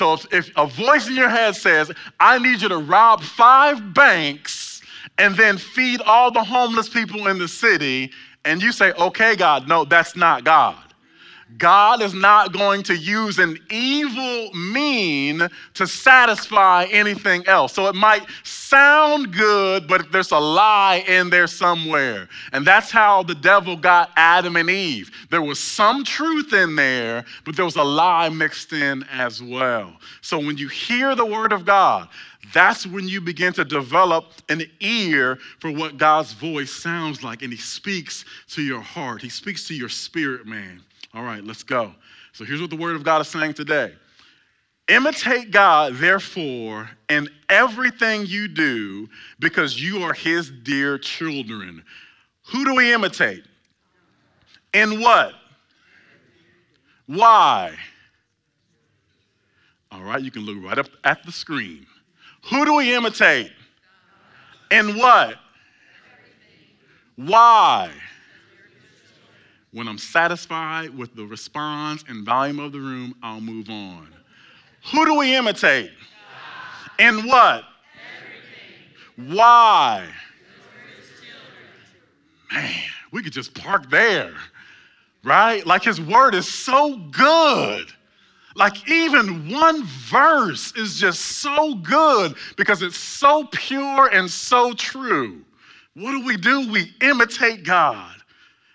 So 0.00 0.14
if, 0.32 0.50
a 0.56 0.66
voice 0.66 1.08
in 1.08 1.14
your 1.14 1.28
head 1.28 1.54
says, 1.54 1.92
I 2.18 2.38
need 2.38 2.62
you 2.62 2.70
to 2.70 2.78
rob 2.78 3.20
five 3.20 3.92
banks 3.92 4.80
and 5.18 5.36
then 5.36 5.58
feed 5.58 6.00
all 6.00 6.30
the 6.30 6.42
homeless 6.42 6.88
people 6.88 7.26
in 7.26 7.38
the 7.38 7.46
city, 7.46 8.10
and 8.46 8.62
you 8.62 8.72
say, 8.72 8.92
okay, 8.92 9.36
God, 9.36 9.68
no, 9.68 9.84
that's 9.84 10.16
not 10.16 10.42
God. 10.42 10.89
God 11.58 12.02
is 12.02 12.14
not 12.14 12.52
going 12.52 12.82
to 12.84 12.96
use 12.96 13.38
an 13.38 13.58
evil 13.70 14.52
mean 14.52 15.48
to 15.74 15.86
satisfy 15.86 16.84
anything 16.90 17.46
else. 17.46 17.72
So 17.74 17.86
it 17.86 17.94
might 17.94 18.24
sound 18.44 19.32
good, 19.32 19.86
but 19.88 20.12
there's 20.12 20.30
a 20.30 20.38
lie 20.38 21.04
in 21.06 21.28
there 21.30 21.46
somewhere. 21.46 22.28
And 22.52 22.66
that's 22.66 22.90
how 22.90 23.22
the 23.22 23.34
devil 23.34 23.76
got 23.76 24.10
Adam 24.16 24.56
and 24.56 24.70
Eve. 24.70 25.10
There 25.30 25.42
was 25.42 25.58
some 25.58 26.04
truth 26.04 26.52
in 26.52 26.76
there, 26.76 27.24
but 27.44 27.56
there 27.56 27.64
was 27.64 27.76
a 27.76 27.84
lie 27.84 28.28
mixed 28.28 28.72
in 28.72 29.02
as 29.10 29.42
well. 29.42 29.96
So 30.20 30.38
when 30.38 30.56
you 30.56 30.68
hear 30.68 31.14
the 31.14 31.26
word 31.26 31.52
of 31.52 31.64
God, 31.64 32.08
that's 32.52 32.86
when 32.86 33.06
you 33.06 33.20
begin 33.20 33.52
to 33.54 33.64
develop 33.64 34.26
an 34.48 34.62
ear 34.80 35.38
for 35.58 35.70
what 35.70 35.98
God's 35.98 36.32
voice 36.32 36.72
sounds 36.72 37.22
like. 37.22 37.42
And 37.42 37.52
He 37.52 37.58
speaks 37.58 38.24
to 38.50 38.62
your 38.62 38.80
heart, 38.80 39.22
He 39.22 39.28
speaks 39.28 39.68
to 39.68 39.74
your 39.74 39.88
spirit, 39.88 40.46
man. 40.46 40.82
All 41.12 41.22
right, 41.22 41.42
let's 41.44 41.62
go. 41.62 41.94
So 42.32 42.44
here's 42.44 42.60
what 42.60 42.70
the 42.70 42.76
Word 42.76 42.96
of 42.96 43.02
God 43.02 43.20
is 43.20 43.28
saying 43.28 43.54
today 43.54 43.94
Imitate 44.88 45.50
God, 45.52 45.94
therefore, 45.94 46.90
in 47.08 47.28
everything 47.48 48.26
you 48.26 48.48
do, 48.48 49.08
because 49.38 49.80
you 49.80 50.02
are 50.02 50.12
His 50.12 50.50
dear 50.50 50.98
children. 50.98 51.84
Who 52.46 52.64
do 52.64 52.74
we 52.74 52.92
imitate? 52.92 53.44
In 54.74 55.00
what? 55.00 55.34
Why? 57.06 57.74
All 59.92 60.02
right, 60.02 60.22
you 60.22 60.30
can 60.30 60.42
look 60.42 60.62
right 60.62 60.78
up 60.78 60.88
at 61.04 61.24
the 61.24 61.32
screen. 61.32 61.86
Who 62.50 62.64
do 62.64 62.74
we 62.74 62.94
imitate? 62.94 63.52
In 64.70 64.96
what? 64.96 65.36
Why? 67.16 67.90
When 69.72 69.86
I'm 69.86 69.98
satisfied 69.98 70.96
with 70.96 71.14
the 71.14 71.24
response 71.24 72.04
and 72.08 72.24
volume 72.24 72.58
of 72.58 72.72
the 72.72 72.80
room, 72.80 73.14
I'll 73.22 73.40
move 73.40 73.70
on. 73.70 74.08
Who 74.92 75.04
do 75.04 75.14
we 75.14 75.36
imitate? 75.36 75.92
And 76.98 77.24
what? 77.24 77.64
Everything. 79.16 79.34
Why? 79.36 80.08
Man, 82.52 82.82
we 83.12 83.22
could 83.22 83.32
just 83.32 83.54
park 83.54 83.88
there, 83.90 84.34
right? 85.22 85.64
Like 85.64 85.84
his 85.84 86.00
word 86.00 86.34
is 86.34 86.48
so 86.52 86.96
good. 86.96 87.92
Like 88.56 88.90
even 88.90 89.50
one 89.50 89.84
verse 89.84 90.72
is 90.74 90.98
just 90.98 91.20
so 91.20 91.74
good 91.76 92.34
because 92.56 92.82
it's 92.82 92.98
so 92.98 93.46
pure 93.52 94.08
and 94.08 94.28
so 94.28 94.72
true. 94.72 95.44
What 95.94 96.10
do 96.10 96.24
we 96.24 96.36
do? 96.36 96.68
We 96.72 96.92
imitate 97.00 97.62
God 97.62 98.19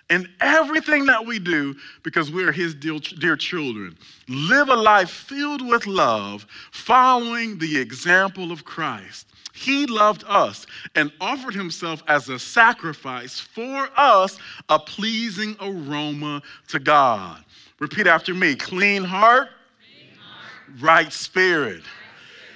in 0.10 0.30
everything 0.40 1.06
that 1.06 1.26
we 1.26 1.40
do 1.40 1.76
because 2.04 2.32
we're 2.32 2.52
his 2.52 2.76
dear, 2.76 3.00
dear, 3.20 3.36
children. 3.36 3.98
Live 4.28 4.70
a 4.70 4.76
life 4.76 5.10
filled 5.10 5.68
with 5.68 5.88
love, 5.88 6.46
following 6.72 7.58
the 7.58 7.80
example 7.80 8.52
of 8.52 8.64
Christ. 8.66 9.28
He 9.54 9.86
loved 9.86 10.24
us 10.28 10.68
and 10.96 11.12
offered 11.22 11.56
himself 11.56 12.04
as 12.08 12.30
a 12.30 12.38
sacrifice 12.38 13.40
for 13.40 13.90
us, 13.96 14.38
a 14.70 14.78
pleasing 14.78 15.56
aroma 15.62 16.42
to 16.68 16.80
God. 16.80 17.44
Repeat 17.80 18.06
after 18.06 18.34
me 18.34 18.56
clean 18.56 19.04
heart, 19.04 19.50
clean 19.80 20.10
heart. 20.18 20.82
Right, 20.82 21.12
spirit. 21.12 21.66
right 21.66 21.84
spirit. 21.84 21.84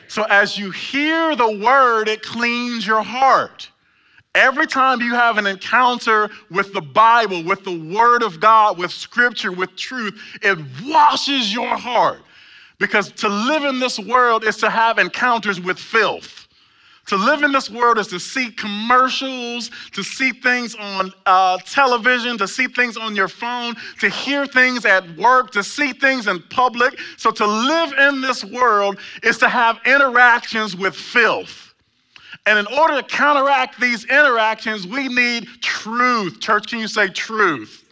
So 0.09 0.23
as 0.23 0.57
you 0.57 0.71
hear 0.71 1.35
the 1.35 1.59
word, 1.63 2.09
it 2.09 2.21
cleans 2.21 2.85
your 2.85 3.01
heart. 3.01 3.69
Every 4.35 4.67
time 4.67 5.01
you 5.01 5.15
have 5.15 5.37
an 5.37 5.47
encounter 5.47 6.29
with 6.51 6.71
the 6.71 6.81
Bible, 6.81 7.43
with 7.43 7.63
the 7.63 7.95
Word 7.95 8.21
of 8.21 8.39
God, 8.39 8.77
with 8.77 8.91
Scripture, 8.91 9.51
with 9.51 9.75
truth, 9.75 10.21
it 10.41 10.57
washes 10.85 11.51
your 11.51 11.75
heart. 11.75 12.21
Because 12.77 13.11
to 13.13 13.27
live 13.27 13.63
in 13.63 13.79
this 13.79 13.99
world 13.99 14.43
is 14.43 14.57
to 14.57 14.69
have 14.69 14.99
encounters 14.99 15.59
with 15.59 15.79
filth. 15.79 16.47
To 17.07 17.17
live 17.17 17.41
in 17.41 17.51
this 17.51 17.71
world 17.71 17.97
is 17.97 18.05
to 18.09 18.19
see 18.19 18.51
commercials, 18.51 19.71
to 19.93 20.03
see 20.03 20.31
things 20.31 20.75
on 20.75 21.11
uh, 21.25 21.57
television, 21.65 22.37
to 22.37 22.47
see 22.47 22.67
things 22.67 22.97
on 22.97 23.15
your 23.15 23.27
phone, 23.27 23.75
to 23.99 24.09
hear 24.09 24.45
things 24.45 24.85
at 24.85 25.17
work, 25.17 25.49
to 25.51 25.63
see 25.63 25.91
things 25.91 26.27
in 26.27 26.39
public. 26.51 26.99
So 27.17 27.31
to 27.31 27.47
live 27.47 27.93
in 27.93 28.21
this 28.21 28.45
world 28.45 28.99
is 29.23 29.39
to 29.39 29.49
have 29.49 29.79
interactions 29.87 30.75
with 30.75 30.95
filth. 30.95 31.68
And 32.45 32.57
in 32.57 32.67
order 32.67 33.01
to 33.01 33.03
counteract 33.03 33.79
these 33.79 34.05
interactions, 34.05 34.87
we 34.87 35.07
need 35.07 35.47
truth. 35.61 36.39
Church, 36.39 36.67
can 36.67 36.79
you 36.79 36.87
say 36.87 37.07
truth? 37.07 37.85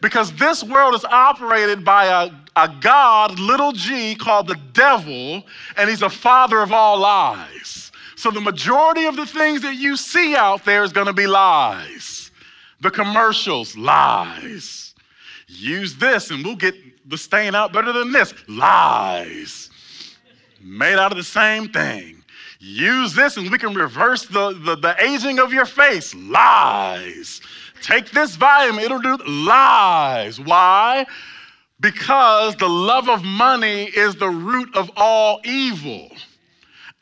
Because 0.00 0.32
this 0.32 0.64
world 0.64 0.94
is 0.94 1.04
operated 1.04 1.84
by 1.84 2.06
a, 2.06 2.30
a 2.56 2.74
God, 2.80 3.38
little 3.38 3.72
g, 3.72 4.16
called 4.16 4.48
the 4.48 4.58
devil, 4.72 5.44
and 5.76 5.88
he's 5.88 6.02
a 6.02 6.10
father 6.10 6.60
of 6.60 6.72
all 6.72 6.98
lies. 6.98 7.92
So 8.16 8.30
the 8.30 8.40
majority 8.40 9.04
of 9.06 9.16
the 9.16 9.26
things 9.26 9.62
that 9.62 9.76
you 9.76 9.96
see 9.96 10.36
out 10.36 10.64
there 10.64 10.82
is 10.84 10.92
going 10.92 11.06
to 11.06 11.12
be 11.12 11.26
lies. 11.26 12.30
The 12.80 12.90
commercials, 12.90 13.76
lies. 13.76 14.94
Use 15.46 15.96
this 15.96 16.30
and 16.30 16.44
we'll 16.44 16.56
get 16.56 16.74
the 17.08 17.18
stain 17.18 17.54
out 17.54 17.72
better 17.72 17.92
than 17.92 18.12
this. 18.12 18.34
Lies. 18.48 19.70
Made 20.60 20.94
out 20.94 21.12
of 21.12 21.18
the 21.18 21.24
same 21.24 21.68
thing. 21.68 22.21
Use 22.64 23.12
this 23.12 23.36
and 23.36 23.50
we 23.50 23.58
can 23.58 23.74
reverse 23.74 24.24
the, 24.26 24.52
the, 24.52 24.76
the 24.76 24.94
aging 25.02 25.40
of 25.40 25.52
your 25.52 25.66
face. 25.66 26.14
Lies. 26.14 27.40
Take 27.82 28.12
this 28.12 28.36
vitamin, 28.36 28.84
it'll 28.84 29.00
do 29.00 29.16
lies. 29.26 30.38
Why? 30.38 31.04
Because 31.80 32.54
the 32.54 32.68
love 32.68 33.08
of 33.08 33.24
money 33.24 33.86
is 33.86 34.14
the 34.14 34.30
root 34.30 34.76
of 34.76 34.92
all 34.96 35.40
evil. 35.44 36.08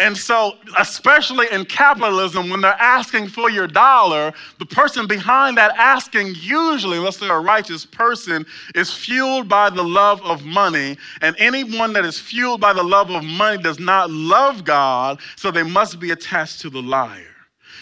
And 0.00 0.16
so, 0.16 0.56
especially 0.78 1.46
in 1.52 1.66
capitalism, 1.66 2.48
when 2.48 2.62
they're 2.62 2.72
asking 2.80 3.28
for 3.28 3.50
your 3.50 3.66
dollar, 3.66 4.32
the 4.58 4.64
person 4.64 5.06
behind 5.06 5.58
that 5.58 5.72
asking, 5.76 6.36
usually, 6.40 6.96
unless 6.96 7.18
they're 7.18 7.36
a 7.36 7.40
righteous 7.40 7.84
person, 7.84 8.46
is 8.74 8.90
fueled 8.90 9.46
by 9.46 9.68
the 9.68 9.84
love 9.84 10.22
of 10.22 10.42
money. 10.42 10.96
And 11.20 11.36
anyone 11.38 11.92
that 11.92 12.06
is 12.06 12.18
fueled 12.18 12.62
by 12.62 12.72
the 12.72 12.82
love 12.82 13.10
of 13.10 13.22
money 13.22 13.62
does 13.62 13.78
not 13.78 14.10
love 14.10 14.64
God, 14.64 15.20
so 15.36 15.50
they 15.50 15.62
must 15.62 16.00
be 16.00 16.12
attached 16.12 16.62
to 16.62 16.70
the 16.70 16.80
liar. 16.80 17.36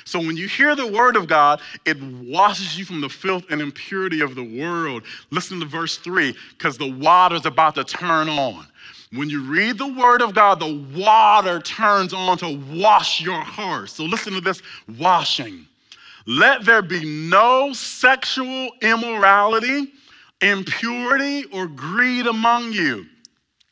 So 0.04 0.18
when 0.18 0.36
you 0.36 0.48
hear 0.48 0.74
the 0.74 0.86
word 0.86 1.16
of 1.16 1.28
God, 1.28 1.60
it 1.84 2.02
washes 2.02 2.76
you 2.76 2.84
from 2.84 3.00
the 3.00 3.10
filth 3.10 3.44
and 3.50 3.60
impurity 3.60 4.22
of 4.22 4.34
the 4.34 4.42
world. 4.42 5.04
Listen 5.30 5.60
to 5.60 5.66
verse 5.66 5.98
3 5.98 6.34
because 6.56 6.78
the 6.78 6.90
water's 6.90 7.46
about 7.46 7.76
to 7.76 7.84
turn 7.84 8.28
on. 8.28 8.66
When 9.12 9.30
you 9.30 9.42
read 9.42 9.78
the 9.78 9.86
word 9.86 10.20
of 10.20 10.34
God, 10.34 10.60
the 10.60 10.84
water 10.94 11.60
turns 11.60 12.12
on 12.12 12.36
to 12.38 12.60
wash 12.74 13.20
your 13.20 13.40
heart. 13.40 13.90
So 13.90 14.04
listen 14.04 14.34
to 14.34 14.40
this 14.40 14.60
washing. 14.98 15.66
Let 16.26 16.66
there 16.66 16.82
be 16.82 17.04
no 17.04 17.72
sexual 17.72 18.70
immorality, 18.82 19.92
impurity, 20.42 21.44
or 21.46 21.66
greed 21.66 22.26
among 22.26 22.72
you. 22.72 23.06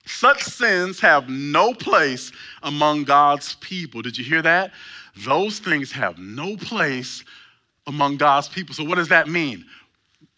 Such 0.06 0.42
sins 0.42 1.00
have 1.00 1.28
no 1.28 1.74
place 1.74 2.32
among 2.62 3.04
God's 3.04 3.56
people. 3.56 4.00
Did 4.00 4.16
you 4.16 4.24
hear 4.24 4.40
that? 4.40 4.72
Those 5.18 5.58
things 5.58 5.92
have 5.92 6.18
no 6.18 6.56
place 6.56 7.24
among 7.86 8.16
God's 8.16 8.48
people. 8.48 8.74
So, 8.74 8.84
what 8.84 8.94
does 8.94 9.08
that 9.08 9.28
mean? 9.28 9.66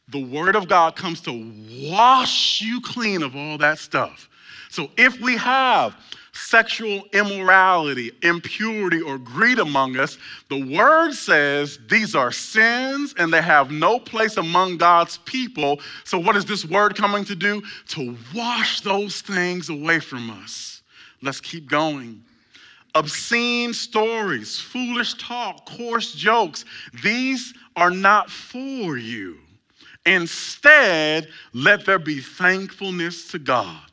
The 0.08 0.24
Word 0.24 0.56
of 0.56 0.68
God 0.68 0.96
comes 0.96 1.20
to 1.22 1.52
wash 1.90 2.62
you 2.62 2.80
clean 2.80 3.22
of 3.22 3.36
all 3.36 3.58
that 3.58 3.78
stuff. 3.78 4.28
So 4.70 4.90
if 4.96 5.20
we 5.20 5.36
have 5.36 5.96
sexual 6.32 7.02
immorality, 7.12 8.12
impurity, 8.22 9.00
or 9.00 9.18
greed 9.18 9.58
among 9.58 9.96
us, 9.96 10.18
the 10.48 10.76
word 10.76 11.12
says 11.12 11.78
these 11.88 12.14
are 12.14 12.30
sins 12.30 13.14
and 13.18 13.32
they 13.32 13.42
have 13.42 13.70
no 13.70 13.98
place 13.98 14.36
among 14.36 14.76
God's 14.76 15.18
people. 15.18 15.80
So, 16.04 16.18
what 16.18 16.36
is 16.36 16.44
this 16.44 16.64
word 16.64 16.96
coming 16.96 17.24
to 17.24 17.34
do? 17.34 17.62
To 17.88 18.16
wash 18.34 18.80
those 18.82 19.20
things 19.20 19.68
away 19.68 20.00
from 20.00 20.30
us. 20.30 20.82
Let's 21.22 21.40
keep 21.40 21.68
going. 21.68 22.22
Obscene 22.94 23.74
stories, 23.74 24.58
foolish 24.58 25.14
talk, 25.14 25.66
coarse 25.66 26.14
jokes, 26.14 26.64
these 27.02 27.54
are 27.76 27.90
not 27.90 28.30
for 28.30 28.96
you. 28.96 29.38
Instead, 30.06 31.28
let 31.52 31.84
there 31.84 31.98
be 31.98 32.20
thankfulness 32.20 33.30
to 33.30 33.38
God. 33.38 33.87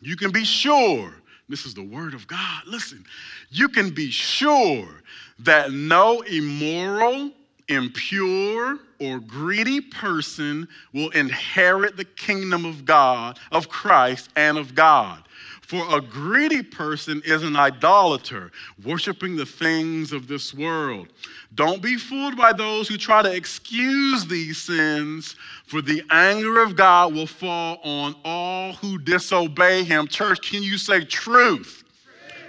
You 0.00 0.16
can 0.16 0.30
be 0.30 0.44
sure, 0.44 1.12
this 1.48 1.66
is 1.66 1.74
the 1.74 1.82
word 1.82 2.14
of 2.14 2.26
God. 2.26 2.62
Listen, 2.66 3.04
you 3.50 3.68
can 3.68 3.90
be 3.90 4.10
sure 4.10 5.02
that 5.40 5.72
no 5.72 6.20
immoral, 6.22 7.32
impure, 7.68 8.78
or 8.98 9.20
greedy 9.20 9.80
person 9.80 10.68
will 10.92 11.10
inherit 11.10 11.96
the 11.96 12.04
kingdom 12.04 12.64
of 12.64 12.84
God, 12.84 13.38
of 13.52 13.68
Christ, 13.68 14.30
and 14.36 14.58
of 14.58 14.74
God. 14.74 15.22
For 15.70 15.86
a 15.96 16.00
greedy 16.00 16.64
person 16.64 17.22
is 17.24 17.44
an 17.44 17.54
idolater, 17.54 18.50
worshiping 18.84 19.36
the 19.36 19.46
things 19.46 20.12
of 20.12 20.26
this 20.26 20.52
world. 20.52 21.06
Don't 21.54 21.80
be 21.80 21.96
fooled 21.96 22.36
by 22.36 22.52
those 22.52 22.88
who 22.88 22.96
try 22.96 23.22
to 23.22 23.32
excuse 23.32 24.26
these 24.26 24.58
sins, 24.58 25.36
for 25.66 25.80
the 25.80 26.02
anger 26.10 26.60
of 26.60 26.74
God 26.74 27.14
will 27.14 27.28
fall 27.28 27.78
on 27.84 28.16
all 28.24 28.72
who 28.72 28.98
disobey 28.98 29.84
him. 29.84 30.08
Church, 30.08 30.42
can 30.42 30.64
you 30.64 30.76
say 30.76 31.04
truth? 31.04 31.84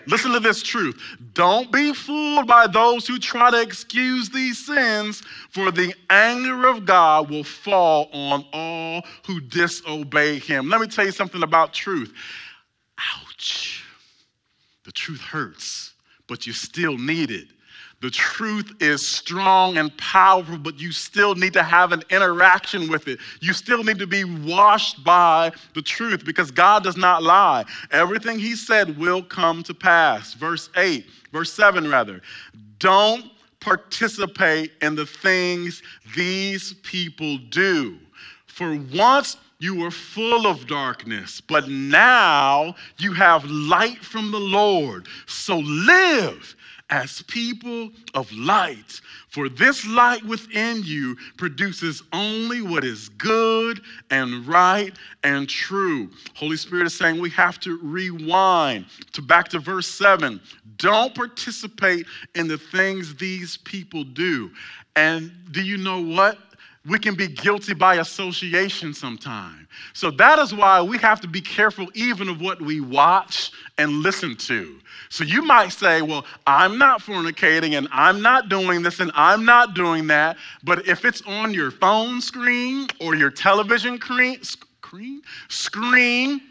Listen 0.08 0.32
to 0.32 0.40
this 0.40 0.64
truth. 0.64 1.00
Don't 1.36 1.72
be 1.72 1.94
fooled 1.94 2.48
by 2.48 2.66
those 2.66 3.06
who 3.06 3.20
try 3.20 3.52
to 3.52 3.62
excuse 3.62 4.32
these 4.32 4.66
sins, 4.66 5.22
for 5.52 5.70
the 5.70 5.94
anger 6.10 6.68
of 6.68 6.86
God 6.88 7.30
will 7.30 7.44
fall 7.44 8.10
on 8.14 8.44
all 8.52 9.04
who 9.28 9.40
disobey 9.40 10.40
him. 10.40 10.70
Let 10.70 10.82
me 10.82 10.88
tell 10.88 11.06
you 11.06 11.12
something 11.12 11.44
about 11.44 11.72
truth. 11.72 12.16
Ouch. 13.42 13.84
The 14.84 14.92
truth 14.92 15.22
hurts, 15.22 15.94
but 16.28 16.46
you 16.46 16.54
still 16.54 16.98
need 16.98 17.32
it. 17.32 17.48
The 18.02 18.10
truth 18.10 18.74
is 18.80 19.06
strong 19.06 19.78
and 19.78 19.96
powerful, 19.98 20.58
but 20.58 20.80
you 20.80 20.92
still 20.92 21.36
need 21.36 21.54
to 21.54 21.62
have 21.62 21.92
an 21.92 22.04
interaction 22.10 22.90
with 22.90 23.08
it. 23.08 23.20
You 23.42 23.54
still 23.54 23.84
need 23.84 24.00
to 24.00 24.08
be 24.08 24.24
washed 24.24 25.04
by 25.04 25.52
the 25.76 25.82
truth 25.84 26.26
because 26.26 26.50
God 26.50 26.84
does 26.84 26.98
not 26.98 27.22
lie. 27.22 27.66
Everything 27.92 28.40
He 28.40 28.56
said 28.56 28.98
will 28.98 29.22
come 29.22 29.62
to 29.64 29.74
pass. 29.74 30.34
Verse 30.34 30.70
8, 30.76 31.06
verse 31.32 31.54
7, 31.54 31.88
rather. 31.90 32.22
Don't 32.80 33.26
participate 33.60 34.72
in 34.82 34.96
the 34.96 35.06
things 35.06 35.84
these 36.16 36.74
people 36.82 37.38
do. 37.50 37.98
For 38.48 38.80
once 38.94 39.38
you 39.62 39.76
were 39.76 39.92
full 39.92 40.48
of 40.48 40.66
darkness, 40.66 41.40
but 41.40 41.70
now 41.70 42.76
you 42.98 43.14
have 43.14 43.46
light 43.46 44.04
from 44.04 44.32
the 44.32 44.40
Lord. 44.40 45.08
So 45.28 45.60
live 45.60 46.56
as 46.90 47.22
people 47.22 47.92
of 48.16 48.32
light. 48.34 49.00
For 49.30 49.50
this 49.50 49.86
light 49.86 50.26
within 50.26 50.82
you 50.84 51.16
produces 51.38 52.02
only 52.12 52.64
what 52.64 52.84
is 52.84 53.10
good 53.10 53.82
and 54.10 54.48
right 54.48 54.96
and 55.24 55.48
true. 55.48 56.10
Holy 56.34 56.58
Spirit 56.58 56.88
is 56.88 56.96
saying 56.96 57.22
we 57.22 57.30
have 57.30 57.60
to 57.60 57.78
rewind 57.84 58.88
to 59.14 59.22
back 59.22 59.48
to 59.50 59.60
verse 59.60 59.88
7. 59.88 60.42
Don't 60.78 61.14
participate 61.14 62.08
in 62.34 62.48
the 62.48 62.58
things 62.58 63.16
these 63.16 63.58
people 63.58 64.04
do. 64.04 64.50
And 64.96 65.32
do 65.52 65.62
you 65.62 65.78
know 65.78 66.02
what? 66.02 66.40
We 66.86 66.98
can 66.98 67.14
be 67.14 67.28
guilty 67.28 67.76
by 67.76 67.96
association 67.96 68.94
sometime. 68.94 69.68
So 69.94 70.10
that 70.12 70.40
is 70.40 70.54
why 70.54 70.82
we 70.82 70.98
have 70.98 71.22
to 71.22 71.28
be 71.28 71.40
careful 71.40 71.88
even 71.94 72.28
of 72.28 72.42
what 72.42 72.60
we 72.60 72.82
watch 72.82 73.52
and 73.78 74.02
listen 74.02 74.36
to. 74.38 74.80
So 75.10 75.24
you 75.24 75.44
might 75.44 75.70
say, 75.70 76.02
well, 76.02 76.26
I'm 76.48 76.80
not 76.80 77.02
fornicating 77.02 77.78
and 77.78 77.88
I'm 77.92 78.22
not 78.22 78.50
doing 78.50 78.82
this 78.82 79.00
and 79.00 79.12
I'm 79.14 79.46
not 79.46 79.76
doing 79.76 80.08
that. 80.08 80.38
But 80.64 80.88
if 80.88 81.06
it's 81.06 81.22
on 81.24 81.54
your 81.54 81.70
phone 81.70 82.20
screen 82.20 82.88
or 83.00 83.14
your 83.14 83.30
television 83.30 83.98
screen, 83.98 84.42
screen, 84.42 85.22
screen 85.50 86.42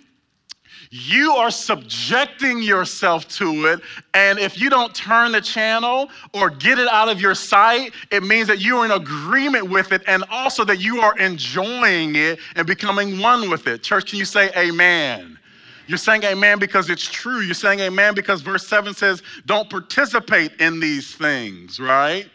you 0.90 1.32
are 1.32 1.52
subjecting 1.52 2.60
yourself 2.62 3.28
to 3.28 3.66
it. 3.66 3.81
And 4.12 4.40
if 4.40 4.60
you 4.60 4.69
don't 4.69 4.92
turn 4.92 5.31
the 5.31 5.40
channel 5.40 6.10
or 6.34 6.50
get 6.50 6.81
it 6.81 6.88
out 6.88 7.08
of 7.08 7.20
your 7.20 7.37
sight, 7.37 7.92
it 8.10 8.25
means 8.25 8.48
that 8.48 8.60
you 8.60 8.78
are 8.78 8.84
in 8.84 8.90
agreement 8.90 9.70
with 9.70 9.92
it 9.92 10.02
and 10.08 10.25
also 10.31 10.64
that 10.64 10.81
you 10.81 11.00
are 11.00 11.16
enjoying 11.19 12.16
it 12.16 12.40
and 12.56 12.66
becoming 12.66 13.20
one 13.20 13.48
with 13.48 13.69
it. 13.69 13.84
Church, 13.84 14.10
can 14.10 14.19
you 14.19 14.25
say 14.25 14.50
amen? 14.56 15.38
You're 15.87 15.98
saying 15.98 16.25
amen 16.25 16.58
because 16.58 16.90
it's 16.90 17.08
true. 17.08 17.40
You're 17.40 17.54
saying 17.54 17.81
amen 17.81 18.14
because 18.14 18.42
verse 18.42 18.66
7 18.66 18.92
says, 18.92 19.22
don't 19.46 19.70
participate 19.70 20.60
in 20.60 20.81
these 20.81 21.14
things, 21.14 21.78
right? 21.78 22.28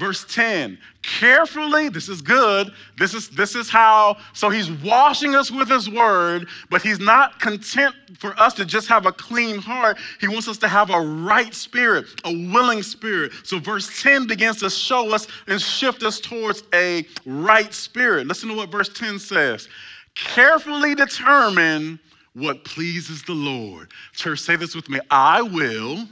Verse 0.00 0.24
10, 0.24 0.78
carefully, 1.02 1.90
this 1.90 2.08
is 2.08 2.22
good. 2.22 2.72
This 2.98 3.12
is, 3.12 3.28
this 3.28 3.54
is 3.54 3.68
how, 3.68 4.16
so 4.32 4.48
he's 4.48 4.70
washing 4.70 5.34
us 5.34 5.50
with 5.50 5.68
his 5.68 5.90
word, 5.90 6.48
but 6.70 6.80
he's 6.80 6.98
not 6.98 7.38
content 7.38 7.94
for 8.18 8.32
us 8.40 8.54
to 8.54 8.64
just 8.64 8.88
have 8.88 9.04
a 9.04 9.12
clean 9.12 9.58
heart. 9.58 9.98
He 10.18 10.26
wants 10.26 10.48
us 10.48 10.56
to 10.56 10.68
have 10.68 10.88
a 10.88 10.98
right 10.98 11.54
spirit, 11.54 12.06
a 12.24 12.32
willing 12.50 12.82
spirit. 12.82 13.32
So 13.42 13.58
verse 13.58 14.00
10 14.02 14.26
begins 14.26 14.56
to 14.60 14.70
show 14.70 15.14
us 15.14 15.26
and 15.48 15.60
shift 15.60 16.02
us 16.02 16.18
towards 16.18 16.62
a 16.72 17.04
right 17.26 17.74
spirit. 17.74 18.26
Listen 18.26 18.48
to 18.48 18.56
what 18.56 18.72
verse 18.72 18.88
10 18.88 19.18
says. 19.18 19.68
Carefully 20.14 20.94
determine 20.94 22.00
what 22.32 22.64
pleases 22.64 23.22
the 23.24 23.34
Lord. 23.34 23.90
Church, 24.14 24.38
say 24.38 24.56
this 24.56 24.74
with 24.74 24.88
me. 24.88 24.98
I 25.10 25.42
will 25.42 26.08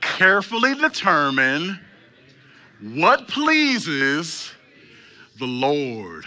carefully 0.00 0.76
determine 0.76 1.80
what 2.80 3.28
pleases 3.28 4.50
the 5.38 5.46
Lord? 5.46 6.24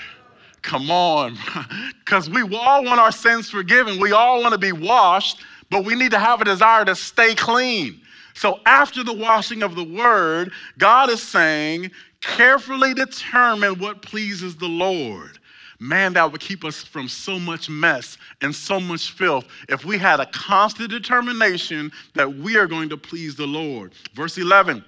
Come 0.61 0.89
on, 0.89 1.37
because 1.99 2.29
we 2.29 2.41
all 2.55 2.85
want 2.85 2.99
our 2.99 3.11
sins 3.11 3.49
forgiven. 3.49 3.99
We 3.99 4.11
all 4.11 4.41
want 4.41 4.53
to 4.53 4.57
be 4.57 4.71
washed, 4.71 5.43
but 5.69 5.83
we 5.83 5.95
need 5.95 6.11
to 6.11 6.19
have 6.19 6.41
a 6.41 6.45
desire 6.45 6.85
to 6.85 6.95
stay 6.95 7.35
clean. 7.35 7.99
So, 8.33 8.59
after 8.65 9.03
the 9.03 9.13
washing 9.13 9.61
of 9.61 9.75
the 9.75 9.83
word, 9.83 10.51
God 10.77 11.09
is 11.09 11.21
saying, 11.21 11.91
carefully 12.21 12.93
determine 12.93 13.77
what 13.77 14.01
pleases 14.01 14.55
the 14.55 14.67
Lord. 14.67 15.37
Man, 15.79 16.13
that 16.13 16.31
would 16.31 16.39
keep 16.39 16.63
us 16.63 16.81
from 16.81 17.09
so 17.09 17.37
much 17.37 17.69
mess 17.69 18.17
and 18.41 18.55
so 18.55 18.79
much 18.79 19.11
filth 19.11 19.45
if 19.67 19.83
we 19.83 19.97
had 19.97 20.21
a 20.21 20.25
constant 20.27 20.89
determination 20.89 21.91
that 22.15 22.33
we 22.33 22.55
are 22.55 22.67
going 22.67 22.87
to 22.89 22.97
please 22.97 23.35
the 23.35 23.45
Lord. 23.45 23.91
Verse 24.13 24.37
11 24.37 24.83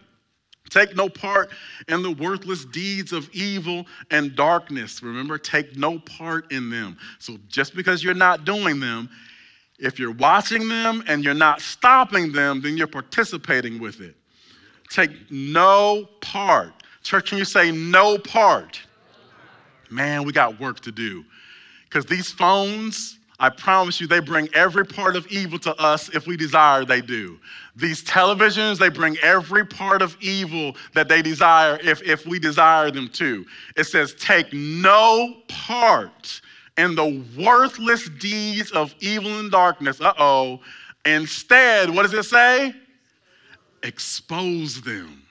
Take 0.69 0.95
no 0.95 1.07
part 1.07 1.51
in 1.87 2.01
the 2.01 2.11
worthless 2.11 2.65
deeds 2.65 3.13
of 3.13 3.29
evil 3.33 3.85
and 4.11 4.35
darkness. 4.35 5.01
Remember, 5.03 5.37
take 5.37 5.77
no 5.77 5.99
part 5.99 6.51
in 6.51 6.69
them. 6.69 6.97
So 7.19 7.37
just 7.47 7.75
because 7.75 8.03
you're 8.03 8.13
not 8.13 8.45
doing 8.45 8.79
them, 8.79 9.09
if 9.77 9.99
you're 9.99 10.13
watching 10.13 10.67
them 10.67 11.03
and 11.07 11.23
you're 11.23 11.33
not 11.33 11.61
stopping 11.61 12.31
them, 12.31 12.61
then 12.61 12.77
you're 12.77 12.87
participating 12.87 13.79
with 13.79 14.01
it. 14.01 14.15
Take 14.89 15.11
no 15.29 16.07
part. 16.21 16.73
Church, 17.03 17.31
when 17.31 17.39
you 17.39 17.45
say 17.45 17.71
no 17.71 18.17
part, 18.17 18.81
man, 19.89 20.23
we 20.23 20.31
got 20.31 20.59
work 20.59 20.79
to 20.81 20.91
do. 20.91 21.23
Because 21.83 22.05
these 22.05 22.31
phones, 22.31 23.19
I 23.39 23.49
promise 23.49 23.99
you, 23.99 24.07
they 24.07 24.19
bring 24.19 24.47
every 24.53 24.85
part 24.85 25.15
of 25.15 25.27
evil 25.27 25.59
to 25.59 25.75
us 25.75 26.09
if 26.09 26.25
we 26.25 26.37
desire 26.37 26.85
they 26.85 27.01
do. 27.01 27.39
These 27.75 28.03
televisions, 28.03 28.77
they 28.77 28.89
bring 28.89 29.17
every 29.17 29.65
part 29.65 30.01
of 30.01 30.15
evil 30.21 30.75
that 30.93 31.09
they 31.09 31.21
desire 31.21 31.77
if, 31.83 32.01
if 32.03 32.25
we 32.25 32.39
desire 32.39 32.89
them 32.89 33.09
to. 33.09 33.45
It 33.75 33.83
says, 33.83 34.13
take 34.15 34.53
no 34.53 35.35
part 35.49 36.41
in 36.77 36.95
the 36.95 37.23
worthless 37.37 38.07
deeds 38.09 38.71
of 38.71 38.95
evil 38.99 39.39
and 39.39 39.51
darkness. 39.51 39.99
Uh 39.99 40.13
oh. 40.17 40.61
Instead, 41.05 41.89
what 41.93 42.03
does 42.03 42.13
it 42.13 42.23
say? 42.23 42.73
Expose 43.83 44.81
them. 44.81 45.24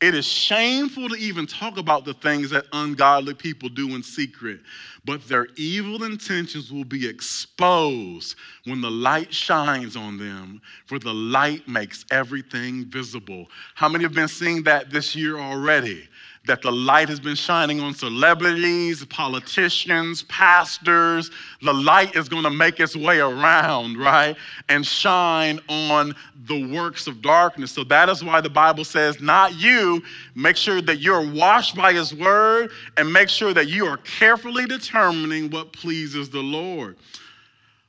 It 0.00 0.14
is 0.14 0.24
shameful 0.24 1.10
to 1.10 1.14
even 1.16 1.46
talk 1.46 1.76
about 1.76 2.06
the 2.06 2.14
things 2.14 2.48
that 2.50 2.64
ungodly 2.72 3.34
people 3.34 3.68
do 3.68 3.94
in 3.94 4.02
secret, 4.02 4.60
but 5.04 5.26
their 5.28 5.48
evil 5.56 6.04
intentions 6.04 6.72
will 6.72 6.84
be 6.84 7.06
exposed 7.06 8.36
when 8.64 8.80
the 8.80 8.90
light 8.90 9.32
shines 9.32 9.96
on 9.96 10.16
them, 10.16 10.62
for 10.86 10.98
the 10.98 11.12
light 11.12 11.68
makes 11.68 12.06
everything 12.10 12.86
visible. 12.86 13.46
How 13.74 13.90
many 13.90 14.04
have 14.04 14.14
been 14.14 14.28
seeing 14.28 14.62
that 14.62 14.90
this 14.90 15.14
year 15.14 15.38
already? 15.38 16.08
That 16.46 16.62
the 16.62 16.72
light 16.72 17.08
has 17.08 17.20
been 17.20 17.34
shining 17.34 17.80
on 17.80 17.92
celebrities, 17.92 19.04
politicians, 19.04 20.22
pastors. 20.24 21.30
The 21.62 21.72
light 21.72 22.16
is 22.16 22.28
going 22.28 22.44
to 22.44 22.50
make 22.50 22.80
its 22.80 22.96
way 22.96 23.20
around, 23.20 23.98
right? 23.98 24.34
And 24.68 24.84
shine 24.86 25.60
on 25.68 26.14
the 26.46 26.74
works 26.74 27.06
of 27.06 27.20
darkness. 27.20 27.72
So 27.72 27.84
that 27.84 28.08
is 28.08 28.24
why 28.24 28.40
the 28.40 28.50
Bible 28.50 28.84
says, 28.84 29.20
not 29.20 29.54
you. 29.54 30.02
Make 30.34 30.56
sure 30.56 30.80
that 30.80 31.00
you're 31.00 31.30
washed 31.30 31.76
by 31.76 31.92
his 31.92 32.14
word 32.14 32.70
and 32.96 33.12
make 33.12 33.28
sure 33.28 33.52
that 33.52 33.68
you 33.68 33.86
are 33.86 33.98
carefully 33.98 34.66
determining 34.66 35.50
what 35.50 35.72
pleases 35.72 36.30
the 36.30 36.40
Lord. 36.40 36.96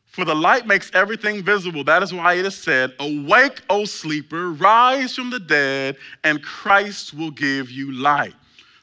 For 0.07 0.25
the 0.25 0.35
light 0.35 0.67
makes 0.67 0.91
everything 0.93 1.41
visible. 1.41 1.85
That 1.85 2.03
is 2.03 2.13
why 2.13 2.33
it 2.33 2.45
is 2.45 2.57
said, 2.57 2.91
Awake, 2.99 3.61
O 3.69 3.85
sleeper, 3.85 4.51
rise 4.51 5.15
from 5.15 5.29
the 5.29 5.39
dead, 5.39 5.95
and 6.25 6.43
Christ 6.43 7.13
will 7.13 7.31
give 7.31 7.71
you 7.71 7.93
light. 7.93 8.33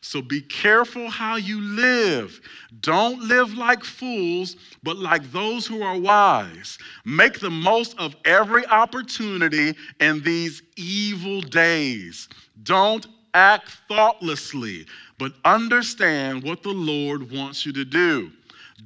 So 0.09 0.23
be 0.23 0.41
careful 0.41 1.11
how 1.11 1.37
you 1.37 1.61
live. 1.61 2.41
Don't 2.81 3.21
live 3.21 3.53
like 3.53 3.85
fools, 3.85 4.57
but 4.83 4.97
like 4.97 5.31
those 5.33 5.67
who 5.67 5.83
are 5.83 5.99
wise. 5.99 6.79
Make 7.05 7.41
the 7.41 7.51
most 7.51 7.95
of 7.99 8.17
every 8.25 8.65
opportunity 8.69 9.75
in 10.01 10.23
these 10.23 10.63
evil 10.77 11.43
days. 11.43 12.31
Don't 12.63 13.07
act 13.35 13.69
thoughtlessly, 13.87 14.87
but 15.19 15.35
understand 15.45 16.43
what 16.43 16.63
the 16.63 16.71
Lord 16.73 17.31
wants 17.31 17.67
you 17.67 17.75
to 17.75 17.85
do. 17.85 18.33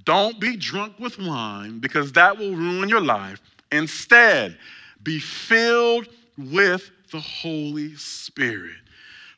Don't 0.05 0.41
be 0.41 0.57
drunk 0.57 0.99
with 0.99 1.21
wine, 1.21 1.79
because 1.79 2.11
that 2.15 2.37
will 2.37 2.57
ruin 2.57 2.89
your 2.89 3.01
life. 3.01 3.41
Instead, 3.71 4.59
be 5.05 5.21
filled 5.21 6.09
with 6.37 6.91
the 7.13 7.21
Holy 7.21 7.95
Spirit. 7.95 8.75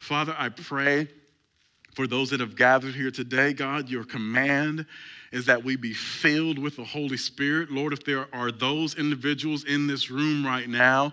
Father, 0.01 0.35
I 0.39 0.49
pray 0.49 1.09
for 1.95 2.07
those 2.07 2.31
that 2.31 2.41
have 2.41 2.57
gathered 2.57 2.95
here 2.95 3.11
today, 3.11 3.53
God, 3.53 3.89
your 3.89 4.05
command 4.05 4.87
is 5.33 5.47
that 5.47 5.65
we 5.65 5.77
be 5.77 5.93
filled 5.93 6.59
with 6.59 6.77
the 6.77 6.85
Holy 6.85 7.17
Spirit. 7.17 7.71
Lord, 7.71 7.93
if 7.93 8.05
there 8.05 8.27
are 8.33 8.53
those 8.53 8.97
individuals 8.97 9.65
in 9.65 9.87
this 9.87 10.11
room 10.11 10.45
right 10.45 10.69
now 10.69 11.13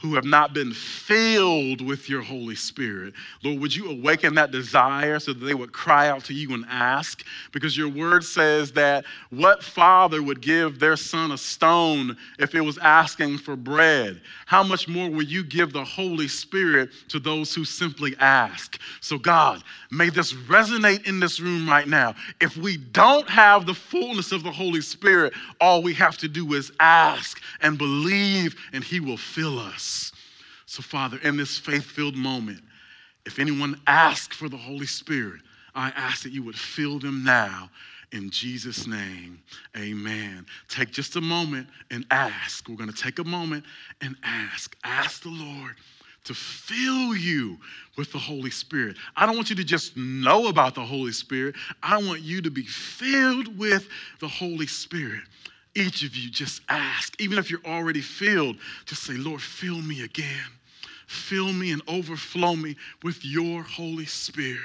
who 0.00 0.14
have 0.14 0.24
not 0.24 0.54
been 0.54 0.72
filled 0.72 1.82
with 1.82 2.08
your 2.08 2.22
Holy 2.22 2.54
Spirit. 2.54 3.12
Lord, 3.42 3.60
would 3.60 3.76
you 3.76 3.90
awaken 3.90 4.34
that 4.34 4.50
desire 4.50 5.18
so 5.18 5.34
that 5.34 5.44
they 5.44 5.52
would 5.52 5.72
cry 5.72 6.08
out 6.08 6.24
to 6.24 6.34
you 6.34 6.54
and 6.54 6.64
ask? 6.68 7.22
Because 7.52 7.76
your 7.76 7.90
word 7.90 8.24
says 8.24 8.72
that 8.72 9.04
what 9.28 9.62
father 9.62 10.22
would 10.22 10.40
give 10.40 10.78
their 10.78 10.96
son 10.96 11.32
a 11.32 11.38
stone 11.38 12.16
if 12.38 12.54
it 12.54 12.62
was 12.62 12.78
asking 12.78 13.38
for 13.38 13.56
bread? 13.56 14.22
How 14.46 14.62
much 14.62 14.88
more 14.88 15.10
will 15.10 15.22
you 15.22 15.44
give 15.44 15.72
the 15.72 15.84
Holy 15.84 16.28
Spirit 16.28 16.90
to 17.08 17.18
those 17.18 17.54
who 17.54 17.66
simply 17.66 18.16
ask? 18.18 18.80
So, 19.02 19.18
God, 19.18 19.62
may 19.90 20.08
this 20.08 20.32
resonate 20.32 21.06
in 21.06 21.20
this 21.20 21.40
room 21.40 21.68
right 21.68 21.86
now. 21.86 22.14
If 22.40 22.56
we 22.56 22.78
don't 22.78 23.28
have 23.28 23.66
the 23.66 23.74
fullness 23.74 24.32
of 24.32 24.44
the 24.44 24.50
Holy 24.50 24.80
Spirit, 24.80 25.34
all 25.60 25.82
we 25.82 25.92
have 25.94 26.16
to 26.18 26.28
do 26.28 26.54
is 26.54 26.72
ask 26.80 27.42
and 27.60 27.76
believe, 27.76 28.56
and 28.72 28.82
He 28.82 28.98
will 28.98 29.18
fill 29.18 29.58
us. 29.58 29.89
So, 30.70 30.82
Father, 30.82 31.18
in 31.24 31.36
this 31.36 31.58
faith 31.58 31.82
filled 31.82 32.14
moment, 32.14 32.60
if 33.26 33.40
anyone 33.40 33.80
asks 33.88 34.36
for 34.36 34.48
the 34.48 34.56
Holy 34.56 34.86
Spirit, 34.86 35.40
I 35.74 35.88
ask 35.96 36.22
that 36.22 36.30
you 36.30 36.44
would 36.44 36.54
fill 36.54 37.00
them 37.00 37.24
now. 37.24 37.68
In 38.12 38.30
Jesus' 38.30 38.86
name, 38.86 39.42
amen. 39.76 40.46
Take 40.68 40.92
just 40.92 41.16
a 41.16 41.20
moment 41.20 41.66
and 41.90 42.06
ask. 42.12 42.68
We're 42.68 42.76
going 42.76 42.88
to 42.88 42.96
take 42.96 43.18
a 43.18 43.24
moment 43.24 43.64
and 44.00 44.14
ask. 44.22 44.76
Ask 44.84 45.24
the 45.24 45.30
Lord 45.30 45.74
to 46.22 46.34
fill 46.34 47.16
you 47.16 47.58
with 47.98 48.12
the 48.12 48.18
Holy 48.18 48.50
Spirit. 48.50 48.94
I 49.16 49.26
don't 49.26 49.34
want 49.34 49.50
you 49.50 49.56
to 49.56 49.64
just 49.64 49.96
know 49.96 50.46
about 50.46 50.76
the 50.76 50.84
Holy 50.84 51.10
Spirit, 51.10 51.56
I 51.82 51.98
want 51.98 52.20
you 52.20 52.42
to 52.42 52.50
be 52.50 52.62
filled 52.62 53.58
with 53.58 53.88
the 54.20 54.28
Holy 54.28 54.68
Spirit. 54.68 55.22
Each 55.74 56.04
of 56.04 56.14
you 56.14 56.30
just 56.30 56.62
ask, 56.68 57.20
even 57.20 57.38
if 57.38 57.50
you're 57.50 57.66
already 57.66 58.02
filled, 58.02 58.56
just 58.86 59.02
say, 59.02 59.14
Lord, 59.14 59.42
fill 59.42 59.82
me 59.82 60.02
again. 60.02 60.46
Fill 61.10 61.52
me 61.52 61.72
and 61.72 61.82
overflow 61.88 62.54
me 62.54 62.76
with 63.02 63.24
your 63.24 63.64
Holy 63.64 64.06
Spirit. 64.06 64.60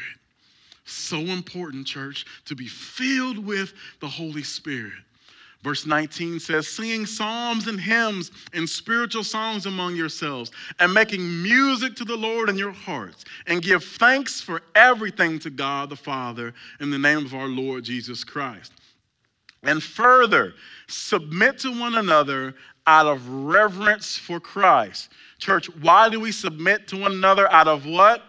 So 0.85 1.17
important, 1.17 1.87
church, 1.87 2.23
to 2.45 2.53
be 2.53 2.67
filled 2.67 3.43
with 3.43 3.73
the 3.99 4.07
Holy 4.07 4.43
Spirit. 4.43 4.93
Verse 5.63 5.87
19 5.87 6.39
says, 6.39 6.67
singing 6.67 7.07
psalms 7.07 7.65
and 7.65 7.79
hymns 7.81 8.29
and 8.53 8.69
spiritual 8.69 9.23
songs 9.23 9.65
among 9.65 9.95
yourselves, 9.95 10.51
and 10.77 10.93
making 10.93 11.41
music 11.41 11.95
to 11.95 12.05
the 12.05 12.15
Lord 12.15 12.47
in 12.49 12.59
your 12.59 12.73
hearts, 12.73 13.25
and 13.47 13.63
give 13.63 13.83
thanks 13.83 14.39
for 14.39 14.61
everything 14.75 15.39
to 15.39 15.49
God 15.49 15.89
the 15.89 15.95
Father 15.95 16.53
in 16.79 16.91
the 16.91 16.99
name 16.99 17.25
of 17.25 17.33
our 17.33 17.47
Lord 17.47 17.83
Jesus 17.85 18.23
Christ. 18.23 18.71
And 19.63 19.81
further, 19.81 20.53
submit 20.85 21.57
to 21.61 21.71
one 21.71 21.95
another 21.95 22.53
out 22.85 23.07
of 23.07 23.27
reverence 23.27 24.15
for 24.15 24.39
Christ. 24.39 25.09
Church, 25.45 25.69
why 25.75 26.09
do 26.09 26.19
we 26.19 26.31
submit 26.31 26.87
to 26.87 26.97
one 26.97 27.11
another 27.11 27.51
out 27.53 27.67
of 27.67 27.85
what? 27.85 28.23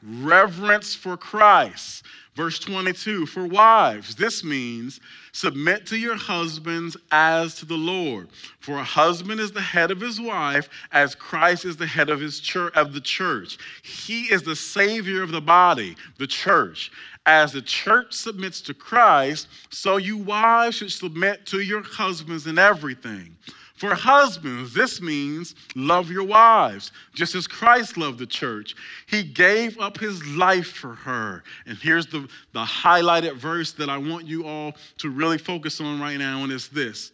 Reverence 0.00 0.94
for 0.94 1.16
Christ. 1.16 2.04
Verse 2.36 2.60
22 2.60 3.26
For 3.26 3.44
wives, 3.48 4.14
this 4.14 4.44
means 4.44 5.00
submit 5.32 5.84
to 5.86 5.96
your 5.96 6.14
husbands 6.14 6.96
as 7.10 7.56
to 7.56 7.66
the 7.66 7.74
Lord. 7.74 8.28
For 8.60 8.78
a 8.78 8.84
husband 8.84 9.40
is 9.40 9.50
the 9.50 9.60
head 9.60 9.90
of 9.90 10.00
his 10.00 10.20
wife, 10.20 10.68
as 10.92 11.16
Christ 11.16 11.64
is 11.64 11.76
the 11.76 11.84
head 11.84 12.10
of 12.10 12.20
his 12.20 12.38
church 12.38 12.72
of 12.76 12.92
the 12.92 13.00
church. 13.00 13.58
He 13.82 14.32
is 14.32 14.44
the 14.44 14.54
savior 14.54 15.20
of 15.20 15.32
the 15.32 15.40
body, 15.40 15.96
the 16.18 16.28
church. 16.28 16.92
As 17.26 17.50
the 17.50 17.62
church 17.62 18.12
submits 18.12 18.60
to 18.60 18.72
Christ, 18.72 19.48
so 19.70 19.96
you 19.96 20.16
wives 20.16 20.76
should 20.76 20.92
submit 20.92 21.44
to 21.46 21.58
your 21.58 21.82
husbands 21.82 22.46
in 22.46 22.56
everything. 22.56 23.36
For 23.76 23.94
husbands, 23.94 24.72
this 24.72 25.02
means 25.02 25.54
love 25.74 26.10
your 26.10 26.24
wives, 26.24 26.92
just 27.14 27.34
as 27.34 27.46
Christ 27.46 27.98
loved 27.98 28.18
the 28.18 28.26
church. 28.26 28.74
He 29.06 29.22
gave 29.22 29.78
up 29.78 29.98
his 29.98 30.26
life 30.28 30.68
for 30.68 30.94
her. 30.94 31.44
And 31.66 31.76
here's 31.76 32.06
the, 32.06 32.26
the 32.52 32.64
highlighted 32.64 33.36
verse 33.36 33.72
that 33.72 33.90
I 33.90 33.98
want 33.98 34.26
you 34.26 34.46
all 34.46 34.72
to 34.98 35.10
really 35.10 35.36
focus 35.36 35.78
on 35.80 36.00
right 36.00 36.16
now, 36.16 36.42
and 36.42 36.52
it's 36.52 36.68
this 36.68 37.12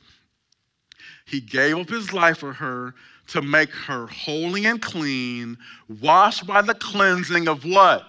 He 1.26 1.40
gave 1.40 1.76
up 1.76 1.88
his 1.88 2.12
life 2.12 2.38
for 2.38 2.52
her 2.52 2.95
to 3.28 3.42
make 3.42 3.71
her 3.71 4.07
holy 4.07 4.66
and 4.66 4.81
clean, 4.81 5.59
washed 6.00 6.47
by 6.47 6.62
the 6.62 6.75
cleansing 6.75 7.49
of 7.49 7.64
what? 7.64 8.04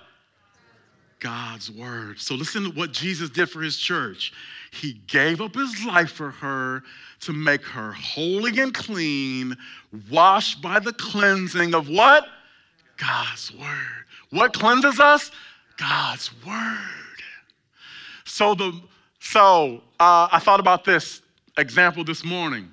God's 1.23 1.71
word. 1.71 2.19
So 2.19 2.35
listen 2.35 2.65
to 2.65 2.69
what 2.71 2.91
Jesus 2.91 3.29
did 3.29 3.49
for 3.49 3.61
his 3.61 3.77
church. 3.77 4.33
He 4.71 5.01
gave 5.07 5.39
up 5.39 5.55
his 5.55 5.85
life 5.85 6.11
for 6.11 6.31
her 6.31 6.83
to 7.21 7.31
make 7.31 7.63
her 7.63 7.93
holy 7.93 8.59
and 8.59 8.73
clean, 8.73 9.55
washed 10.11 10.61
by 10.61 10.79
the 10.79 10.91
cleansing 10.91 11.73
of 11.73 11.87
what? 11.87 12.27
God's 12.97 13.53
word. 13.53 14.05
What 14.31 14.51
cleanses 14.51 14.99
us? 14.99 15.31
God's 15.77 16.29
word. 16.45 16.77
So 18.25 18.53
the 18.53 18.81
so 19.21 19.81
uh, 20.01 20.27
I 20.29 20.39
thought 20.39 20.59
about 20.59 20.83
this 20.83 21.21
example 21.57 22.03
this 22.03 22.25
morning. 22.25 22.69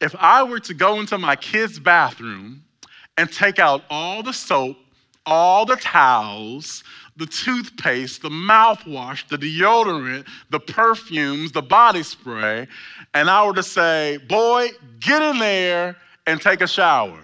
If 0.00 0.16
I 0.18 0.42
were 0.42 0.58
to 0.58 0.74
go 0.74 0.98
into 0.98 1.16
my 1.16 1.36
kid's 1.36 1.78
bathroom 1.78 2.64
and 3.16 3.30
take 3.30 3.60
out 3.60 3.84
all 3.88 4.24
the 4.24 4.32
soap, 4.32 4.76
all 5.26 5.64
the 5.64 5.76
towels, 5.76 6.82
the 7.16 7.26
toothpaste, 7.26 8.22
the 8.22 8.30
mouthwash, 8.30 9.28
the 9.28 9.38
deodorant, 9.38 10.26
the 10.50 10.60
perfumes, 10.60 11.52
the 11.52 11.62
body 11.62 12.02
spray, 12.02 12.66
and 13.14 13.30
I 13.30 13.46
were 13.46 13.54
to 13.54 13.62
say, 13.62 14.18
Boy, 14.28 14.68
get 15.00 15.22
in 15.22 15.38
there 15.38 15.96
and 16.26 16.40
take 16.40 16.60
a 16.60 16.66
shower. 16.66 17.20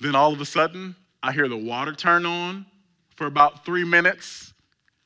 Then 0.00 0.14
all 0.14 0.32
of 0.32 0.40
a 0.40 0.44
sudden, 0.44 0.94
I 1.22 1.32
hear 1.32 1.48
the 1.48 1.56
water 1.56 1.92
turn 1.92 2.26
on 2.26 2.66
for 3.16 3.26
about 3.26 3.64
three 3.64 3.84
minutes 3.84 4.52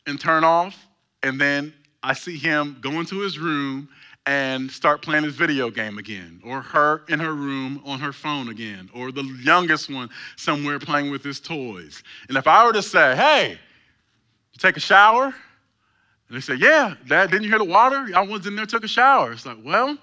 and 0.06 0.18
turn 0.18 0.42
off, 0.42 0.86
and 1.22 1.40
then 1.40 1.72
I 2.02 2.14
see 2.14 2.36
him 2.36 2.78
go 2.80 2.92
into 2.98 3.20
his 3.20 3.38
room 3.38 3.88
and 4.26 4.70
start 4.70 5.02
playing 5.02 5.24
his 5.24 5.34
video 5.34 5.70
game 5.70 5.98
again, 5.98 6.40
or 6.44 6.60
her 6.60 7.02
in 7.08 7.18
her 7.18 7.34
room 7.34 7.80
on 7.84 7.98
her 8.00 8.12
phone 8.12 8.48
again, 8.48 8.90
or 8.94 9.10
the 9.12 9.24
youngest 9.42 9.90
one 9.90 10.10
somewhere 10.36 10.78
playing 10.78 11.10
with 11.10 11.24
his 11.24 11.40
toys. 11.40 12.02
And 12.28 12.36
if 12.36 12.46
I 12.46 12.64
were 12.64 12.72
to 12.72 12.82
say, 12.82 13.16
hey, 13.16 13.52
you 13.52 14.58
take 14.58 14.76
a 14.76 14.80
shower? 14.80 15.24
And 15.24 16.36
they 16.36 16.40
say, 16.40 16.54
yeah, 16.54 16.94
Dad, 17.08 17.30
didn't 17.30 17.44
you 17.44 17.48
hear 17.48 17.58
the 17.58 17.64
water? 17.64 18.08
I 18.14 18.20
was 18.20 18.46
in 18.46 18.54
there, 18.54 18.66
took 18.66 18.84
a 18.84 18.88
shower. 18.88 19.32
It's 19.32 19.46
like, 19.46 19.58
well, 19.64 19.98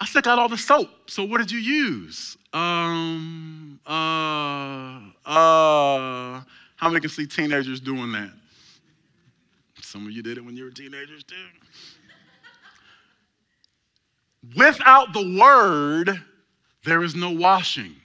I 0.00 0.06
still 0.06 0.22
got 0.22 0.38
all 0.38 0.48
the 0.48 0.56
soap. 0.56 1.10
So 1.10 1.24
what 1.24 1.38
did 1.38 1.50
you 1.50 1.58
use? 1.58 2.36
Um, 2.52 3.80
uh, 3.86 5.00
uh, 5.28 6.42
how 6.76 6.88
many 6.88 7.00
can 7.00 7.10
see 7.10 7.26
teenagers 7.26 7.80
doing 7.80 8.12
that? 8.12 8.30
Some 9.82 10.06
of 10.06 10.12
you 10.12 10.22
did 10.22 10.38
it 10.38 10.44
when 10.44 10.56
you 10.56 10.64
were 10.64 10.70
teenagers 10.70 11.24
too. 11.24 11.34
Without 14.56 15.12
the 15.12 15.38
word, 15.38 16.20
there 16.84 17.02
is 17.02 17.14
no 17.14 17.30
washing. 17.30 17.96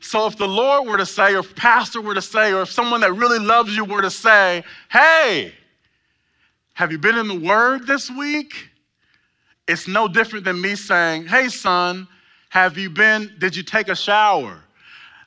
So 0.00 0.26
if 0.26 0.36
the 0.36 0.48
Lord 0.48 0.88
were 0.88 0.96
to 0.96 1.06
say, 1.06 1.34
or 1.34 1.40
if 1.40 1.54
pastor 1.54 2.00
were 2.00 2.14
to 2.14 2.22
say, 2.22 2.52
or 2.52 2.62
if 2.62 2.70
someone 2.70 3.00
that 3.02 3.12
really 3.12 3.38
loves 3.38 3.76
you 3.76 3.84
were 3.84 4.02
to 4.02 4.10
say, 4.10 4.64
hey, 4.90 5.52
have 6.74 6.90
you 6.90 6.98
been 6.98 7.18
in 7.18 7.28
the 7.28 7.38
word 7.38 7.86
this 7.86 8.10
week? 8.10 8.68
It's 9.68 9.86
no 9.86 10.08
different 10.08 10.44
than 10.44 10.60
me 10.60 10.74
saying, 10.74 11.26
hey, 11.26 11.48
son, 11.48 12.08
have 12.48 12.78
you 12.78 12.88
been, 12.90 13.32
did 13.38 13.54
you 13.54 13.62
take 13.62 13.88
a 13.88 13.94
shower? 13.94 14.58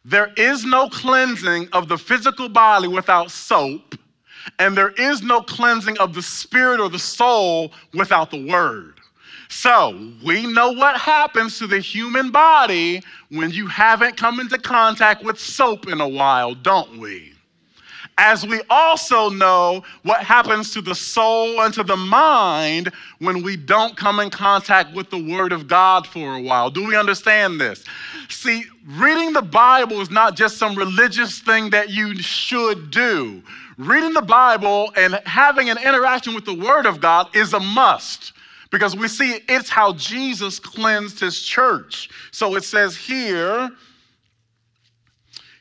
There 0.04 0.34
is 0.36 0.66
no 0.66 0.90
cleansing 0.90 1.70
of 1.72 1.88
the 1.88 1.98
physical 1.98 2.50
body 2.50 2.88
without 2.88 3.32
soap, 3.32 3.96
and 4.60 4.76
there 4.76 4.92
is 4.92 5.22
no 5.22 5.42
cleansing 5.42 5.98
of 6.00 6.14
the 6.14 6.22
spirit 6.22 6.80
or 6.80 6.90
the 6.90 7.00
soul 7.00 7.72
without 7.94 8.32
the 8.32 8.46
word. 8.50 8.93
So 9.54 10.12
we 10.26 10.48
know 10.48 10.72
what 10.72 11.00
happens 11.00 11.60
to 11.60 11.68
the 11.68 11.80
human 11.80 12.32
body 12.32 13.02
when 13.30 13.52
you 13.52 13.68
haven't 13.68 14.18
come 14.18 14.40
into 14.40 14.58
contact 14.58 15.24
with 15.24 15.40
soap 15.40 15.88
in 15.88 16.02
a 16.02 16.08
while, 16.08 16.56
don't 16.56 16.98
we? 16.98 17.34
As 18.18 18.46
we 18.46 18.62
also 18.70 19.30
know 19.30 19.84
what 20.02 20.24
happens 20.24 20.74
to 20.74 20.82
the 20.82 20.96
soul 20.96 21.62
and 21.62 21.74
to 21.76 21.84
the 21.84 21.96
mind 21.96 22.92
when 23.20 23.42
we 23.42 23.56
don't 23.56 23.96
come 23.96 24.20
in 24.20 24.32
contact 24.32 24.94
with 24.96 25.10
the 25.12 25.24
Word 25.32 25.54
of 25.54 25.68
God 25.68 26.08
for 26.08 26.34
a 26.34 26.42
while. 26.42 26.70
Do 26.70 26.86
we 26.86 26.98
understand 26.98 27.62
this? 27.62 27.86
See, 28.30 28.66
reading 28.88 29.34
the 29.34 29.44
Bible 29.44 30.02
is 30.02 30.10
not 30.10 30.36
just 30.36 30.58
some 30.58 30.76
religious 30.76 31.40
thing 31.40 31.70
that 31.70 31.90
you 31.90 32.18
should 32.18 32.90
do. 32.90 33.42
Reading 33.78 34.14
the 34.14 34.22
Bible 34.22 34.92
and 34.98 35.22
having 35.26 35.70
an 35.70 35.78
interaction 35.78 36.34
with 36.36 36.44
the 36.44 36.56
Word 36.56 36.86
of 36.86 37.00
God 37.00 37.34
is 37.36 37.54
a 37.54 37.60
must 37.60 38.34
because 38.74 38.96
we 38.96 39.08
see 39.08 39.40
it's 39.48 39.70
how 39.70 39.94
Jesus 39.94 40.58
cleansed 40.58 41.20
his 41.20 41.40
church. 41.40 42.10
So 42.32 42.56
it 42.56 42.64
says 42.64 42.98
here, 42.98 43.70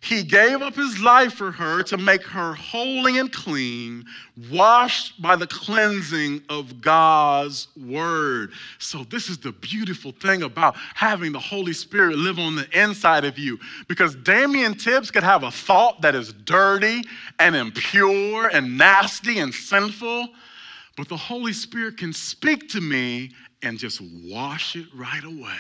he 0.01 0.25
gave 0.25 0.63
up 0.63 0.75
his 0.75 0.99
life 0.99 1.35
for 1.35 1.53
her 1.53 1.83
to 1.85 1.99
make 1.99 2.23
her 2.23 2.55
holy 2.55 3.19
and 3.19 3.31
clean, 3.31 4.07
washed 4.51 5.21
by 5.21 5.37
the 5.37 5.47
cleansing 5.47 6.43
of 6.49 6.81
God's 6.81 7.69
word. 7.77 8.53
So, 8.79 9.05
this 9.05 9.29
is 9.29 9.39
the 9.39 9.53
beautiful 9.53 10.11
thing 10.11 10.43
about 10.43 10.75
having 10.95 11.31
the 11.31 11.39
Holy 11.39 11.73
Spirit 11.75 12.17
live 12.17 12.41
on 12.41 12.57
the 12.57 12.67
inside 12.73 13.25
of 13.25 13.39
you. 13.39 13.61
Because 13.87 14.17
Damian 14.17 14.75
Tibbs 14.75 15.11
could 15.11 15.23
have 15.23 15.45
a 15.45 15.53
thought 15.53 16.01
that 16.01 16.17
is 16.17 16.33
dirty 16.33 17.05
and 17.39 17.55
impure 17.55 18.49
and 18.49 18.77
nasty 18.77 19.39
and 19.39 19.55
sinful, 19.55 20.31
but 20.97 21.09
the 21.09 21.17
Holy 21.17 21.53
Spirit 21.53 21.97
can 21.97 22.13
speak 22.13 22.69
to 22.71 22.81
me 22.81 23.31
and 23.63 23.79
just 23.79 24.01
wash 24.25 24.77
it 24.77 24.87
right 24.95 25.25
away. 25.25 25.57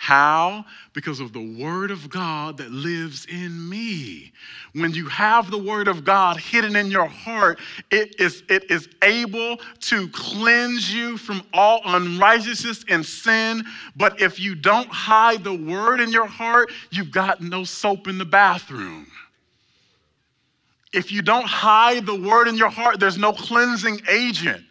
How? 0.00 0.64
Because 0.92 1.18
of 1.18 1.32
the 1.32 1.60
Word 1.60 1.90
of 1.90 2.08
God 2.08 2.56
that 2.58 2.70
lives 2.70 3.26
in 3.26 3.68
me. 3.68 4.32
When 4.72 4.92
you 4.92 5.08
have 5.08 5.50
the 5.50 5.58
Word 5.58 5.88
of 5.88 6.04
God 6.04 6.36
hidden 6.36 6.76
in 6.76 6.88
your 6.88 7.08
heart, 7.08 7.58
it 7.90 8.18
is, 8.20 8.44
it 8.48 8.70
is 8.70 8.88
able 9.02 9.56
to 9.56 10.08
cleanse 10.10 10.94
you 10.94 11.18
from 11.18 11.42
all 11.52 11.80
unrighteousness 11.84 12.84
and 12.88 13.04
sin. 13.04 13.64
But 13.96 14.22
if 14.22 14.38
you 14.38 14.54
don't 14.54 14.88
hide 14.88 15.42
the 15.42 15.56
Word 15.56 16.00
in 16.00 16.12
your 16.12 16.28
heart, 16.28 16.70
you've 16.90 17.10
got 17.10 17.42
no 17.42 17.64
soap 17.64 18.06
in 18.06 18.18
the 18.18 18.24
bathroom. 18.24 19.08
If 20.92 21.12
you 21.12 21.22
don't 21.22 21.46
hide 21.46 22.06
the 22.06 22.14
Word 22.14 22.48
in 22.48 22.56
your 22.56 22.70
heart, 22.70 22.98
there's 23.00 23.18
no 23.18 23.32
cleansing 23.32 24.00
agent. 24.08 24.64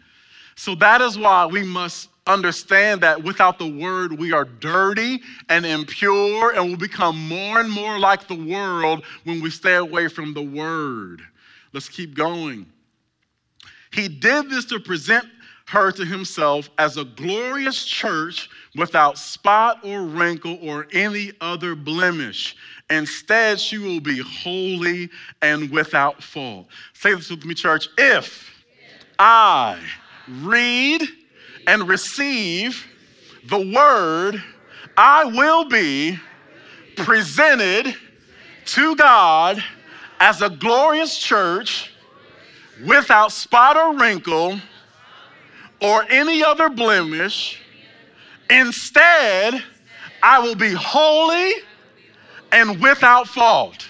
So 0.56 0.74
that 0.76 1.00
is 1.00 1.16
why 1.16 1.46
we 1.46 1.62
must 1.62 2.08
understand 2.28 3.00
that 3.00 3.22
without 3.22 3.58
the 3.58 3.66
word, 3.66 4.18
we 4.18 4.32
are 4.32 4.44
dirty 4.44 5.20
and 5.48 5.64
impure 5.64 6.52
and 6.54 6.68
will 6.68 6.76
become 6.76 7.16
more 7.28 7.60
and 7.60 7.70
more 7.70 7.98
like 7.98 8.28
the 8.28 8.34
world 8.34 9.04
when 9.24 9.40
we 9.40 9.50
stay 9.50 9.76
away 9.76 10.08
from 10.08 10.34
the 10.34 10.42
word. 10.42 11.22
Let's 11.72 11.88
keep 11.88 12.14
going. 12.14 12.66
He 13.92 14.08
did 14.08 14.50
this 14.50 14.66
to 14.66 14.78
present 14.78 15.26
her 15.66 15.92
to 15.92 16.04
himself 16.04 16.70
as 16.78 16.96
a 16.96 17.04
glorious 17.04 17.84
church 17.84 18.48
without 18.74 19.18
spot 19.18 19.84
or 19.84 20.02
wrinkle 20.02 20.58
or 20.62 20.86
any 20.92 21.32
other 21.40 21.74
blemish. 21.74 22.56
Instead, 22.90 23.60
she 23.60 23.78
will 23.78 24.00
be 24.00 24.18
holy 24.18 25.10
and 25.42 25.70
without 25.70 26.22
fault. 26.22 26.66
Say 26.94 27.14
this 27.14 27.30
with 27.30 27.44
me, 27.44 27.54
church. 27.54 27.88
If 27.98 28.64
I 29.18 29.78
read, 30.28 31.02
and 31.68 31.86
receive 31.86 32.86
the 33.44 33.72
word, 33.76 34.42
I 34.96 35.26
will 35.26 35.68
be 35.68 36.18
presented 36.96 37.94
to 38.64 38.96
God 38.96 39.62
as 40.18 40.40
a 40.40 40.48
glorious 40.48 41.18
church 41.18 41.92
without 42.86 43.32
spot 43.32 43.76
or 43.76 43.98
wrinkle 43.98 44.58
or 45.82 46.06
any 46.08 46.42
other 46.42 46.70
blemish. 46.70 47.60
Instead, 48.48 49.62
I 50.22 50.38
will 50.38 50.54
be 50.54 50.72
holy 50.72 51.52
and 52.52 52.80
without 52.80 53.28
fault. 53.28 53.88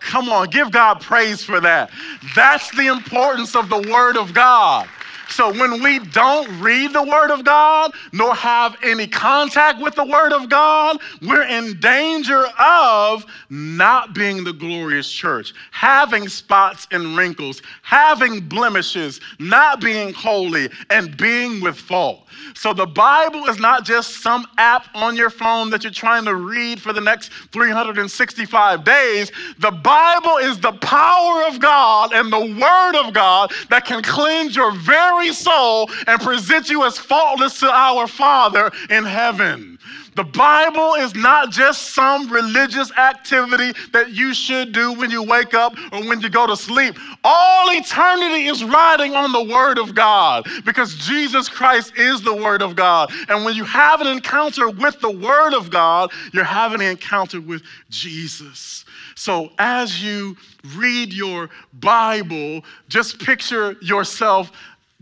Come 0.00 0.28
on, 0.28 0.50
give 0.50 0.70
God 0.70 1.00
praise 1.00 1.42
for 1.42 1.60
that. 1.60 1.90
That's 2.34 2.70
the 2.76 2.86
importance 2.86 3.56
of 3.56 3.68
the 3.68 3.88
Word 3.90 4.16
of 4.16 4.32
God. 4.32 4.88
So 5.28 5.50
when 5.52 5.82
we 5.82 5.98
don't 5.98 6.60
read 6.60 6.92
the 6.92 7.02
Word 7.02 7.30
of 7.30 7.44
God, 7.44 7.92
nor 8.12 8.34
have 8.34 8.76
any 8.82 9.06
contact 9.06 9.80
with 9.80 9.94
the 9.94 10.04
Word 10.04 10.32
of 10.32 10.48
God, 10.48 10.98
we're 11.22 11.46
in 11.46 11.78
danger 11.80 12.46
of 12.58 13.26
not 13.50 14.14
being 14.14 14.44
the 14.44 14.52
glorious 14.52 15.10
church, 15.10 15.52
having 15.72 16.28
spots 16.28 16.86
and 16.92 17.16
wrinkles, 17.16 17.60
having 17.82 18.40
blemishes, 18.40 19.20
not 19.38 19.80
being 19.80 20.14
holy, 20.14 20.70
and 20.90 21.16
being 21.16 21.60
with 21.60 21.76
fault. 21.76 22.25
So 22.54 22.72
the 22.72 22.86
Bible 22.86 23.44
is 23.46 23.58
not 23.58 23.84
just 23.84 24.22
some 24.22 24.46
app 24.58 24.86
on 24.94 25.16
your 25.16 25.30
phone 25.30 25.70
that 25.70 25.82
you're 25.82 25.92
trying 25.92 26.24
to 26.24 26.34
read 26.34 26.80
for 26.80 26.92
the 26.92 27.00
next 27.00 27.30
365 27.52 28.84
days. 28.84 29.30
The 29.58 29.70
Bible 29.70 30.36
is 30.38 30.58
the 30.58 30.72
power 30.72 31.44
of 31.48 31.60
God 31.60 32.12
and 32.12 32.32
the 32.32 32.60
Word 32.60 32.96
of 32.96 33.12
God 33.12 33.52
that 33.68 33.84
can 33.84 34.02
cleanse 34.02 34.56
your 34.56 34.72
very 34.72 35.32
soul 35.32 35.90
and 36.06 36.20
present 36.20 36.68
you 36.68 36.84
as 36.84 36.98
faultless 36.98 37.60
to 37.60 37.70
our 37.70 38.06
Father 38.06 38.70
in 38.90 39.04
heaven. 39.04 39.78
The 40.16 40.24
Bible 40.24 40.94
is 40.94 41.14
not 41.14 41.50
just 41.50 41.94
some 41.94 42.30
religious 42.30 42.90
activity 42.92 43.78
that 43.92 44.12
you 44.12 44.32
should 44.32 44.72
do 44.72 44.94
when 44.94 45.10
you 45.10 45.22
wake 45.22 45.52
up 45.52 45.74
or 45.92 46.00
when 46.06 46.22
you 46.22 46.30
go 46.30 46.46
to 46.46 46.56
sleep. 46.56 46.96
All 47.22 47.70
eternity 47.70 48.46
is 48.46 48.64
riding 48.64 49.14
on 49.14 49.30
the 49.30 49.44
Word 49.44 49.78
of 49.78 49.94
God 49.94 50.48
because 50.64 50.94
Jesus 50.94 51.50
Christ 51.50 51.92
is 51.98 52.22
the 52.22 52.34
Word 52.34 52.62
of 52.62 52.74
God. 52.74 53.12
And 53.28 53.44
when 53.44 53.54
you 53.54 53.64
have 53.64 54.00
an 54.00 54.06
encounter 54.06 54.70
with 54.70 54.98
the 55.00 55.10
Word 55.10 55.52
of 55.52 55.68
God, 55.68 56.10
you're 56.32 56.44
having 56.44 56.80
an 56.80 56.88
encounter 56.88 57.42
with 57.42 57.62
Jesus. 57.90 58.86
So 59.16 59.50
as 59.58 60.02
you 60.02 60.34
read 60.76 61.12
your 61.12 61.50
Bible, 61.74 62.64
just 62.88 63.18
picture 63.18 63.76
yourself, 63.82 64.50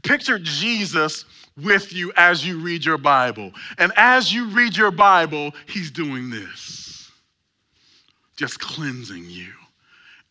picture 0.03 0.41
Jesus 0.41 1.25
with 1.63 1.93
you 1.93 2.13
as 2.17 2.47
you 2.47 2.59
read 2.59 2.85
your 2.85 2.99
Bible. 2.99 3.53
And 3.79 3.93
as 3.97 4.33
you 4.33 4.49
read 4.49 4.77
your 4.77 4.91
Bible, 4.91 5.53
He's 5.67 5.91
doing 5.91 6.31
this 6.31 6.85
just 8.37 8.59
cleansing 8.59 9.25
you 9.29 9.53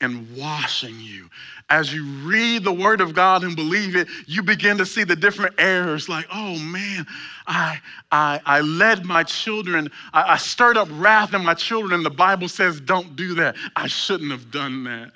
and 0.01 0.27
washing 0.35 0.99
you. 0.99 1.29
As 1.69 1.93
you 1.93 2.05
read 2.27 2.63
the 2.63 2.73
Word 2.73 2.99
of 2.99 3.13
God 3.13 3.43
and 3.43 3.55
believe 3.55 3.95
it, 3.95 4.07
you 4.27 4.43
begin 4.43 4.77
to 4.77 4.85
see 4.85 5.05
the 5.05 5.15
different 5.15 5.55
errors 5.57 6.09
like, 6.09 6.25
oh 6.33 6.59
man, 6.59 7.07
I, 7.47 7.79
I, 8.11 8.41
I 8.45 8.59
led 8.59 9.05
my 9.05 9.23
children, 9.23 9.89
I, 10.11 10.33
I 10.33 10.37
stirred 10.37 10.75
up 10.75 10.89
wrath 10.91 11.33
in 11.33 11.43
my 11.43 11.53
children, 11.53 11.93
and 11.93 12.05
the 12.05 12.09
Bible 12.09 12.49
says, 12.49 12.81
don't 12.81 13.15
do 13.15 13.33
that. 13.35 13.55
I 13.75 13.87
shouldn't 13.87 14.31
have 14.31 14.51
done 14.51 14.83
that. 14.83 15.11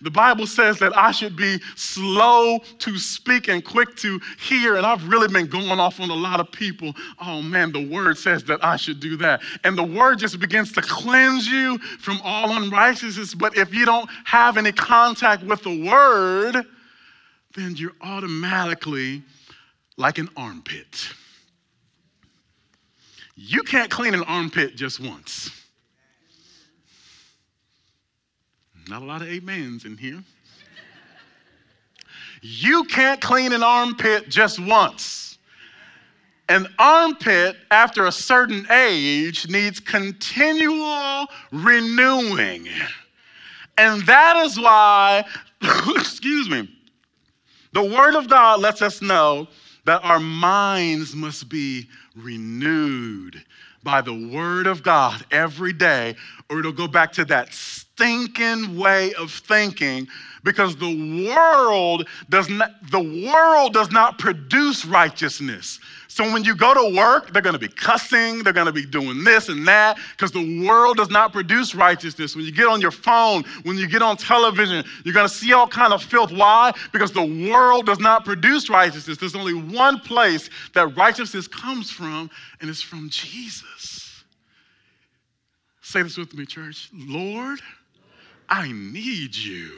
The 0.00 0.10
Bible 0.10 0.46
says 0.46 0.78
that 0.78 0.96
I 0.96 1.10
should 1.10 1.36
be 1.36 1.60
slow 1.76 2.58
to 2.78 2.98
speak 2.98 3.48
and 3.48 3.64
quick 3.64 3.96
to 3.96 4.20
hear. 4.40 4.76
And 4.76 4.86
I've 4.86 5.06
really 5.08 5.28
been 5.28 5.46
going 5.46 5.80
off 5.80 6.00
on 6.00 6.10
a 6.10 6.14
lot 6.14 6.40
of 6.40 6.50
people. 6.50 6.94
Oh 7.20 7.42
man, 7.42 7.72
the 7.72 7.86
word 7.88 8.18
says 8.18 8.44
that 8.44 8.64
I 8.64 8.76
should 8.76 9.00
do 9.00 9.16
that. 9.18 9.40
And 9.64 9.76
the 9.76 9.84
word 9.84 10.18
just 10.18 10.38
begins 10.40 10.72
to 10.72 10.82
cleanse 10.82 11.46
you 11.46 11.78
from 11.98 12.20
all 12.22 12.56
unrighteousness. 12.56 13.34
But 13.34 13.56
if 13.56 13.74
you 13.74 13.84
don't 13.84 14.08
have 14.24 14.56
any 14.56 14.72
contact 14.72 15.42
with 15.42 15.62
the 15.62 15.84
word, 15.88 16.64
then 17.54 17.74
you're 17.76 17.96
automatically 18.00 19.22
like 19.96 20.18
an 20.18 20.28
armpit. 20.36 21.12
You 23.36 23.62
can't 23.62 23.90
clean 23.90 24.14
an 24.14 24.22
armpit 24.24 24.76
just 24.76 25.00
once. 25.00 25.59
Not 28.90 29.02
a 29.02 29.04
lot 29.04 29.22
of 29.22 29.28
amens 29.28 29.84
in 29.84 29.96
here. 29.96 30.20
You 32.42 32.82
can't 32.84 33.20
clean 33.20 33.52
an 33.52 33.62
armpit 33.62 34.28
just 34.28 34.58
once. 34.58 35.38
An 36.48 36.66
armpit, 36.76 37.56
after 37.70 38.06
a 38.06 38.12
certain 38.12 38.66
age, 38.68 39.48
needs 39.48 39.78
continual 39.78 41.26
renewing. 41.52 42.66
And 43.78 44.02
that 44.06 44.36
is 44.38 44.58
why, 44.58 45.24
excuse 45.94 46.50
me, 46.50 46.68
the 47.72 47.84
Word 47.84 48.16
of 48.16 48.28
God 48.28 48.58
lets 48.58 48.82
us 48.82 49.00
know 49.00 49.46
that 49.84 50.02
our 50.02 50.18
minds 50.18 51.14
must 51.14 51.48
be 51.48 51.88
renewed 52.16 53.40
by 53.82 54.00
the 54.00 54.14
Word 54.32 54.66
of 54.66 54.82
God 54.82 55.24
every 55.30 55.72
day, 55.72 56.16
or 56.48 56.58
it'll 56.60 56.72
go 56.72 56.88
back 56.88 57.12
to 57.12 57.24
that 57.26 57.52
stinking 57.52 58.78
way 58.78 59.12
of 59.14 59.30
thinking 59.30 60.08
because 60.42 60.76
the 60.76 61.26
world 61.28 62.08
does 62.28 62.48
not 62.48 62.70
the 62.90 63.30
world 63.30 63.74
does 63.74 63.90
not 63.90 64.18
produce 64.18 64.84
righteousness. 64.84 65.80
So 66.08 66.24
when 66.32 66.42
you 66.42 66.56
go 66.56 66.74
to 66.74 66.96
work, 66.96 67.32
they're 67.32 67.40
going 67.40 67.54
to 67.54 67.58
be 67.58 67.68
cussing, 67.68 68.42
they're 68.42 68.52
going 68.52 68.66
to 68.66 68.72
be 68.72 68.84
doing 68.84 69.22
this 69.22 69.48
and 69.48 69.66
that 69.68 69.96
because 70.10 70.32
the 70.32 70.66
world 70.66 70.96
does 70.96 71.08
not 71.08 71.32
produce 71.32 71.72
righteousness. 71.72 72.34
When 72.34 72.44
you 72.44 72.50
get 72.50 72.66
on 72.66 72.80
your 72.80 72.90
phone, 72.90 73.44
when 73.62 73.76
you 73.76 73.86
get 73.86 74.02
on 74.02 74.16
television, 74.16 74.84
you're 75.04 75.14
going 75.14 75.28
to 75.28 75.32
see 75.32 75.52
all 75.52 75.68
kind 75.68 75.92
of 75.92 76.02
filth. 76.02 76.32
Why? 76.32 76.72
Because 76.92 77.12
the 77.12 77.50
world 77.50 77.86
does 77.86 78.00
not 78.00 78.24
produce 78.24 78.68
righteousness. 78.68 79.18
There's 79.18 79.36
only 79.36 79.54
one 79.54 80.00
place 80.00 80.50
that 80.74 80.96
righteousness 80.96 81.46
comes 81.46 81.90
from, 81.90 82.28
and 82.60 82.68
it's 82.68 82.82
from 82.82 83.08
Jesus. 83.10 84.22
Say 85.80 86.02
this 86.02 86.16
with 86.16 86.34
me, 86.34 86.46
church. 86.46 86.90
Lord, 86.94 87.60
I 88.48 88.70
need 88.72 89.34
you. 89.34 89.72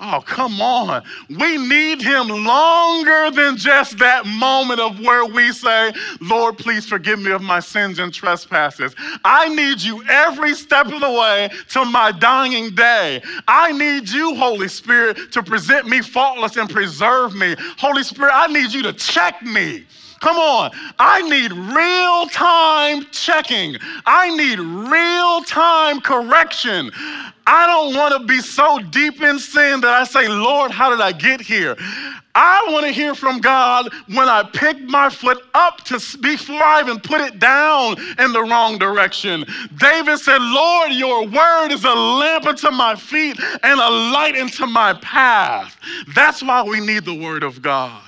Oh, 0.00 0.22
come 0.24 0.60
on. 0.60 1.02
We 1.28 1.58
need 1.58 2.00
him 2.00 2.28
longer 2.28 3.30
than 3.32 3.56
just 3.56 3.98
that 3.98 4.26
moment 4.26 4.78
of 4.78 5.00
where 5.00 5.26
we 5.26 5.50
say, 5.50 5.92
Lord, 6.20 6.56
please 6.56 6.86
forgive 6.86 7.18
me 7.18 7.32
of 7.32 7.42
my 7.42 7.58
sins 7.58 7.98
and 7.98 8.14
trespasses. 8.14 8.94
I 9.24 9.48
need 9.48 9.80
you 9.80 10.04
every 10.08 10.54
step 10.54 10.86
of 10.86 11.00
the 11.00 11.10
way 11.10 11.50
to 11.70 11.84
my 11.84 12.12
dying 12.12 12.74
day. 12.76 13.22
I 13.48 13.72
need 13.72 14.08
you, 14.08 14.36
Holy 14.36 14.68
Spirit, 14.68 15.32
to 15.32 15.42
present 15.42 15.88
me 15.88 16.00
faultless 16.00 16.56
and 16.56 16.70
preserve 16.70 17.34
me. 17.34 17.56
Holy 17.78 18.04
Spirit, 18.04 18.32
I 18.34 18.46
need 18.46 18.72
you 18.72 18.82
to 18.84 18.92
check 18.92 19.42
me. 19.42 19.84
Come 20.20 20.36
on. 20.36 20.70
I 20.98 21.22
need 21.22 21.52
real 21.52 22.26
time 22.28 23.06
checking. 23.12 23.76
I 24.06 24.34
need 24.36 24.58
real 24.58 25.42
time 25.44 26.00
correction. 26.00 26.90
I 27.46 27.66
don't 27.66 27.94
want 27.94 28.20
to 28.20 28.26
be 28.26 28.40
so 28.40 28.78
deep 28.78 29.22
in 29.22 29.38
sin 29.38 29.80
that 29.80 29.90
I 29.90 30.04
say, 30.04 30.28
Lord, 30.28 30.70
how 30.70 30.90
did 30.90 31.00
I 31.00 31.12
get 31.12 31.40
here? 31.40 31.76
I 32.34 32.66
want 32.70 32.86
to 32.86 32.92
hear 32.92 33.14
from 33.14 33.40
God 33.40 33.92
when 34.06 34.28
I 34.28 34.42
pick 34.42 34.80
my 34.82 35.08
foot 35.08 35.42
up 35.54 35.82
to 35.84 35.98
before 36.18 36.62
I 36.62 36.80
even 36.80 37.00
put 37.00 37.20
it 37.20 37.38
down 37.38 37.96
in 38.18 38.32
the 38.32 38.42
wrong 38.42 38.78
direction. 38.78 39.44
David 39.78 40.18
said, 40.18 40.40
Lord, 40.40 40.92
your 40.92 41.26
word 41.26 41.72
is 41.72 41.84
a 41.84 41.94
lamp 41.94 42.46
unto 42.46 42.70
my 42.70 42.94
feet 42.94 43.40
and 43.62 43.80
a 43.80 43.90
light 43.90 44.36
into 44.36 44.66
my 44.66 44.92
path. 44.94 45.76
That's 46.14 46.42
why 46.42 46.62
we 46.62 46.80
need 46.80 47.04
the 47.04 47.18
word 47.18 47.42
of 47.42 47.62
God. 47.62 48.07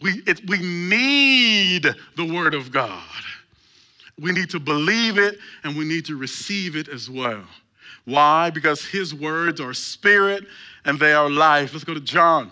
We, 0.00 0.22
it, 0.26 0.48
we 0.48 0.58
need 0.58 1.86
the 2.16 2.24
Word 2.24 2.54
of 2.54 2.72
God. 2.72 3.02
We 4.18 4.32
need 4.32 4.50
to 4.50 4.60
believe 4.60 5.18
it 5.18 5.38
and 5.64 5.76
we 5.76 5.84
need 5.84 6.04
to 6.06 6.16
receive 6.16 6.76
it 6.76 6.88
as 6.88 7.10
well. 7.10 7.44
Why? 8.04 8.50
Because 8.50 8.84
His 8.84 9.14
words 9.14 9.60
are 9.60 9.74
spirit 9.74 10.44
and 10.84 10.98
they 10.98 11.12
are 11.12 11.28
life. 11.28 11.72
Let's 11.72 11.84
go 11.84 11.94
to 11.94 12.00
John 12.00 12.50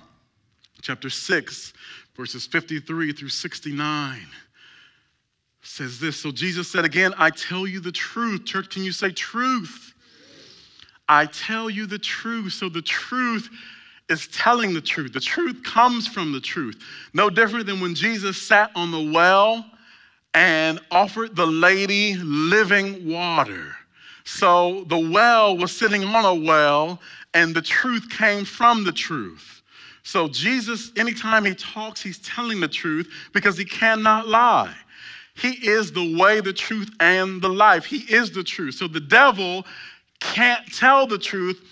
chapter 0.82 1.10
6, 1.10 1.72
verses 2.16 2.46
53 2.46 3.12
through 3.12 3.28
69. 3.28 4.18
It 4.18 4.26
says 5.62 5.98
this 5.98 6.16
So 6.18 6.30
Jesus 6.30 6.70
said 6.70 6.84
again, 6.84 7.12
I 7.18 7.30
tell 7.30 7.66
you 7.66 7.80
the 7.80 7.92
truth. 7.92 8.44
Church, 8.44 8.70
can 8.70 8.84
you 8.84 8.92
say 8.92 9.10
truth? 9.10 9.94
I 11.08 11.26
tell 11.26 11.70
you 11.70 11.86
the 11.86 11.98
truth. 11.98 12.52
So 12.52 12.68
the 12.68 12.82
truth 12.82 13.48
is 14.08 14.28
telling 14.28 14.74
the 14.74 14.80
truth. 14.80 15.12
The 15.12 15.20
truth 15.20 15.62
comes 15.62 16.06
from 16.06 16.32
the 16.32 16.40
truth. 16.40 16.82
No 17.12 17.30
different 17.30 17.66
than 17.66 17.80
when 17.80 17.94
Jesus 17.94 18.40
sat 18.40 18.70
on 18.74 18.90
the 18.90 19.12
well 19.12 19.64
and 20.34 20.80
offered 20.90 21.36
the 21.36 21.46
lady 21.46 22.14
living 22.16 23.10
water. 23.10 23.74
So 24.24 24.84
the 24.84 24.98
well 24.98 25.56
was 25.56 25.76
sitting 25.76 26.04
on 26.04 26.24
a 26.24 26.34
well, 26.34 27.00
and 27.34 27.54
the 27.54 27.62
truth 27.62 28.08
came 28.10 28.44
from 28.44 28.84
the 28.84 28.92
truth. 28.92 29.62
So 30.02 30.28
Jesus, 30.28 30.92
anytime 30.96 31.44
he 31.44 31.54
talks, 31.54 32.02
he's 32.02 32.18
telling 32.18 32.60
the 32.60 32.68
truth 32.68 33.10
because 33.32 33.56
he 33.58 33.64
cannot 33.64 34.28
lie. 34.28 34.74
He 35.34 35.50
is 35.66 35.92
the 35.92 36.16
way, 36.18 36.40
the 36.40 36.52
truth, 36.52 36.90
and 37.00 37.40
the 37.40 37.48
life. 37.48 37.84
He 37.84 37.98
is 38.12 38.30
the 38.30 38.42
truth. 38.42 38.74
So 38.74 38.88
the 38.88 39.00
devil 39.00 39.64
can't 40.20 40.66
tell 40.72 41.06
the 41.06 41.18
truth 41.18 41.62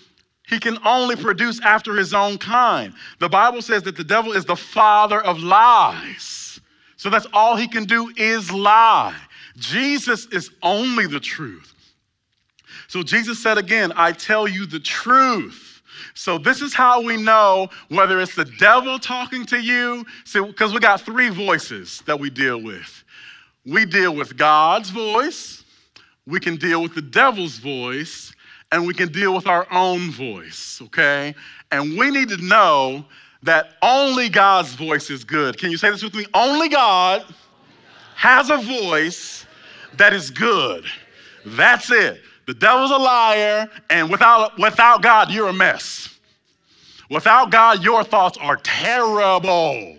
he 0.47 0.59
can 0.59 0.77
only 0.85 1.15
produce 1.15 1.59
after 1.61 1.95
his 1.95 2.13
own 2.13 2.37
kind. 2.37 2.93
The 3.19 3.29
Bible 3.29 3.61
says 3.61 3.83
that 3.83 3.97
the 3.97 4.03
devil 4.03 4.31
is 4.31 4.45
the 4.45 4.55
father 4.55 5.21
of 5.21 5.39
lies. 5.39 6.59
So 6.95 7.09
that's 7.09 7.27
all 7.33 7.55
he 7.55 7.67
can 7.67 7.83
do 7.83 8.11
is 8.15 8.51
lie. 8.51 9.15
Jesus 9.57 10.25
is 10.27 10.49
only 10.63 11.05
the 11.05 11.19
truth. 11.19 11.73
So 12.87 13.03
Jesus 13.03 13.41
said 13.41 13.57
again, 13.57 13.91
I 13.95 14.13
tell 14.13 14.47
you 14.47 14.65
the 14.65 14.79
truth. 14.79 15.81
So 16.13 16.37
this 16.37 16.61
is 16.61 16.73
how 16.73 17.01
we 17.01 17.17
know 17.17 17.67
whether 17.89 18.19
it's 18.19 18.35
the 18.35 18.45
devil 18.45 18.97
talking 18.97 19.45
to 19.47 19.61
you. 19.61 20.05
Because 20.33 20.73
we 20.73 20.79
got 20.79 21.01
three 21.01 21.29
voices 21.29 22.01
that 22.05 22.19
we 22.19 22.29
deal 22.29 22.61
with. 22.61 23.03
We 23.65 23.85
deal 23.85 24.15
with 24.15 24.37
God's 24.37 24.89
voice, 24.89 25.65
we 26.25 26.39
can 26.39 26.55
deal 26.55 26.81
with 26.81 26.95
the 26.95 27.01
devil's 27.01 27.57
voice, 27.57 28.33
and 28.71 28.85
we 28.85 28.93
can 28.93 29.11
deal 29.11 29.33
with 29.33 29.47
our 29.47 29.67
own 29.71 30.11
voice, 30.11 30.79
okay? 30.83 31.33
And 31.71 31.97
we 31.97 32.11
need 32.11 32.29
to 32.29 32.37
know 32.37 33.05
that 33.43 33.75
only 33.81 34.29
God's 34.29 34.73
voice 34.73 35.09
is 35.09 35.23
good. 35.23 35.57
Can 35.57 35.71
you 35.71 35.77
say 35.77 35.89
this 35.89 36.03
with 36.03 36.15
me? 36.15 36.25
Only 36.33 36.69
God 36.69 37.25
has 38.15 38.49
a 38.49 38.57
voice 38.57 39.45
that 39.97 40.13
is 40.13 40.31
good. 40.31 40.85
That's 41.45 41.91
it. 41.91 42.21
The 42.45 42.53
devil's 42.53 42.91
a 42.91 42.97
liar, 42.97 43.67
and 43.89 44.09
without, 44.09 44.57
without 44.57 45.01
God, 45.01 45.31
you're 45.31 45.49
a 45.49 45.53
mess. 45.53 46.17
Without 47.09 47.51
God, 47.51 47.83
your 47.83 48.03
thoughts 48.03 48.37
are 48.37 48.57
terrible. 48.57 49.97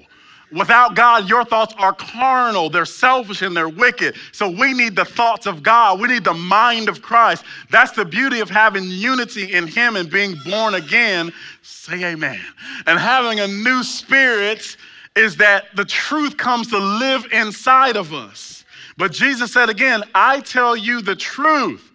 Without 0.50 0.94
God, 0.94 1.28
your 1.28 1.44
thoughts 1.44 1.74
are 1.78 1.92
carnal, 1.92 2.70
they're 2.70 2.87
selfish, 2.87 3.42
and 3.42 3.56
they're 3.56 3.68
wicked. 3.68 4.16
So 4.32 4.48
we 4.48 4.72
need 4.72 4.96
the 4.96 5.04
thoughts 5.04 5.46
of 5.46 5.62
God. 5.62 6.00
We 6.00 6.08
need 6.08 6.24
the 6.24 6.34
mind 6.34 6.88
of 6.88 7.02
Christ. 7.02 7.44
That's 7.70 7.92
the 7.92 8.04
beauty 8.04 8.40
of 8.40 8.48
having 8.48 8.84
unity 8.84 9.52
in 9.52 9.66
Him 9.66 9.96
and 9.96 10.11
being 10.11 10.37
born 10.46 10.74
again. 10.74 11.32
Say 11.62 12.02
amen. 12.04 12.40
And 12.87 12.98
having 12.98 13.40
a 13.40 13.46
new 13.46 13.82
spirit 13.82 14.76
is 15.14 15.37
that 15.37 15.64
the 15.76 15.84
truth 15.84 16.37
comes 16.37 16.68
to 16.68 16.78
live 16.78 17.26
inside 17.32 17.96
of 17.96 18.14
us. 18.14 18.64
But 18.96 19.12
Jesus 19.12 19.52
said 19.52 19.68
again, 19.68 20.02
I 20.14 20.40
tell 20.40 20.76
you 20.76 21.02
the 21.02 21.16
truth. 21.16 21.88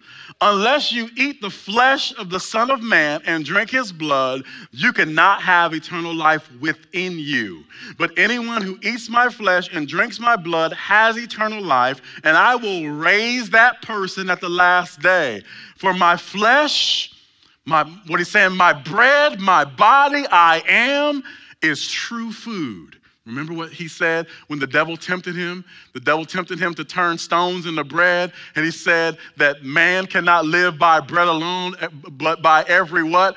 Unless 0.46 0.92
you 0.92 1.08
eat 1.16 1.40
the 1.40 1.48
flesh 1.48 2.12
of 2.18 2.28
the 2.28 2.38
Son 2.38 2.70
of 2.70 2.82
Man 2.82 3.22
and 3.24 3.46
drink 3.46 3.70
his 3.70 3.90
blood, 3.92 4.42
you 4.72 4.92
cannot 4.92 5.40
have 5.40 5.72
eternal 5.72 6.14
life 6.14 6.50
within 6.60 7.18
you. 7.18 7.64
But 7.96 8.10
anyone 8.18 8.60
who 8.60 8.78
eats 8.82 9.08
my 9.08 9.30
flesh 9.30 9.70
and 9.72 9.88
drinks 9.88 10.20
my 10.20 10.36
blood 10.36 10.74
has 10.74 11.16
eternal 11.16 11.62
life, 11.62 12.02
and 12.24 12.36
I 12.36 12.56
will 12.56 12.90
raise 12.90 13.48
that 13.50 13.80
person 13.80 14.28
at 14.28 14.42
the 14.42 14.50
last 14.50 15.00
day. 15.00 15.42
For 15.78 15.94
my 15.94 16.14
flesh, 16.14 17.14
my 17.64 17.84
what 18.08 18.20
he's 18.20 18.28
saying, 18.28 18.54
my 18.54 18.74
bread, 18.74 19.40
my 19.40 19.64
body, 19.64 20.26
I 20.30 20.62
am, 20.68 21.22
is 21.62 21.88
true 21.88 22.32
food 22.32 22.98
Remember 23.26 23.54
what 23.54 23.72
he 23.72 23.88
said 23.88 24.26
when 24.48 24.58
the 24.58 24.66
devil 24.66 24.96
tempted 24.96 25.34
him? 25.34 25.64
The 25.94 26.00
devil 26.00 26.24
tempted 26.24 26.58
him 26.58 26.74
to 26.74 26.84
turn 26.84 27.18
stones 27.18 27.66
into 27.66 27.84
bread, 27.84 28.32
and 28.56 28.64
he 28.64 28.72
said 28.72 29.16
that 29.36 29.62
man 29.62 30.06
cannot 30.06 30.44
live 30.44 30.76
by 30.76 30.98
bread 30.98 31.28
alone, 31.28 31.76
eh, 31.80 31.86
but 32.10 32.42
by 32.42 32.64
every 32.66 33.04
what? 33.04 33.36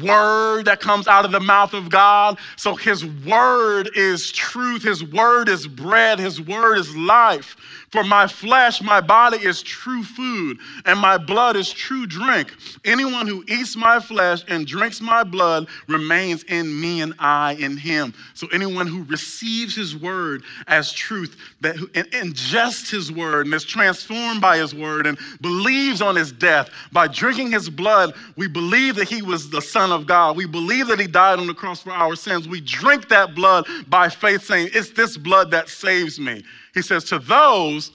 Word 0.00 0.66
that 0.66 0.78
comes 0.78 1.08
out 1.08 1.24
of 1.24 1.32
the 1.32 1.40
mouth 1.40 1.74
of 1.74 1.90
God. 1.90 2.38
So 2.54 2.76
his 2.76 3.04
word 3.04 3.90
is 3.96 4.30
truth, 4.30 4.84
his 4.84 5.02
word 5.02 5.48
is 5.48 5.66
bread, 5.66 6.20
his 6.20 6.40
word 6.40 6.78
is 6.78 6.96
life. 6.96 7.56
For 7.90 8.04
my 8.04 8.26
flesh, 8.26 8.82
my 8.82 9.00
body 9.00 9.38
is 9.38 9.62
true 9.62 10.02
food, 10.04 10.58
and 10.84 10.98
my 11.00 11.18
blood 11.18 11.56
is 11.56 11.72
true 11.72 12.06
drink. 12.06 12.52
Anyone 12.84 13.26
who 13.26 13.44
eats 13.48 13.76
my 13.76 14.00
flesh 14.00 14.44
and 14.48 14.66
drinks 14.66 15.00
my 15.00 15.24
blood 15.24 15.66
remains 15.88 16.42
in 16.44 16.78
me 16.80 17.00
and 17.00 17.14
I 17.18 17.54
in 17.54 17.76
him. 17.76 18.12
So 18.34 18.48
anyone 18.48 18.86
who 18.86 19.04
receives 19.04 19.74
his 19.74 19.96
word 19.96 20.42
as 20.66 20.92
truth, 20.92 21.36
that 21.62 21.76
and 21.96 22.06
ingests 22.12 22.90
his 22.90 23.10
word 23.10 23.46
and 23.46 23.54
is 23.54 23.64
transformed 23.64 24.40
by 24.40 24.58
his 24.58 24.74
word 24.74 25.06
and 25.06 25.18
believes 25.40 26.02
on 26.02 26.14
his 26.14 26.30
death, 26.30 26.68
by 26.92 27.08
drinking 27.08 27.50
his 27.50 27.68
blood, 27.68 28.14
we 28.36 28.46
believe 28.46 28.94
that 28.96 29.08
he 29.08 29.22
was 29.22 29.50
the 29.50 29.62
Son 29.62 29.90
of 29.90 30.06
God. 30.06 30.36
We 30.36 30.46
believe 30.46 30.86
that 30.88 31.00
he 31.00 31.06
died 31.06 31.38
on 31.38 31.46
the 31.46 31.54
cross 31.54 31.82
for 31.82 31.92
our 31.92 32.14
sins. 32.14 32.46
We 32.46 32.60
drink 32.60 33.08
that 33.08 33.34
blood 33.34 33.66
by 33.88 34.10
faith, 34.10 34.44
saying, 34.44 34.70
It's 34.74 34.90
this 34.90 35.16
blood 35.16 35.50
that 35.50 35.68
saves 35.68 36.20
me. 36.20 36.44
He 36.74 36.82
says, 36.82 37.04
To 37.04 37.18
those, 37.18 37.90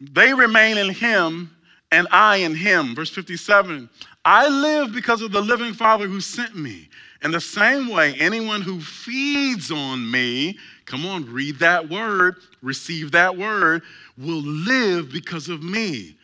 they 0.00 0.34
remain 0.34 0.76
in 0.76 0.90
him 0.90 1.50
and 1.90 2.06
I 2.10 2.36
in 2.36 2.54
him. 2.54 2.94
Verse 2.94 3.10
57 3.10 3.88
I 4.26 4.48
live 4.48 4.92
because 4.92 5.20
of 5.22 5.32
the 5.32 5.40
living 5.40 5.74
Father 5.74 6.06
who 6.06 6.20
sent 6.20 6.56
me. 6.56 6.88
In 7.22 7.30
the 7.30 7.40
same 7.40 7.88
way, 7.88 8.14
anyone 8.18 8.60
who 8.60 8.80
feeds 8.80 9.70
on 9.70 10.10
me, 10.10 10.58
come 10.86 11.06
on, 11.06 11.30
read 11.32 11.58
that 11.58 11.88
word, 11.88 12.36
receive 12.62 13.12
that 13.12 13.36
word, 13.36 13.82
will 14.18 14.42
live 14.42 15.10
because 15.12 15.48
of 15.48 15.62
me. 15.62 16.16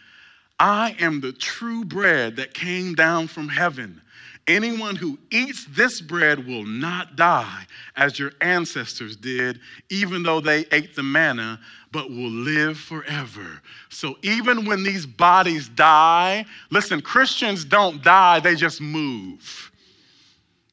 I 0.59 0.95
am 1.01 1.21
the 1.21 1.33
true 1.33 1.85
bread 1.85 2.37
that 2.37 2.53
came 2.53 2.95
down 2.95 3.29
from 3.29 3.49
heaven. 3.49 4.01
Anyone 4.47 4.97
who 4.97 5.19
eats 5.31 5.65
this 5.67 6.01
bread 6.01 6.47
will 6.47 6.65
not 6.65 7.15
die 7.15 7.67
as 7.97 8.19
your 8.19 8.33
ancestors 8.41 9.17
did, 9.17 9.61
even 9.91 10.23
though 10.23 10.41
they 10.41 10.67
ate 10.73 10.97
the 10.97 11.03
manna, 11.03 11.61
but 11.93 12.11
will 12.11 12.31
live 12.31 12.79
forever. 12.79 13.63
So 13.91 14.17
even 14.23 14.65
when 14.65 14.83
these 14.83 15.07
bodies 15.07 15.69
die, 15.69 16.45
listen, 16.71 17.01
Christians 17.01 17.65
don't 17.65 18.03
die, 18.03 18.41
they 18.41 18.55
just 18.55 18.81
move. 18.81 19.70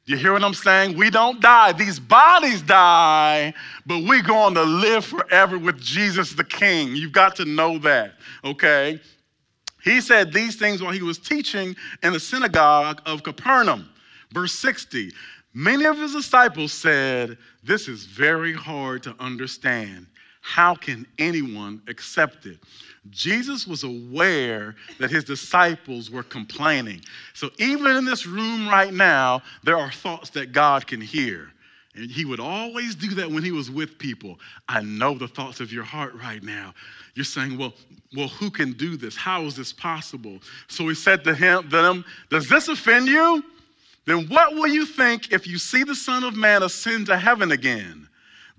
You 0.07 0.15
hear 0.15 0.31
what 0.31 0.41
I'm 0.41 0.53
saying? 0.53 0.97
We 0.97 1.09
don't 1.09 1.41
die. 1.41 1.73
These 1.73 1.99
bodies 1.99 2.61
die, 2.61 3.53
but 3.85 4.05
we're 4.05 4.23
going 4.23 4.53
to 4.53 4.63
live 4.63 5.03
forever 5.03 5.59
with 5.59 5.81
Jesus 5.81 6.31
the 6.31 6.45
King. 6.45 6.95
You've 6.95 7.11
got 7.11 7.35
to 7.35 7.45
know 7.45 7.77
that, 7.79 8.13
okay? 8.41 9.01
He 9.83 9.99
said 9.99 10.31
these 10.31 10.55
things 10.55 10.81
while 10.81 10.93
he 10.93 11.01
was 11.01 11.17
teaching 11.17 11.75
in 12.03 12.13
the 12.13 12.21
synagogue 12.21 13.01
of 13.05 13.21
Capernaum. 13.21 13.89
Verse 14.31 14.53
60 14.53 15.11
Many 15.53 15.85
of 15.85 15.97
his 15.97 16.13
disciples 16.13 16.71
said, 16.71 17.37
This 17.61 17.89
is 17.89 18.05
very 18.05 18.53
hard 18.53 19.03
to 19.03 19.15
understand. 19.19 20.07
How 20.39 20.73
can 20.73 21.05
anyone 21.19 21.81
accept 21.89 22.45
it? 22.45 22.59
Jesus 23.11 23.67
was 23.67 23.83
aware 23.83 24.75
that 24.99 25.11
his 25.11 25.23
disciples 25.23 26.09
were 26.09 26.23
complaining. 26.23 27.01
So 27.33 27.49
even 27.57 27.95
in 27.95 28.05
this 28.05 28.25
room 28.25 28.67
right 28.67 28.93
now, 28.93 29.41
there 29.63 29.77
are 29.77 29.91
thoughts 29.91 30.29
that 30.31 30.51
God 30.51 30.87
can 30.87 31.01
hear. 31.01 31.51
And 31.95 32.11
he 32.11 32.25
would 32.25 32.39
always 32.39 32.93
do 32.95 33.09
that 33.15 33.29
when 33.29 33.43
he 33.43 33.51
was 33.51 33.71
with 33.71 33.97
people. 33.97 34.39
I 34.69 34.81
know 34.81 35.17
the 35.17 35.27
thoughts 35.27 35.59
of 35.59 35.73
your 35.73 35.83
heart 35.83 36.13
right 36.15 36.43
now. 36.43 36.73
You're 37.15 37.25
saying, 37.25 37.57
well, 37.57 37.73
well, 38.15 38.27
who 38.27 38.49
can 38.49 38.73
do 38.73 38.95
this? 38.95 39.15
How 39.15 39.41
is 39.43 39.55
this 39.55 39.73
possible? 39.73 40.39
So 40.67 40.87
he 40.87 40.95
said 40.95 41.23
to 41.23 41.33
him, 41.33 41.67
them, 41.69 42.05
Does 42.29 42.47
this 42.47 42.67
offend 42.67 43.07
you? 43.07 43.43
Then 44.05 44.27
what 44.27 44.53
will 44.53 44.67
you 44.67 44.85
think 44.85 45.33
if 45.33 45.45
you 45.45 45.57
see 45.57 45.83
the 45.83 45.95
Son 45.95 46.23
of 46.23 46.35
Man 46.35 46.63
ascend 46.63 47.07
to 47.07 47.17
heaven 47.17 47.51
again? 47.51 48.07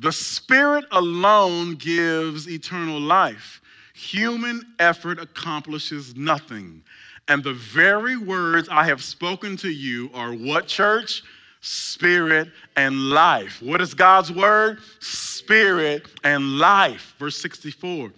The 0.01 0.13
Spirit 0.13 0.85
alone 0.93 1.77
gives 1.77 2.49
eternal 2.49 3.01
life. 3.01 3.63
Human 3.99 4.63
effort 4.79 5.19
accomplishes 5.19 6.15
nothing. 6.15 6.85
And 7.27 7.43
the 7.43 7.55
very 7.55 8.17
words 8.17 8.69
I 8.71 8.85
have 8.85 9.03
spoken 9.03 9.57
to 9.57 9.69
you 9.69 10.09
are 10.15 10.33
what, 10.33 10.69
church? 10.69 11.25
Spirit 11.63 12.49
and 12.77 13.11
life. 13.11 13.61
What 13.61 13.81
is 13.81 13.95
God's 13.95 14.31
word? 14.31 14.79
Spirit 15.01 16.07
and 16.23 16.59
life. 16.59 17.17
Verse 17.19 17.37
64. 17.43 18.13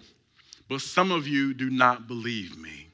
But 0.69 0.81
some 0.81 1.11
of 1.11 1.27
you 1.27 1.55
do 1.55 1.71
not 1.71 2.07
believe 2.07 2.59
me. 2.59 2.87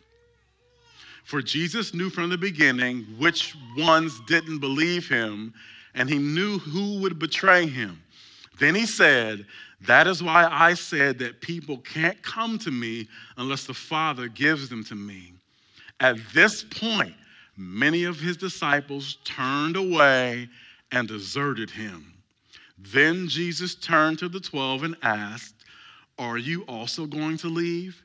For 1.26 1.42
Jesus 1.42 1.94
knew 1.94 2.10
from 2.10 2.30
the 2.30 2.38
beginning 2.38 3.04
which 3.20 3.54
ones 3.78 4.22
didn't 4.28 4.60
believe 4.60 5.10
him, 5.10 5.54
and 5.94 6.10
he 6.10 6.18
knew 6.18 6.58
who 6.60 7.02
would 7.02 7.20
betray 7.20 7.68
him. 7.68 8.02
Then 8.60 8.76
he 8.76 8.86
said, 8.86 9.46
That 9.82 10.08
is 10.08 10.24
why 10.24 10.48
I 10.52 10.74
said 10.74 11.20
that 11.20 11.42
people 11.42 11.78
can't 11.80 12.22
come 12.24 12.58
to 12.60 12.72
me 12.72 13.08
unless 13.38 13.66
the 13.66 13.74
Father 13.74 14.28
gives 14.28 14.70
them 14.70 14.84
to 14.86 14.96
me. 14.96 15.34
At 16.00 16.18
this 16.34 16.64
point, 16.64 17.14
many 17.56 18.04
of 18.04 18.20
his 18.20 18.38
disciples 18.38 19.18
turned 19.24 19.76
away 19.76 20.50
and 20.92 21.08
deserted 21.08 21.70
him. 21.70 22.14
Then 22.80 23.28
Jesus 23.28 23.76
turned 23.76 24.20
to 24.20 24.30
the 24.30 24.40
twelve 24.40 24.84
and 24.84 24.96
asked, 25.02 25.56
Are 26.18 26.38
you 26.38 26.64
also 26.64 27.06
going 27.06 27.38
to 27.38 27.48
leave? 27.48 28.04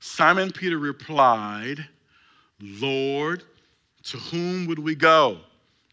Simon 0.00 0.50
Peter 0.52 0.78
replied, 0.78 1.84
Lord, 2.60 3.42
to 4.04 4.16
whom 4.16 4.66
would 4.66 4.78
we 4.78 4.94
go? 4.94 5.38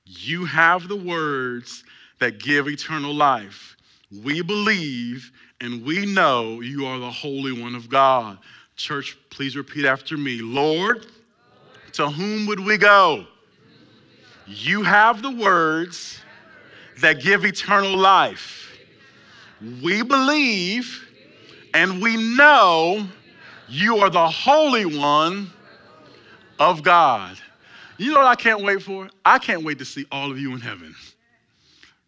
You 0.06 0.46
have 0.46 0.88
the 0.88 0.96
words 0.96 1.84
that 2.20 2.40
give 2.40 2.68
eternal 2.68 3.14
life. 3.14 3.76
We 4.24 4.42
believe 4.42 5.32
and 5.62 5.86
we 5.86 6.06
know 6.06 6.62
you 6.62 6.86
are 6.86 7.00
the 7.00 7.12
Holy 7.12 7.52
One 7.52 7.76
of 7.76 7.90
God. 7.90 8.38
Church, 8.76 9.18
please 9.30 9.56
repeat 9.56 9.86
after 9.86 10.18
me 10.18 10.42
Lord, 10.42 11.08
to 11.94 12.10
whom 12.10 12.46
would 12.48 12.60
we 12.60 12.78
go? 12.78 13.26
You 14.48 14.84
have 14.84 15.22
the 15.22 15.32
words 15.32 16.20
that 17.00 17.22
give 17.22 17.46
eternal 17.46 17.96
life. 17.96 18.78
We 19.82 20.02
believe 20.02 21.08
and 21.74 22.02
we 22.02 22.18
know 22.36 23.08
you 23.70 24.00
are 24.00 24.10
the 24.10 24.28
Holy 24.28 24.86
One 24.86 25.50
of 26.60 26.84
God. 26.84 27.38
You 27.98 28.12
know 28.12 28.18
what 28.18 28.28
I 28.28 28.36
can't 28.36 28.64
wait 28.64 28.82
for? 28.82 29.10
I 29.24 29.38
can't 29.38 29.64
wait 29.64 29.80
to 29.80 29.86
see 29.86 30.06
all 30.12 30.32
of 30.32 30.40
you 30.40 30.54
in 30.54 30.60
heaven. 30.60 30.96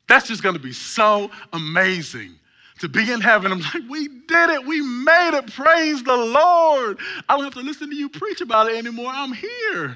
That's 0.08 0.28
just 0.28 0.44
to 0.44 0.60
be 0.60 0.74
so 0.74 1.32
amazing 1.54 2.36
to 2.80 2.90
be 2.90 3.12
in 3.12 3.22
heaven. 3.22 3.52
I'm 3.52 3.60
like, 3.74 3.84
we 3.90 4.08
did 4.08 4.50
it. 4.50 4.66
We 4.66 4.82
made 4.82 5.38
it. 5.38 5.52
Praise 5.54 6.04
the 6.04 6.16
Lord. 6.16 7.00
I 7.30 7.36
don't 7.36 7.44
have 7.44 7.54
to 7.54 7.62
listen 7.62 7.90
to 7.90 7.96
you 7.96 8.10
preach 8.10 8.42
about 8.42 8.70
it 8.70 8.76
anymore. 8.76 9.12
I'm 9.14 9.34
here. 9.34 9.96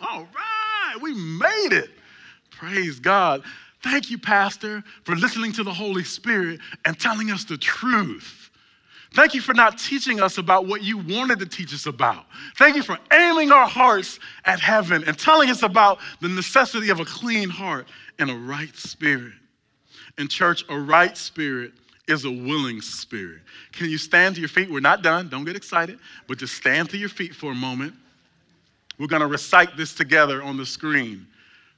All 0.00 0.26
right. 0.34 1.00
We 1.00 1.14
made 1.14 1.72
it. 1.72 1.90
Praise 2.50 2.98
God. 2.98 3.42
Thank 3.82 4.10
you, 4.10 4.18
Pastor, 4.18 4.82
for 5.04 5.14
listening 5.14 5.52
to 5.52 5.62
the 5.62 5.72
Holy 5.72 6.02
Spirit 6.02 6.60
and 6.84 6.98
telling 6.98 7.30
us 7.30 7.44
the 7.44 7.56
truth. 7.56 8.50
Thank 9.12 9.34
you 9.34 9.40
for 9.40 9.54
not 9.54 9.78
teaching 9.78 10.20
us 10.20 10.38
about 10.38 10.66
what 10.66 10.82
you 10.82 10.98
wanted 10.98 11.38
to 11.38 11.46
teach 11.46 11.72
us 11.72 11.86
about. 11.86 12.26
Thank 12.58 12.76
you 12.76 12.82
for 12.82 12.98
aiming 13.12 13.52
our 13.52 13.66
hearts 13.66 14.18
at 14.44 14.60
heaven 14.60 15.04
and 15.06 15.16
telling 15.16 15.48
us 15.48 15.62
about 15.62 16.00
the 16.20 16.28
necessity 16.28 16.90
of 16.90 17.00
a 17.00 17.04
clean 17.04 17.48
heart 17.48 17.86
and 18.18 18.30
a 18.30 18.36
right 18.36 18.74
spirit. 18.76 19.32
In 20.18 20.28
church, 20.28 20.64
a 20.68 20.78
right 20.78 21.16
spirit 21.16 21.72
is 22.08 22.24
a 22.24 22.30
willing 22.30 22.80
spirit. 22.80 23.40
Can 23.72 23.90
you 23.90 23.98
stand 23.98 24.36
to 24.36 24.40
your 24.40 24.48
feet? 24.48 24.70
We're 24.70 24.80
not 24.80 25.02
done. 25.02 25.28
Don't 25.28 25.44
get 25.44 25.56
excited, 25.56 25.98
but 26.28 26.38
just 26.38 26.54
stand 26.54 26.90
to 26.90 26.96
your 26.96 27.08
feet 27.08 27.34
for 27.34 27.52
a 27.52 27.54
moment. 27.54 27.94
We're 28.98 29.08
going 29.08 29.20
to 29.20 29.26
recite 29.26 29.76
this 29.76 29.94
together 29.94 30.42
on 30.42 30.56
the 30.56 30.64
screen, 30.64 31.26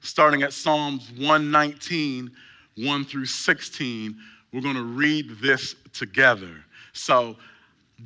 starting 0.01 0.43
at 0.43 0.53
Psalms 0.53 1.11
119, 1.17 2.31
1 2.77 3.05
through 3.05 3.27
16. 3.27 4.17
We're 4.53 4.61
going 4.61 4.77
to 4.77 4.85
read 4.85 5.31
this 5.41 5.75
together. 5.93 6.51
So, 6.93 7.37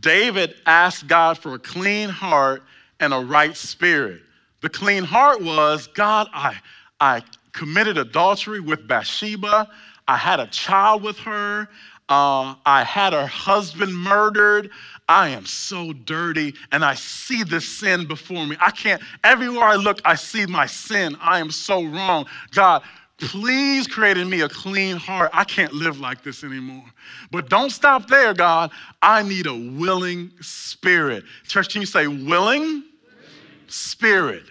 David 0.01 0.55
asked 0.65 1.07
God 1.07 1.37
for 1.37 1.55
a 1.55 1.59
clean 1.59 2.09
heart 2.09 2.63
and 3.01 3.13
a 3.13 3.19
right 3.19 3.55
spirit. 3.55 4.23
The 4.63 4.71
clean 4.71 5.05
heart 5.05 5.43
was 5.43 5.89
God, 5.89 6.29
I, 6.33 6.57
I 6.99 7.23
committed 7.53 7.99
adultery 7.99 8.61
with 8.61 8.87
Bathsheba. 8.87 9.69
I 10.09 10.17
had 10.17 10.41
a 10.41 10.47
child 10.49 11.03
with 11.03 11.19
her. 11.21 11.69
Uh, 12.09 12.55
I 12.67 12.85
had 12.85 13.13
her 13.13 13.27
husband 13.27 13.97
murdered. 13.97 14.71
I 15.09 15.29
am 15.29 15.47
so 15.47 15.93
dirty 15.93 16.55
and 16.71 16.85
I 16.85 16.95
see 16.95 17.43
this 17.43 17.67
sin 17.67 18.07
before 18.07 18.47
me. 18.47 18.57
I 18.61 18.71
can't, 18.71 19.03
everywhere 19.25 19.65
I 19.65 19.77
look, 19.77 20.01
I 20.05 20.15
see 20.15 20.47
my 20.47 20.67
sin. 20.67 21.17
I 21.21 21.39
am 21.39 21.51
so 21.51 21.85
wrong. 21.85 22.27
God, 22.53 22.83
please 23.19 23.87
create 23.87 24.17
in 24.17 24.29
me 24.29 24.41
a 24.41 24.49
clean 24.49 24.97
heart. 24.97 25.31
I 25.33 25.45
can't 25.45 25.73
live 25.73 26.01
like 26.01 26.23
this 26.23 26.45
anymore. 26.45 26.85
But 27.31 27.49
don't 27.49 27.71
stop 27.71 28.09
there, 28.09 28.35
God. 28.35 28.71
I 29.01 29.23
need 29.23 29.47
a 29.47 29.55
willing 29.55 30.33
spirit. 30.41 31.25
Church, 31.47 31.71
can 31.73 31.83
you 31.83 31.87
say 31.87 32.07
willing? 32.07 32.27
willing. 32.27 32.85
Spirit. 33.69 34.43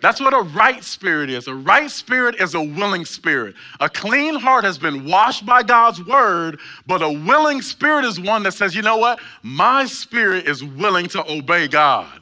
That's 0.00 0.20
what 0.20 0.34
a 0.34 0.42
right 0.54 0.82
spirit 0.82 1.30
is. 1.30 1.48
A 1.48 1.54
right 1.54 1.90
spirit 1.90 2.40
is 2.40 2.54
a 2.54 2.62
willing 2.62 3.04
spirit. 3.04 3.54
A 3.80 3.88
clean 3.88 4.34
heart 4.34 4.64
has 4.64 4.78
been 4.78 5.06
washed 5.06 5.44
by 5.44 5.62
God's 5.62 6.04
word, 6.04 6.58
but 6.86 7.02
a 7.02 7.10
willing 7.10 7.62
spirit 7.62 8.04
is 8.04 8.20
one 8.20 8.42
that 8.44 8.52
says, 8.52 8.74
you 8.74 8.82
know 8.82 8.96
what? 8.96 9.20
My 9.42 9.86
spirit 9.86 10.46
is 10.46 10.64
willing 10.64 11.06
to 11.08 11.30
obey 11.30 11.68
God. 11.68 12.20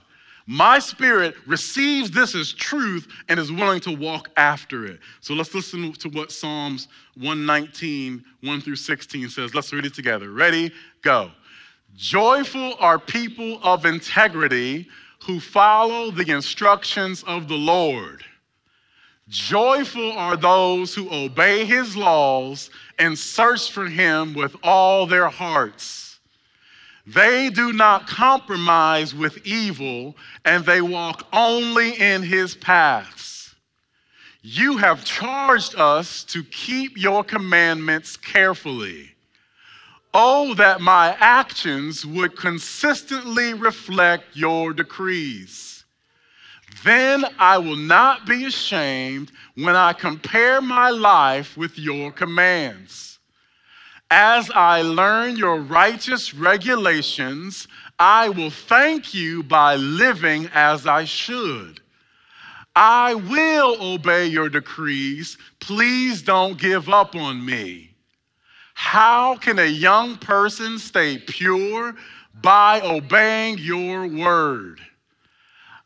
My 0.51 0.79
spirit 0.79 1.35
receives 1.47 2.11
this 2.11 2.35
as 2.35 2.55
truth 2.55 3.07
and 3.29 3.39
is 3.39 3.53
willing 3.53 3.81
to 3.81 3.95
walk 3.95 4.31
after 4.39 4.87
it. 4.87 4.99
So 5.21 5.35
let's 5.35 5.55
listen 5.55 5.93
to 5.93 6.09
what 6.09 6.33
Psalms 6.33 6.89
119, 7.17 8.25
1 8.43 8.61
through 8.63 8.77
16 8.77 9.29
says. 9.29 9.55
Let's 9.55 9.71
read 9.75 9.85
it 9.85 9.93
together. 9.93 10.31
Ready? 10.31 10.73
Go. 11.03 11.31
Joyful 11.97 12.77
are 12.81 12.99
people 12.99 13.61
of 13.63 13.85
integrity 13.85 14.89
who 15.25 15.41
follow 15.41 16.11
the 16.11 16.31
instructions 16.31 17.23
of 17.25 17.49
the 17.49 17.57
Lord. 17.57 18.25
Joyful 19.29 20.13
are 20.13 20.37
those 20.37 20.95
who 20.95 21.13
obey 21.13 21.65
his 21.65 21.97
laws 21.97 22.71
and 22.99 23.19
search 23.19 23.71
for 23.71 23.87
him 23.87 24.33
with 24.35 24.57
all 24.63 25.07
their 25.07 25.29
hearts. 25.29 26.19
They 27.07 27.51
do 27.51 27.73
not 27.73 28.07
compromise 28.07 29.15
with 29.15 29.47
evil, 29.47 30.15
and 30.45 30.65
they 30.65 30.81
walk 30.81 31.27
only 31.33 31.93
in 32.01 32.23
his 32.23 32.55
paths. 32.55 33.55
You 34.43 34.77
have 34.77 35.05
charged 35.05 35.75
us 35.77 36.25
to 36.25 36.45
keep 36.45 36.97
your 36.97 37.25
commandments 37.25 38.17
carefully. 38.17 39.15
Oh, 40.15 40.55
that 40.55 40.81
my 40.81 41.17
actions 41.21 42.05
would 42.07 42.37
consistently 42.37 43.55
reflect 43.55 44.25
your 44.35 44.73
decrees. 44.73 45.85
Then 46.85 47.25
I 47.39 47.59
will 47.59 47.77
not 47.77 48.27
be 48.27 48.45
ashamed 48.47 49.33
when 49.55 49.77
I 49.77 49.93
compare 49.93 50.61
my 50.61 50.91
life 50.91 51.57
with 51.57 51.79
your 51.79 52.13
commands. 52.13 53.19
As 54.11 54.51
I 54.55 54.83
learn 54.83 55.37
your 55.37 55.61
righteous 55.61 56.33
regulations, 56.33 57.69
I 57.99 58.31
will 58.31 58.51
thank 58.51 59.13
you 59.13 59.43
by 59.43 59.77
living 59.77 60.49
as 60.55 60.87
I 60.87 61.05
should. 61.05 61.81
I 62.75 63.15
will 63.15 63.77
obey 63.81 64.27
your 64.27 64.49
decrees. 64.49 65.37
Please 65.59 66.23
don't 66.23 66.57
give 66.57 66.89
up 66.89 67.17
on 67.17 67.45
me. 67.45 67.88
How 68.81 69.35
can 69.35 69.59
a 69.59 69.67
young 69.67 70.17
person 70.19 70.79
stay 70.79 71.19
pure? 71.19 71.97
By 72.41 72.81
obeying 72.81 73.59
your 73.59 74.07
word. 74.07 74.81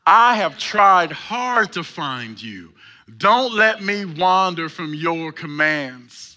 I 0.07 0.37
have 0.37 0.59
tried 0.59 1.11
hard 1.11 1.73
to 1.73 1.85
find 1.85 2.41
you. 2.41 2.75
Don't 3.17 3.55
let 3.55 3.83
me 3.83 4.05
wander 4.05 4.69
from 4.69 4.93
your 4.93 5.33
commands. 5.33 6.37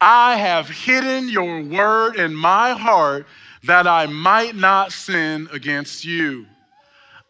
I 0.00 0.36
have 0.36 0.68
hidden 0.68 1.28
your 1.28 1.60
word 1.60 2.14
in 2.14 2.32
my 2.32 2.70
heart 2.70 3.26
that 3.64 3.88
I 3.88 4.06
might 4.06 4.54
not 4.54 4.92
sin 4.92 5.48
against 5.52 6.04
you. 6.04 6.46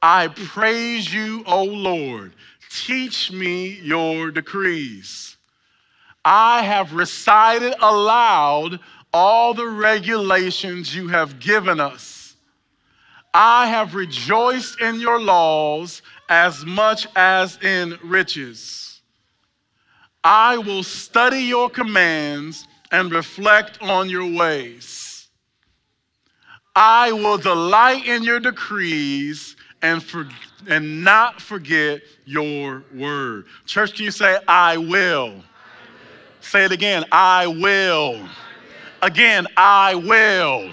I 0.02 0.28
praise 0.28 1.12
you, 1.12 1.42
O 1.46 1.64
Lord. 1.64 2.34
Teach 2.70 3.32
me 3.32 3.80
your 3.80 4.30
decrees. 4.30 5.35
I 6.28 6.62
have 6.62 6.92
recited 6.92 7.76
aloud 7.80 8.80
all 9.12 9.54
the 9.54 9.68
regulations 9.68 10.92
you 10.92 11.06
have 11.06 11.38
given 11.38 11.78
us. 11.78 12.34
I 13.32 13.68
have 13.68 13.94
rejoiced 13.94 14.80
in 14.80 14.98
your 14.98 15.20
laws 15.20 16.02
as 16.28 16.66
much 16.66 17.06
as 17.14 17.62
in 17.62 17.96
riches. 18.02 19.02
I 20.24 20.58
will 20.58 20.82
study 20.82 21.42
your 21.42 21.70
commands 21.70 22.66
and 22.90 23.12
reflect 23.12 23.80
on 23.80 24.10
your 24.10 24.26
ways. 24.36 25.28
I 26.74 27.12
will 27.12 27.38
delight 27.38 28.04
in 28.04 28.24
your 28.24 28.40
decrees 28.40 29.54
and, 29.80 30.02
for, 30.02 30.28
and 30.68 31.04
not 31.04 31.40
forget 31.40 32.00
your 32.24 32.82
word. 32.92 33.46
Church, 33.64 33.94
can 33.94 34.06
you 34.06 34.10
say, 34.10 34.40
I 34.48 34.76
will? 34.76 35.44
I 36.46 36.58
will. 36.58 36.62
Say 36.62 36.64
it 36.64 36.72
again, 36.72 37.04
I 37.12 37.46
will. 37.46 38.28
Again, 39.02 39.46
I 39.56 39.94
will. 39.94 40.72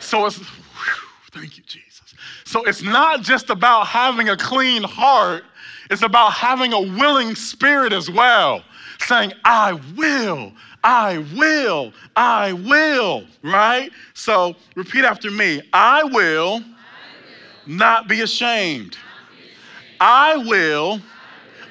So 0.00 0.26
it's, 0.26 0.38
whew, 0.38 1.08
thank 1.32 1.56
you, 1.56 1.62
Jesus. 1.64 2.14
So 2.44 2.64
it's 2.64 2.82
not 2.82 3.22
just 3.22 3.50
about 3.50 3.86
having 3.86 4.28
a 4.28 4.36
clean 4.36 4.82
heart, 4.82 5.44
it's 5.90 6.02
about 6.02 6.32
having 6.32 6.72
a 6.72 6.80
willing 6.80 7.34
spirit 7.34 7.92
as 7.92 8.10
well. 8.10 8.62
Saying, 9.06 9.32
I 9.44 9.74
will, 9.96 10.52
I 10.82 11.18
will, 11.36 11.92
I 12.16 12.52
will, 12.52 13.24
right? 13.42 13.90
So 14.14 14.56
repeat 14.74 15.04
after 15.04 15.30
me 15.30 15.62
I 15.72 16.02
will, 16.02 16.62
not 17.66 18.08
be 18.08 18.22
ashamed. 18.22 18.96
I 20.00 20.36
will 20.36 21.00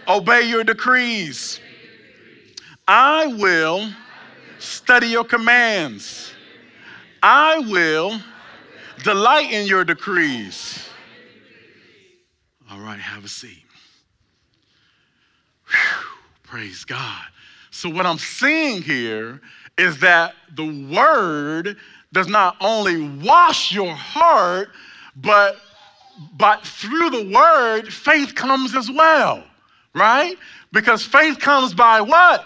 obey 0.08 0.44
your 0.44 0.64
decrees. 0.64 1.60
I 2.88 3.28
will 3.28 3.90
study 4.60 5.08
your 5.08 5.24
commands. 5.24 6.34
I 7.24 7.60
will 7.60 8.20
delight 9.04 9.52
in 9.52 9.66
your 9.66 9.84
decrees. 9.84 10.88
All 12.70 12.80
right, 12.80 13.00
have 13.00 13.26
a 13.26 13.28
seat. 13.28 13.64
Whew, 15.68 16.08
praise 16.44 16.84
God. 16.86 17.24
So, 17.72 17.90
what 17.90 18.06
I'm 18.06 18.20
seeing 18.20 18.82
here 18.82 19.42
is 19.78 20.00
that 20.00 20.36
the 20.56 20.88
word 20.94 21.78
does 22.14 22.28
not 22.28 22.56
only 22.62 23.10
wash 23.20 23.74
your 23.74 23.94
heart, 23.94 24.70
but, 25.18 25.58
but 26.38 26.66
through 26.66 27.10
the 27.10 27.32
word, 27.34 27.92
faith 27.92 28.36
comes 28.36 28.76
as 28.76 28.90
well, 28.90 29.44
right? 29.94 30.38
Because 30.72 31.04
faith 31.04 31.40
comes 31.40 31.74
by 31.74 32.00
what? 32.00 32.46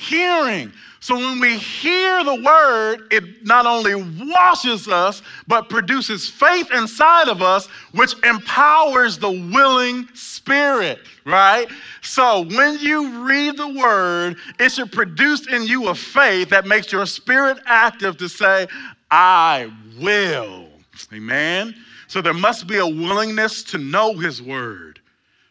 Hearing. 0.00 0.72
So 1.00 1.14
when 1.14 1.40
we 1.40 1.58
hear 1.58 2.24
the 2.24 2.42
word, 2.42 3.06
it 3.10 3.44
not 3.44 3.66
only 3.66 3.94
washes 3.94 4.88
us, 4.88 5.22
but 5.46 5.68
produces 5.68 6.28
faith 6.28 6.70
inside 6.72 7.28
of 7.28 7.42
us, 7.42 7.66
which 7.92 8.14
empowers 8.24 9.18
the 9.18 9.30
willing 9.30 10.08
spirit, 10.14 11.00
right? 11.24 11.68
So 12.02 12.42
when 12.42 12.78
you 12.78 13.26
read 13.26 13.56
the 13.56 13.68
word, 13.68 14.36
it 14.58 14.72
should 14.72 14.92
produce 14.92 15.46
in 15.46 15.64
you 15.64 15.88
a 15.88 15.94
faith 15.94 16.50
that 16.50 16.66
makes 16.66 16.92
your 16.92 17.06
spirit 17.06 17.58
active 17.66 18.16
to 18.18 18.28
say, 18.28 18.66
I 19.10 19.70
will. 20.00 20.68
Amen. 21.12 21.74
So 22.08 22.20
there 22.20 22.34
must 22.34 22.66
be 22.66 22.76
a 22.78 22.86
willingness 22.86 23.62
to 23.64 23.78
know 23.78 24.14
his 24.14 24.42
word, 24.42 25.00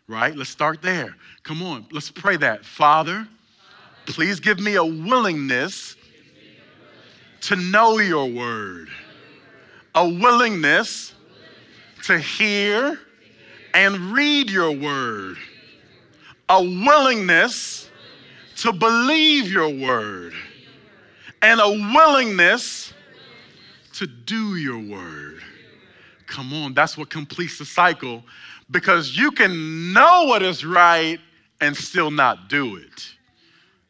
right? 0.08 0.36
Let's 0.36 0.50
start 0.50 0.82
there. 0.82 1.16
Come 1.44 1.64
on, 1.64 1.88
let's 1.92 2.12
pray 2.12 2.38
that. 2.38 2.66
Father, 2.66 3.28
Please 4.10 4.40
give 4.40 4.60
me 4.60 4.74
a 4.74 4.84
willingness 4.84 5.96
to 7.42 7.56
know 7.56 8.00
your 8.00 8.26
word, 8.26 8.90
a 9.94 10.10
willingness 10.10 11.14
to 12.06 12.18
hear 12.18 13.00
and 13.76 13.96
read 14.12 14.50
your 14.50 14.72
word, 14.72 15.38
a 16.50 16.60
willingness 16.60 17.92
to 18.58 18.74
believe 18.74 19.52
your 19.52 19.70
word, 19.70 20.34
and 21.44 21.62
a 21.62 21.70
willingness 21.70 22.92
to 23.94 24.08
do 24.08 24.56
your 24.56 24.80
word. 24.80 25.40
Come 26.26 26.52
on, 26.52 26.74
that's 26.74 26.98
what 26.98 27.12
completes 27.12 27.60
the 27.60 27.66
cycle 27.66 28.24
because 28.72 29.16
you 29.16 29.30
can 29.30 29.94
know 29.94 30.26
what 30.26 30.42
is 30.42 30.66
right 30.66 31.20
and 31.62 31.78
still 31.78 32.10
not 32.10 32.50
do 32.50 32.76
it. 32.78 33.19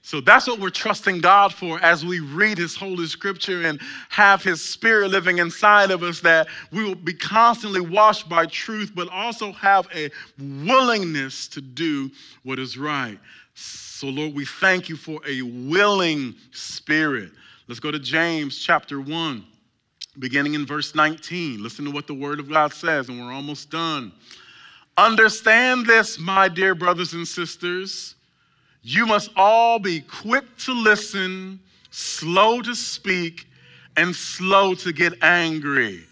So 0.09 0.19
that's 0.19 0.47
what 0.47 0.59
we're 0.59 0.71
trusting 0.71 1.19
God 1.19 1.53
for 1.53 1.79
as 1.81 2.03
we 2.03 2.19
read 2.19 2.57
His 2.57 2.75
Holy 2.75 3.05
Scripture 3.05 3.67
and 3.67 3.79
have 4.09 4.41
His 4.41 4.59
Spirit 4.59 5.11
living 5.11 5.37
inside 5.37 5.91
of 5.91 6.01
us, 6.01 6.19
that 6.21 6.47
we 6.71 6.83
will 6.83 6.95
be 6.95 7.13
constantly 7.13 7.79
washed 7.79 8.27
by 8.27 8.47
truth, 8.47 8.91
but 8.95 9.07
also 9.09 9.51
have 9.51 9.87
a 9.93 10.09
willingness 10.65 11.47
to 11.49 11.61
do 11.61 12.09
what 12.41 12.57
is 12.57 12.75
right. 12.75 13.19
So, 13.53 14.07
Lord, 14.07 14.33
we 14.33 14.45
thank 14.45 14.89
you 14.89 14.95
for 14.95 15.21
a 15.27 15.43
willing 15.43 16.33
spirit. 16.53 17.29
Let's 17.67 17.79
go 17.79 17.91
to 17.91 17.99
James 17.99 18.57
chapter 18.57 18.99
1, 18.99 19.45
beginning 20.17 20.55
in 20.55 20.65
verse 20.65 20.95
19. 20.95 21.61
Listen 21.61 21.85
to 21.85 21.91
what 21.91 22.07
the 22.07 22.15
Word 22.15 22.39
of 22.39 22.49
God 22.49 22.73
says, 22.73 23.09
and 23.09 23.23
we're 23.23 23.31
almost 23.31 23.69
done. 23.69 24.11
Understand 24.97 25.85
this, 25.85 26.17
my 26.17 26.49
dear 26.49 26.73
brothers 26.73 27.13
and 27.13 27.27
sisters. 27.27 28.15
You 28.81 29.05
must 29.05 29.31
all 29.35 29.79
be 29.79 30.01
quick 30.01 30.45
to 30.59 30.73
listen, 30.73 31.59
slow 31.91 32.61
to 32.61 32.75
speak, 32.75 33.47
and 33.97 34.15
slow 34.15 34.73
to 34.75 34.93
get 34.93 35.13
angry. 35.21 36.05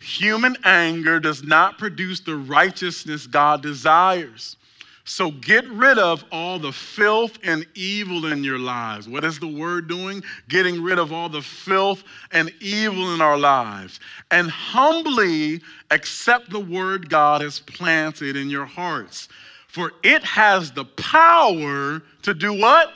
Human 0.00 0.56
anger 0.64 1.18
does 1.18 1.42
not 1.42 1.78
produce 1.78 2.20
the 2.20 2.36
righteousness 2.36 3.26
God 3.26 3.62
desires. 3.62 4.56
So 5.04 5.30
get 5.30 5.68
rid 5.68 5.98
of 5.98 6.24
all 6.32 6.58
the 6.58 6.72
filth 6.72 7.38
and 7.44 7.64
evil 7.74 8.26
in 8.26 8.42
your 8.42 8.58
lives. 8.58 9.08
What 9.08 9.24
is 9.24 9.38
the 9.38 9.46
word 9.46 9.88
doing? 9.88 10.22
Getting 10.48 10.82
rid 10.82 10.98
of 10.98 11.12
all 11.12 11.28
the 11.28 11.42
filth 11.42 12.02
and 12.32 12.52
evil 12.60 13.14
in 13.14 13.20
our 13.20 13.38
lives. 13.38 14.00
And 14.32 14.50
humbly 14.50 15.60
accept 15.92 16.50
the 16.50 16.60
word 16.60 17.08
God 17.08 17.40
has 17.40 17.60
planted 17.60 18.36
in 18.36 18.50
your 18.50 18.66
hearts 18.66 19.28
for 19.76 19.92
it 20.02 20.24
has 20.24 20.72
the 20.72 20.86
power 20.86 22.00
to 22.22 22.32
do 22.32 22.54
what? 22.54 22.94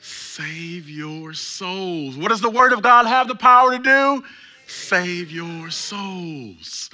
Save 0.00 0.88
your 0.88 1.34
souls. 1.34 2.16
What 2.16 2.28
does 2.28 2.40
the 2.40 2.48
Word 2.48 2.72
of 2.72 2.82
God 2.82 3.04
have 3.06 3.26
the 3.26 3.34
power 3.34 3.76
to 3.76 3.82
do? 3.82 4.24
Save 4.68 5.32
your 5.32 5.68
souls. 5.70 6.88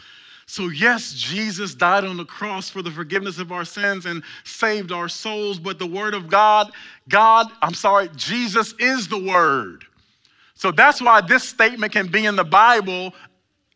So, 0.47 0.69
yes, 0.69 1.13
Jesus 1.13 1.75
died 1.75 2.07
on 2.07 2.17
the 2.17 2.25
cross 2.25 2.71
for 2.71 2.81
the 2.81 2.91
forgiveness 2.91 3.39
of 3.39 3.53
our 3.53 3.67
sins 3.67 4.07
and 4.07 4.23
saved 4.45 4.91
our 4.91 5.11
souls, 5.11 5.59
but 5.59 5.79
the 5.79 5.87
Word 5.87 6.15
of 6.15 6.27
God, 6.27 6.73
God, 7.11 7.49
I'm 7.61 7.75
sorry, 7.75 8.09
Jesus 8.17 8.73
is 8.79 9.07
the 9.07 9.23
Word. 9.23 9.85
So 10.55 10.73
that's 10.73 11.03
why 11.03 11.21
this 11.21 11.47
statement 11.47 11.93
can 11.93 12.07
be 12.07 12.25
in 12.25 12.37
the 12.37 12.45
Bible 12.45 13.13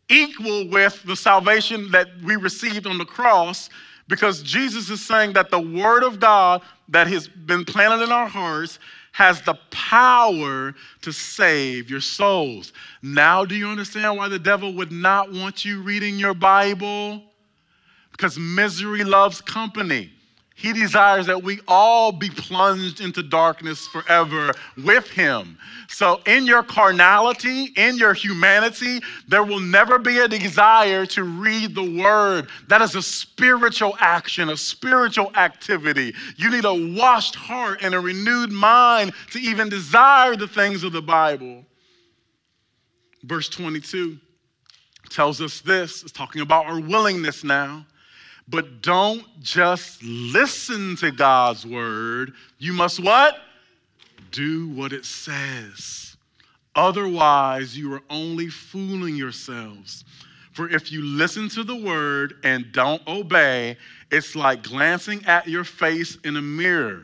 equal 0.09 0.67
with 0.69 1.03
the 1.03 1.15
salvation 1.15 1.91
that 1.91 2.07
we 2.23 2.35
received 2.35 2.87
on 2.87 2.97
the 2.97 3.05
cross 3.05 3.69
because 4.11 4.43
Jesus 4.43 4.89
is 4.89 5.03
saying 5.03 5.31
that 5.33 5.49
the 5.49 5.59
Word 5.59 6.03
of 6.03 6.19
God 6.19 6.61
that 6.89 7.07
has 7.07 7.29
been 7.29 7.63
planted 7.63 8.03
in 8.03 8.11
our 8.11 8.27
hearts 8.27 8.77
has 9.13 9.41
the 9.41 9.53
power 9.71 10.75
to 11.01 11.11
save 11.13 11.89
your 11.89 12.01
souls. 12.01 12.73
Now, 13.01 13.45
do 13.45 13.55
you 13.55 13.69
understand 13.69 14.17
why 14.17 14.27
the 14.27 14.37
devil 14.37 14.73
would 14.73 14.91
not 14.91 15.31
want 15.31 15.63
you 15.63 15.81
reading 15.81 16.19
your 16.19 16.33
Bible? 16.33 17.23
Because 18.11 18.37
misery 18.37 19.05
loves 19.05 19.39
company. 19.39 20.11
He 20.55 20.73
desires 20.73 21.25
that 21.25 21.41
we 21.41 21.59
all 21.67 22.11
be 22.11 22.29
plunged 22.29 23.01
into 23.01 23.23
darkness 23.23 23.87
forever 23.87 24.51
with 24.83 25.07
Him. 25.09 25.57
So, 25.87 26.21
in 26.27 26.45
your 26.45 26.61
carnality, 26.61 27.73
in 27.75 27.97
your 27.97 28.13
humanity, 28.13 28.99
there 29.27 29.43
will 29.43 29.59
never 29.59 29.97
be 29.97 30.19
a 30.19 30.27
desire 30.27 31.05
to 31.07 31.23
read 31.23 31.73
the 31.73 32.01
Word. 32.01 32.47
That 32.67 32.81
is 32.81 32.95
a 32.95 33.01
spiritual 33.01 33.95
action, 33.99 34.49
a 34.49 34.57
spiritual 34.57 35.31
activity. 35.35 36.13
You 36.35 36.51
need 36.51 36.65
a 36.65 36.95
washed 36.95 37.35
heart 37.35 37.79
and 37.81 37.95
a 37.95 37.99
renewed 37.99 38.51
mind 38.51 39.13
to 39.31 39.39
even 39.39 39.69
desire 39.69 40.35
the 40.35 40.47
things 40.47 40.83
of 40.83 40.91
the 40.91 41.01
Bible. 41.01 41.65
Verse 43.23 43.49
22 43.49 44.17
tells 45.09 45.41
us 45.41 45.61
this, 45.61 46.03
it's 46.03 46.11
talking 46.11 46.41
about 46.41 46.65
our 46.65 46.79
willingness 46.79 47.43
now. 47.43 47.85
But 48.51 48.81
don't 48.81 49.25
just 49.41 50.03
listen 50.03 50.97
to 50.97 51.11
God's 51.11 51.65
word. 51.65 52.33
You 52.59 52.73
must 52.73 52.99
what? 52.99 53.37
Do 54.31 54.67
what 54.69 54.91
it 54.91 55.05
says. 55.05 56.17
Otherwise, 56.75 57.77
you 57.77 57.93
are 57.93 58.03
only 58.09 58.49
fooling 58.49 59.15
yourselves. 59.15 60.03
For 60.51 60.69
if 60.69 60.91
you 60.91 61.01
listen 61.01 61.47
to 61.49 61.63
the 61.63 61.75
word 61.75 62.35
and 62.43 62.71
don't 62.73 63.01
obey, 63.07 63.77
it's 64.11 64.35
like 64.35 64.63
glancing 64.63 65.25
at 65.25 65.47
your 65.47 65.63
face 65.63 66.17
in 66.25 66.35
a 66.35 66.41
mirror. 66.41 67.03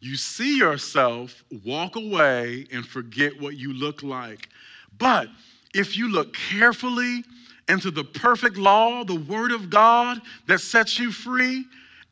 You 0.00 0.16
see 0.16 0.58
yourself, 0.58 1.44
walk 1.64 1.94
away, 1.94 2.66
and 2.72 2.84
forget 2.84 3.40
what 3.40 3.56
you 3.56 3.72
look 3.72 4.02
like. 4.02 4.48
But 4.98 5.28
if 5.72 5.96
you 5.96 6.10
look 6.10 6.34
carefully 6.34 7.22
into 7.70 7.90
the 7.90 8.04
perfect 8.04 8.56
law, 8.56 9.04
the 9.04 9.14
word 9.14 9.52
of 9.52 9.70
God 9.70 10.20
that 10.46 10.60
sets 10.60 10.98
you 10.98 11.12
free, 11.12 11.64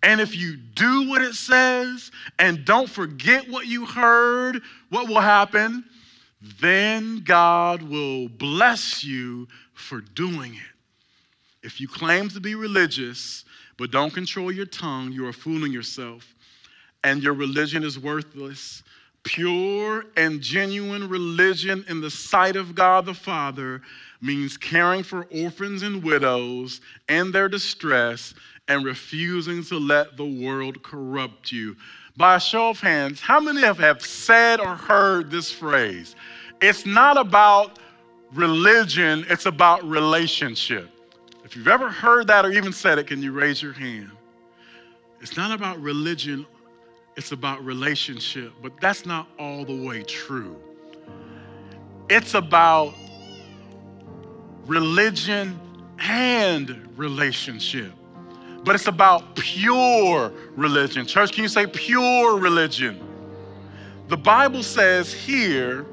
and 0.03 0.21
if 0.21 0.37
you 0.37 0.57
do 0.57 1.09
what 1.09 1.21
it 1.21 1.35
says 1.35 2.13
and 2.39 2.65
don't 2.65 2.89
forget 2.89 3.49
what 3.51 3.67
you 3.67 3.85
heard, 3.85 4.63
what 4.91 5.09
will 5.09 5.21
happen? 5.21 5.85
Then 6.61 7.23
God 7.25 7.83
will 7.83 8.29
bless 8.29 9.03
you 9.03 9.49
for 9.75 10.01
doing 10.01 10.55
it. 10.55 11.67
If 11.67 11.81
you 11.81 11.89
claim 11.89 12.29
to 12.29 12.41
be 12.41 12.55
religious 12.55 13.45
but 13.77 13.91
don't 13.91 14.15
control 14.15 14.53
your 14.53 14.67
tongue, 14.67 15.11
you 15.13 15.27
are 15.27 15.33
fooling 15.33 15.73
yourself, 15.73 16.35
and 17.05 17.23
your 17.23 17.35
religion 17.35 17.83
is 17.83 17.99
worthless. 17.99 18.83
Pure 19.25 20.07
and 20.17 20.41
genuine 20.41 21.09
religion 21.09 21.85
in 21.89 22.01
the 22.01 22.11
sight 22.11 22.57
of 22.57 22.75
God 22.75 23.05
the 23.05 23.15
Father 23.15 23.83
means 24.21 24.57
caring 24.57 25.03
for 25.03 25.27
orphans 25.31 25.83
and 25.83 26.03
widows 26.03 26.81
and 27.09 27.33
their 27.33 27.49
distress 27.49 28.35
and 28.69 28.85
refusing 28.85 29.63
to 29.65 29.79
let 29.79 30.17
the 30.17 30.25
world 30.25 30.83
corrupt 30.83 31.53
you. 31.53 31.77
By 32.17 32.37
a 32.37 32.41
show 32.41 32.71
of 32.71 32.81
hands, 32.81 33.21
how 33.21 33.41
many 33.41 33.65
of 33.65 33.79
have 33.79 34.03
said 34.03 34.61
or 34.61 34.75
heard 34.75 35.31
this 35.31 35.51
phrase? 35.53 36.17
It's 36.61 36.85
not 36.85 37.17
about 37.17 37.79
religion, 38.33 39.25
it's 39.29 39.47
about 39.47 39.89
relationship. 39.89 40.91
If 41.45 41.57
you've 41.57 41.69
ever 41.69 41.89
heard 41.89 42.27
that 42.27 42.45
or 42.45 42.51
even 42.51 42.73
said 42.73 42.99
it, 42.99 43.07
can 43.07 43.23
you 43.23 43.33
raise 43.33 43.63
your 43.63 43.73
hand? 43.73 44.11
It's 45.21 45.37
not 45.37 45.53
about 45.53 45.81
religion, 45.81 46.45
it's 47.17 47.33
about 47.33 47.65
relationship, 47.65 48.53
but 48.63 48.73
that's 48.81 49.07
not 49.07 49.29
all 49.39 49.65
the 49.65 49.75
way 49.75 50.03
true. 50.03 50.57
It's 52.11 52.35
about 52.35 52.95
religion 54.69 55.59
and 55.99 56.89
relationship. 56.97 57.93
But 58.65 58.75
it's 58.75 58.87
about 58.87 59.35
pure 59.35 60.33
religion. 60.55 61.07
Church, 61.07 61.33
can 61.33 61.43
you 61.43 61.49
say 61.49 61.67
pure 61.67 62.39
religion? 62.39 63.01
The 64.09 64.17
Bible 64.17 64.63
says 64.63 65.13
here 65.13 65.87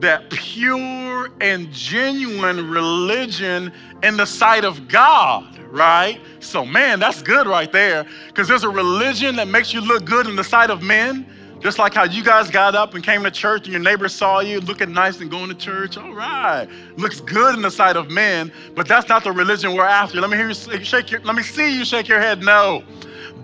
that 0.00 0.30
pure 0.30 1.30
and 1.40 1.70
genuine 1.72 2.68
religion 2.68 3.72
in 4.02 4.16
the 4.16 4.26
sight 4.26 4.64
of 4.64 4.88
God, 4.88 5.58
right? 5.70 6.20
So, 6.40 6.64
man, 6.64 7.00
that's 7.00 7.22
good 7.22 7.46
right 7.46 7.70
there. 7.70 8.06
Because 8.26 8.48
there's 8.48 8.64
a 8.64 8.68
religion 8.68 9.36
that 9.36 9.48
makes 9.48 9.72
you 9.72 9.80
look 9.80 10.04
good 10.04 10.26
in 10.26 10.36
the 10.36 10.44
sight 10.44 10.70
of 10.70 10.82
men. 10.82 11.26
Just 11.64 11.78
like 11.78 11.94
how 11.94 12.04
you 12.04 12.22
guys 12.22 12.50
got 12.50 12.74
up 12.74 12.92
and 12.92 13.02
came 13.02 13.22
to 13.22 13.30
church 13.30 13.62
and 13.62 13.72
your 13.72 13.80
neighbor 13.80 14.06
saw 14.06 14.40
you 14.40 14.60
looking 14.60 14.92
nice 14.92 15.22
and 15.22 15.30
going 15.30 15.48
to 15.48 15.54
church. 15.54 15.96
All 15.96 16.12
right. 16.12 16.68
Looks 16.98 17.20
good 17.20 17.54
in 17.54 17.62
the 17.62 17.70
sight 17.70 17.96
of 17.96 18.10
men, 18.10 18.52
but 18.74 18.86
that's 18.86 19.08
not 19.08 19.24
the 19.24 19.32
religion 19.32 19.74
we're 19.74 19.86
after. 19.86 20.20
Let 20.20 20.28
me 20.28 20.36
hear 20.36 20.48
you 20.48 20.84
shake 20.84 21.10
your, 21.10 21.22
let 21.22 21.34
me 21.34 21.42
see 21.42 21.74
you 21.74 21.86
shake 21.86 22.06
your 22.06 22.20
head. 22.20 22.42
No. 22.42 22.84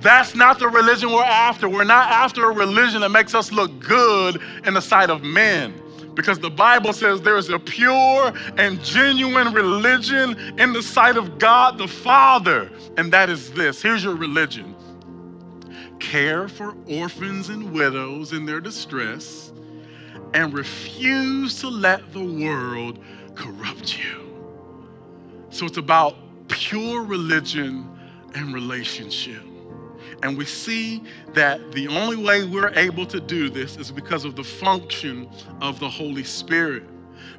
That's 0.02 0.34
not 0.34 0.58
the 0.58 0.68
religion 0.68 1.10
we're 1.10 1.24
after. 1.24 1.66
We're 1.66 1.84
not 1.84 2.10
after 2.10 2.50
a 2.50 2.54
religion 2.54 3.00
that 3.00 3.08
makes 3.08 3.34
us 3.34 3.52
look 3.52 3.78
good 3.80 4.38
in 4.66 4.74
the 4.74 4.82
sight 4.82 5.08
of 5.08 5.22
men 5.22 5.72
because 6.14 6.38
the 6.38 6.50
Bible 6.50 6.92
says 6.92 7.22
there 7.22 7.38
is 7.38 7.48
a 7.48 7.58
pure 7.58 8.34
and 8.58 8.84
genuine 8.84 9.54
religion 9.54 10.36
in 10.58 10.74
the 10.74 10.82
sight 10.82 11.16
of 11.16 11.38
God 11.38 11.78
the 11.78 11.88
Father, 11.88 12.70
and 12.98 13.10
that 13.14 13.30
is 13.30 13.50
this. 13.52 13.80
Here's 13.80 14.04
your 14.04 14.14
religion 14.14 14.74
care 16.00 16.48
for 16.48 16.74
orphans 16.88 17.50
and 17.50 17.72
widows 17.72 18.32
in 18.32 18.46
their 18.46 18.60
distress, 18.60 19.52
and 20.34 20.52
refuse 20.52 21.60
to 21.60 21.68
let 21.68 22.12
the 22.12 22.24
world 22.24 22.98
corrupt 23.34 23.98
you. 23.98 24.20
So 25.50 25.66
it's 25.66 25.76
about 25.76 26.16
pure 26.48 27.02
religion 27.02 27.88
and 28.34 28.54
relationship. 28.54 29.42
And 30.22 30.36
we 30.36 30.44
see 30.44 31.02
that 31.34 31.72
the 31.72 31.88
only 31.88 32.16
way 32.16 32.44
we're 32.44 32.72
able 32.74 33.06
to 33.06 33.20
do 33.20 33.48
this 33.48 33.76
is 33.76 33.90
because 33.90 34.24
of 34.24 34.36
the 34.36 34.44
function 34.44 35.28
of 35.60 35.80
the 35.80 35.88
Holy 35.88 36.24
Spirit. 36.24 36.84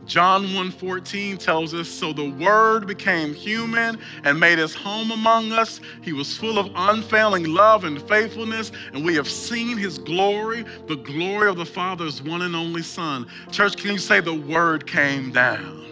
John 0.05 0.53
1:14 0.53 1.37
tells 1.37 1.73
us, 1.73 1.87
"So 1.87 2.11
the 2.11 2.29
word 2.29 2.87
became 2.87 3.33
human 3.33 3.99
and 4.23 4.39
made 4.39 4.57
his 4.57 4.73
home 4.73 5.11
among 5.11 5.51
us. 5.51 5.79
He 6.01 6.11
was 6.11 6.35
full 6.35 6.57
of 6.57 6.71
unfailing 6.75 7.53
love 7.53 7.83
and 7.83 8.01
faithfulness, 8.09 8.71
and 8.93 9.05
we 9.05 9.15
have 9.15 9.29
seen 9.29 9.77
his 9.77 9.97
glory, 9.99 10.65
the 10.87 10.95
glory 10.95 11.49
of 11.49 11.57
the 11.57 11.65
Father's 11.65 12.21
one 12.21 12.41
and 12.41 12.55
only 12.55 12.81
Son." 12.81 13.27
Church, 13.51 13.77
can 13.77 13.91
you 13.91 13.99
say 13.99 14.19
the 14.19 14.33
word 14.33 14.87
came 14.87 15.31
down? 15.31 15.85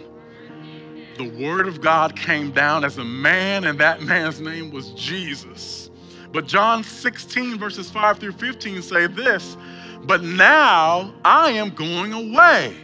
The 1.16 1.24
word 1.24 1.68
of 1.68 1.80
God 1.80 2.16
came 2.16 2.50
down 2.50 2.84
as 2.84 2.98
a 2.98 3.04
man, 3.04 3.64
and 3.64 3.78
that 3.78 4.02
man's 4.02 4.40
name 4.40 4.70
was 4.70 4.90
Jesus. 4.90 5.90
But 6.32 6.46
John 6.46 6.82
16, 6.82 7.58
verses 7.58 7.90
5 7.90 8.18
through 8.18 8.32
15 8.32 8.82
say 8.82 9.06
this 9.06 9.56
But 10.04 10.22
now 10.22 11.12
I 11.24 11.50
am 11.50 11.70
going 11.70 12.12
away 12.12 12.74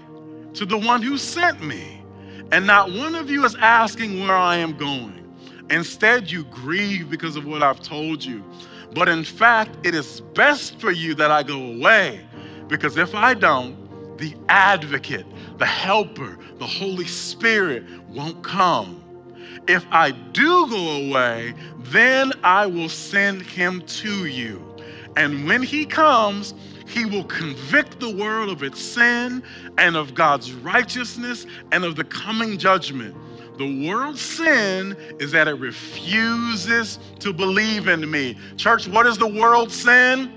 to 0.57 0.64
the 0.64 0.78
one 0.78 1.02
who 1.02 1.18
sent 1.18 1.62
me, 1.62 2.02
and 2.50 2.66
not 2.66 2.90
one 2.90 3.14
of 3.14 3.30
you 3.30 3.44
is 3.44 3.54
asking 3.57 4.20
where 4.20 4.34
I 4.34 4.57
am 4.57 4.76
going. 4.76 5.22
Instead, 5.68 6.30
you 6.30 6.44
grieve 6.44 7.11
because 7.11 7.36
of 7.36 7.44
what 7.44 7.62
I've 7.62 7.80
told 7.80 8.24
you. 8.24 8.42
But 8.94 9.09
in 9.09 9.22
fact, 9.22 9.86
it 9.86 9.94
is 9.94 10.22
best 10.34 10.80
for 10.80 10.90
you 10.90 11.14
that 11.16 11.30
I 11.30 11.42
go 11.42 11.61
away, 11.61 12.26
because 12.68 12.96
if 12.96 13.14
I 13.14 13.34
don't, 13.34 13.76
the 14.16 14.34
advocate, 14.48 15.26
the 15.59 15.66
helper, 15.66 16.38
the 16.59 16.66
Holy 16.66 17.04
Spirit 17.04 17.84
won't 18.09 18.42
come. 18.42 19.02
If 19.68 19.84
I 19.90 20.12
do 20.12 20.66
go 20.68 21.09
away, 21.09 21.52
then 21.80 22.32
I 22.42 22.64
will 22.64 22.88
send 22.88 23.42
him 23.42 23.82
to 23.82 24.24
you. 24.24 24.62
And 25.16 25.46
when 25.46 25.62
he 25.62 25.84
comes, 25.84 26.54
he 26.87 27.05
will 27.05 27.24
convict 27.24 28.01
the 28.01 28.14
world 28.14 28.49
of 28.49 28.62
its 28.62 28.80
sin 28.80 29.43
and 29.78 29.97
of 29.97 30.14
God's 30.14 30.53
righteousness 30.53 31.47
and 31.72 31.84
of 31.84 31.97
the 31.97 32.05
coming 32.05 32.59
judgment. 32.59 33.14
The 33.59 33.89
world's 33.89 34.20
sin 34.20 34.97
is 35.18 35.32
that 35.32 35.49
it 35.49 35.55
refuses 35.55 36.99
to 37.20 37.32
believe 37.32 37.89
in 37.89 38.11
me. 38.11 38.37
Church, 38.57 38.87
what 38.87 39.07
is 39.07 39.16
the 39.18 39.26
world's 39.26 39.74
sin? 39.74 40.32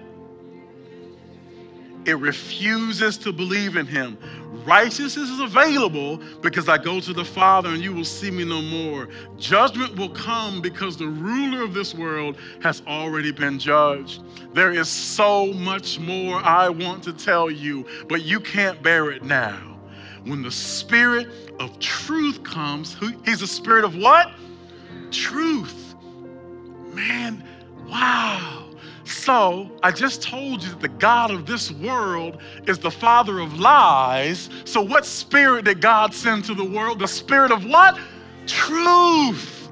It 2.05 2.17
refuses 2.17 3.17
to 3.19 3.33
believe 3.33 3.75
in 3.75 3.85
him. 3.85 4.17
Righteousness 4.65 5.29
is 5.29 5.39
available 5.39 6.19
because 6.41 6.69
I 6.69 6.77
go 6.79 6.99
to 6.99 7.13
the 7.13 7.23
Father 7.23 7.69
and 7.69 7.83
you 7.83 7.93
will 7.93 8.03
see 8.03 8.31
me 8.31 8.43
no 8.43 8.61
more. 8.61 9.07
Judgment 9.37 9.95
will 9.95 10.09
come 10.09 10.59
because 10.59 10.97
the 10.97 11.07
ruler 11.07 11.61
of 11.63 11.75
this 11.75 11.93
world 11.93 12.35
has 12.61 12.81
already 12.87 13.31
been 13.31 13.59
judged. 13.59 14.23
There 14.53 14.71
is 14.71 14.89
so 14.89 15.53
much 15.53 15.99
more 15.99 16.37
I 16.43 16.67
want 16.67 17.03
to 17.03 17.13
tell 17.13 17.51
you, 17.51 17.85
but 18.07 18.23
you 18.23 18.39
can't 18.39 18.81
bear 18.81 19.11
it 19.11 19.23
now. 19.23 19.79
When 20.25 20.41
the 20.41 20.51
Spirit 20.51 21.29
of 21.59 21.77
truth 21.79 22.43
comes, 22.43 22.97
he's 23.25 23.41
the 23.41 23.47
Spirit 23.47 23.85
of 23.85 23.95
what? 23.95 24.31
Truth. 25.11 25.95
Man, 26.93 27.43
wow. 27.87 28.58
So 29.09 29.69
I 29.81 29.91
just 29.91 30.21
told 30.21 30.61
you 30.61 30.69
that 30.69 30.81
the 30.81 30.87
God 30.87 31.31
of 31.31 31.47
this 31.47 31.71
world 31.71 32.37
is 32.67 32.77
the 32.77 32.91
father 32.91 33.39
of 33.39 33.59
lies. 33.59 34.49
So 34.65 34.81
what 34.81 35.03
spirit 35.03 35.65
did 35.65 35.81
God 35.81 36.13
send 36.13 36.45
to 36.45 36.53
the 36.53 36.63
world? 36.63 36.99
The 36.99 37.07
spirit 37.07 37.51
of 37.51 37.65
what? 37.65 37.97
Truth. 38.45 39.69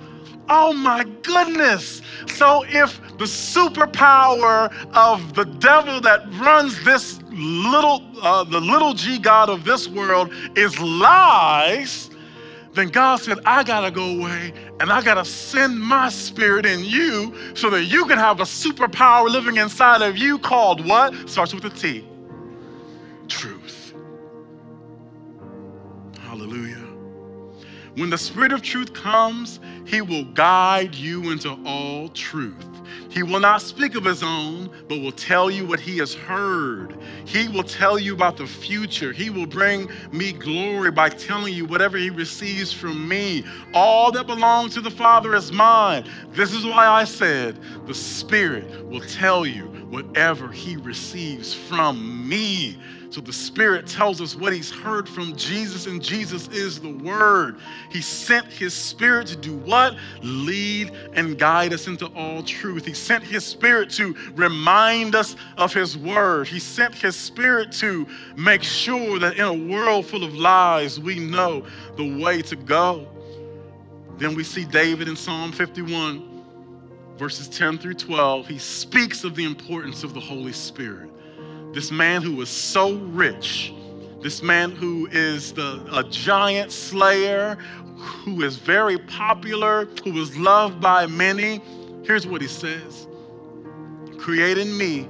Oh 0.49 0.73
my 0.73 1.03
goodness. 1.21 2.01
So 2.27 2.63
if 2.67 2.99
the 3.17 3.25
superpower 3.25 4.73
of 4.93 5.35
the 5.35 5.45
devil 5.45 6.01
that 6.01 6.27
runs 6.39 6.83
this 6.83 7.19
little, 7.29 8.01
uh, 8.21 8.43
the 8.43 8.59
little 8.59 8.93
g 8.93 9.19
God 9.19 9.49
of 9.49 9.63
this 9.65 9.87
world 9.87 10.33
is 10.55 10.79
lies, 10.79 12.09
then 12.77 12.89
God 12.89 13.17
said, 13.17 13.39
I 13.45 13.63
got 13.63 13.81
to 13.81 13.91
go 13.91 14.19
away 14.19 14.53
and 14.79 14.91
I 14.91 15.01
got 15.01 15.15
to 15.15 15.25
send 15.25 15.79
my 15.79 16.09
spirit 16.09 16.65
in 16.65 16.83
you 16.83 17.33
so 17.55 17.69
that 17.71 17.85
you 17.85 18.05
can 18.05 18.19
have 18.19 18.39
a 18.39 18.43
superpower 18.43 19.29
living 19.29 19.57
inside 19.57 20.01
of 20.01 20.17
you 20.17 20.37
called 20.37 20.85
what? 20.85 21.29
Starts 21.29 21.53
with 21.53 21.65
a 21.65 21.69
T. 21.69 22.07
Truth. 23.27 23.93
Hallelujah. 26.19 26.85
When 27.95 28.11
the 28.11 28.17
Spirit 28.17 28.51
of 28.51 28.61
truth 28.61 28.93
comes, 28.93 29.59
he 29.85 30.01
will 30.01 30.25
guide 30.25 30.93
you 30.93 31.31
into 31.31 31.57
all 31.65 32.09
truth. 32.09 32.66
He 33.09 33.23
will 33.23 33.39
not 33.39 33.61
speak 33.61 33.95
of 33.95 34.05
his 34.05 34.23
own, 34.23 34.69
but 34.87 34.99
will 34.99 35.11
tell 35.11 35.49
you 35.49 35.65
what 35.65 35.79
he 35.79 35.97
has 35.99 36.13
heard. 36.13 36.97
He 37.25 37.47
will 37.47 37.63
tell 37.63 37.97
you 37.99 38.13
about 38.13 38.37
the 38.37 38.47
future. 38.47 39.11
He 39.11 39.29
will 39.29 39.45
bring 39.45 39.89
me 40.11 40.33
glory 40.33 40.91
by 40.91 41.09
telling 41.09 41.53
you 41.53 41.65
whatever 41.65 41.97
he 41.97 42.09
receives 42.09 42.71
from 42.71 43.07
me. 43.07 43.43
All 43.73 44.11
that 44.11 44.27
belongs 44.27 44.73
to 44.75 44.81
the 44.81 44.91
Father 44.91 45.35
is 45.35 45.51
mine. 45.51 46.05
This 46.31 46.53
is 46.53 46.65
why 46.65 46.87
I 46.87 47.03
said, 47.03 47.59
the 47.85 47.93
Spirit 47.93 48.85
will 48.85 49.01
tell 49.01 49.45
you 49.45 49.65
whatever 49.89 50.49
he 50.49 50.75
receives 50.77 51.53
from 51.53 52.27
me. 52.27 52.77
So 53.09 53.21
the 53.21 53.33
Spirit 53.33 53.87
tells 53.87 54.19
us 54.19 54.35
what 54.35 54.51
He's 54.51 54.69
heard 54.69 55.07
from 55.07 55.35
Jesus, 55.35 55.87
and 55.87 56.03
Jesus 56.03 56.49
is 56.49 56.79
the 56.79 56.91
Word. 56.91 57.57
He 57.89 58.01
sent 58.01 58.47
His 58.47 58.73
Spirit 58.73 59.27
to 59.27 59.37
do 59.37 59.55
what? 59.55 59.95
Lead 60.21 60.91
and 61.13 61.39
guide 61.39 61.73
us 61.73 61.87
into 61.87 62.07
all 62.07 62.43
truth. 62.43 62.85
He 62.85 62.93
sent 62.93 63.23
His 63.23 63.45
Spirit 63.45 63.89
to 63.91 64.13
remind 64.35 65.15
us 65.15 65.37
of 65.57 65.73
His 65.73 65.97
Word. 65.97 66.47
He 66.47 66.59
sent 66.59 66.95
His 66.95 67.15
Spirit 67.15 67.71
to 67.73 68.05
make 68.35 68.61
sure 68.61 69.19
that 69.19 69.37
in 69.37 69.45
a 69.45 69.53
world 69.53 70.05
full 70.05 70.25
of 70.25 70.35
lies, 70.35 70.99
we 70.99 71.17
know 71.17 71.65
the 71.95 72.21
way 72.21 72.41
to 72.41 72.57
go. 72.57 73.07
Then 74.17 74.35
we 74.35 74.43
see 74.43 74.65
David 74.65 75.07
in 75.07 75.15
Psalm 75.15 75.53
51, 75.53 76.43
verses 77.17 77.47
10 77.47 77.77
through 77.77 77.93
12. 77.93 78.47
He 78.47 78.57
speaks 78.57 79.23
of 79.23 79.35
the 79.35 79.45
importance 79.45 80.03
of 80.03 80.13
the 80.13 80.19
Holy 80.19 80.53
Spirit 80.53 81.09
this 81.73 81.91
man 81.91 82.21
who 82.21 82.35
was 82.35 82.49
so 82.49 82.93
rich, 82.95 83.73
this 84.21 84.41
man 84.41 84.71
who 84.71 85.07
is 85.11 85.53
the, 85.53 85.85
a 85.91 86.03
giant 86.03 86.71
slayer, 86.71 87.55
who 87.97 88.43
is 88.43 88.57
very 88.57 88.97
popular, 88.97 89.85
who 90.03 90.13
was 90.13 90.37
loved 90.37 90.79
by 90.79 91.07
many. 91.07 91.61
Here's 92.03 92.25
what 92.27 92.41
he 92.41 92.47
says 92.47 93.07
Create 94.17 94.57
in 94.57 94.77
me 94.77 95.07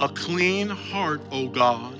a 0.00 0.08
clean 0.08 0.68
heart, 0.68 1.20
O 1.30 1.48
God. 1.48 1.98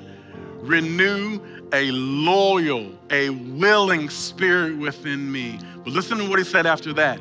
Renew 0.61 1.41
a 1.73 1.91
loyal, 1.91 2.91
a 3.11 3.31
willing 3.31 4.09
spirit 4.09 4.77
within 4.77 5.31
me. 5.31 5.59
But 5.85 5.93
listen 5.93 6.19
to 6.19 6.29
what 6.29 6.39
he 6.39 6.45
said 6.45 6.67
after 6.67 6.93
that. 6.95 7.21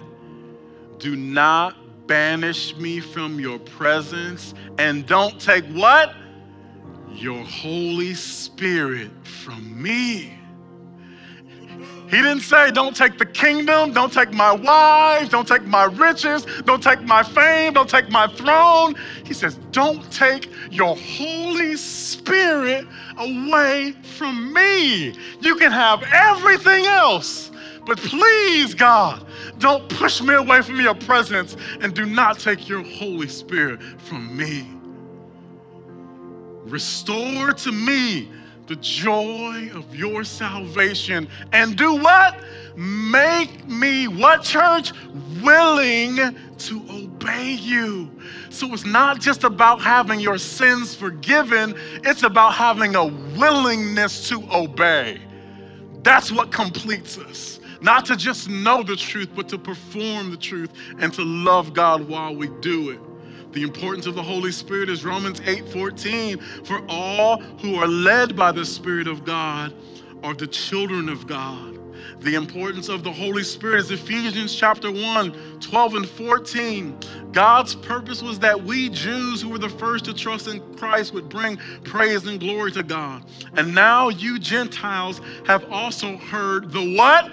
Do 0.97 1.15
not 1.15 1.75
banish 2.07 2.75
me 2.77 2.99
from 2.99 3.39
your 3.39 3.59
presence 3.59 4.53
and 4.77 5.05
don't 5.05 5.39
take 5.39 5.65
what? 5.67 6.13
Your 7.13 7.43
Holy 7.43 8.13
Spirit 8.13 9.11
from 9.25 9.81
me. 9.81 10.39
He 12.09 12.17
didn't 12.17 12.41
say, 12.41 12.71
Don't 12.71 12.95
take 12.95 13.19
the 13.19 13.25
kingdom, 13.25 13.93
don't 13.93 14.11
take 14.11 14.33
my 14.33 14.51
wives, 14.51 15.29
don't 15.29 15.47
take 15.47 15.65
my 15.65 15.83
riches, 15.85 16.45
don't 16.65 16.81
take 16.81 17.03
my 17.03 17.21
fame, 17.21 17.73
don't 17.73 17.89
take 17.89 18.09
my 18.09 18.27
throne. 18.27 18.95
He 19.25 19.33
says, 19.35 19.59
Don't 19.71 20.11
take 20.11 20.49
your 20.71 20.95
Holy 20.95 21.75
Spirit 21.75 22.87
away 23.17 23.93
from 24.17 24.51
me. 24.53 25.13
You 25.39 25.55
can 25.55 25.71
have 25.71 26.03
everything 26.11 26.85
else, 26.85 27.51
but 27.85 27.99
please, 27.99 28.73
God, 28.73 29.23
don't 29.59 29.87
push 29.89 30.19
me 30.19 30.33
away 30.33 30.63
from 30.63 30.79
your 30.79 30.95
presence 30.95 31.57
and 31.81 31.93
do 31.93 32.07
not 32.07 32.39
take 32.39 32.67
your 32.67 32.81
Holy 32.81 33.27
Spirit 33.27 33.83
from 33.99 34.35
me. 34.35 34.78
Restore 36.69 37.53
to 37.53 37.71
me 37.71 38.29
the 38.67 38.75
joy 38.75 39.71
of 39.73 39.95
your 39.95 40.23
salvation 40.23 41.27
and 41.51 41.75
do 41.75 41.95
what? 41.95 42.39
Make 42.75 43.67
me, 43.67 44.07
what 44.07 44.43
church? 44.43 44.93
Willing 45.41 46.17
to 46.59 46.85
obey 46.91 47.53
you. 47.53 48.11
So 48.51 48.71
it's 48.71 48.85
not 48.85 49.19
just 49.19 49.43
about 49.43 49.81
having 49.81 50.19
your 50.19 50.37
sins 50.37 50.93
forgiven, 50.93 51.73
it's 52.03 52.21
about 52.21 52.53
having 52.53 52.95
a 52.95 53.07
willingness 53.37 54.29
to 54.29 54.43
obey. 54.51 55.19
That's 56.03 56.31
what 56.31 56.51
completes 56.51 57.17
us. 57.17 57.59
Not 57.81 58.05
to 58.05 58.15
just 58.15 58.49
know 58.49 58.83
the 58.83 58.95
truth, 58.95 59.29
but 59.35 59.49
to 59.49 59.57
perform 59.57 60.31
the 60.31 60.37
truth 60.37 60.69
and 60.99 61.11
to 61.13 61.23
love 61.23 61.73
God 61.73 62.07
while 62.07 62.35
we 62.35 62.49
do 62.61 62.91
it. 62.91 62.99
The 63.51 63.63
importance 63.63 64.05
of 64.05 64.15
the 64.15 64.23
Holy 64.23 64.51
Spirit 64.51 64.89
is 64.89 65.03
Romans 65.03 65.41
8:14. 65.41 66.39
For 66.63 66.83
all 66.87 67.41
who 67.61 67.75
are 67.75 67.87
led 67.87 68.35
by 68.35 68.51
the 68.51 68.65
Spirit 68.65 69.07
of 69.07 69.25
God 69.25 69.73
are 70.23 70.35
the 70.35 70.47
children 70.47 71.09
of 71.09 71.25
God. 71.25 71.79
The 72.21 72.35
importance 72.35 72.89
of 72.89 73.03
the 73.03 73.11
Holy 73.11 73.43
Spirit 73.43 73.79
is 73.79 73.91
Ephesians 73.91 74.53
chapter 74.53 74.91
1, 74.91 75.59
12 75.61 75.95
and 75.95 76.07
14. 76.07 76.97
God's 77.31 77.75
purpose 77.75 78.21
was 78.21 78.39
that 78.39 78.61
we 78.61 78.89
Jews 78.89 79.41
who 79.41 79.49
were 79.49 79.57
the 79.57 79.69
first 79.69 80.05
to 80.05 80.13
trust 80.13 80.47
in 80.47 80.59
Christ 80.75 81.13
would 81.13 81.29
bring 81.29 81.57
praise 81.83 82.27
and 82.27 82.39
glory 82.39 82.71
to 82.73 82.83
God. 82.83 83.23
And 83.55 83.73
now 83.73 84.09
you 84.09 84.37
Gentiles 84.37 85.21
have 85.47 85.71
also 85.71 86.17
heard 86.17 86.71
the 86.71 86.95
what? 86.95 87.31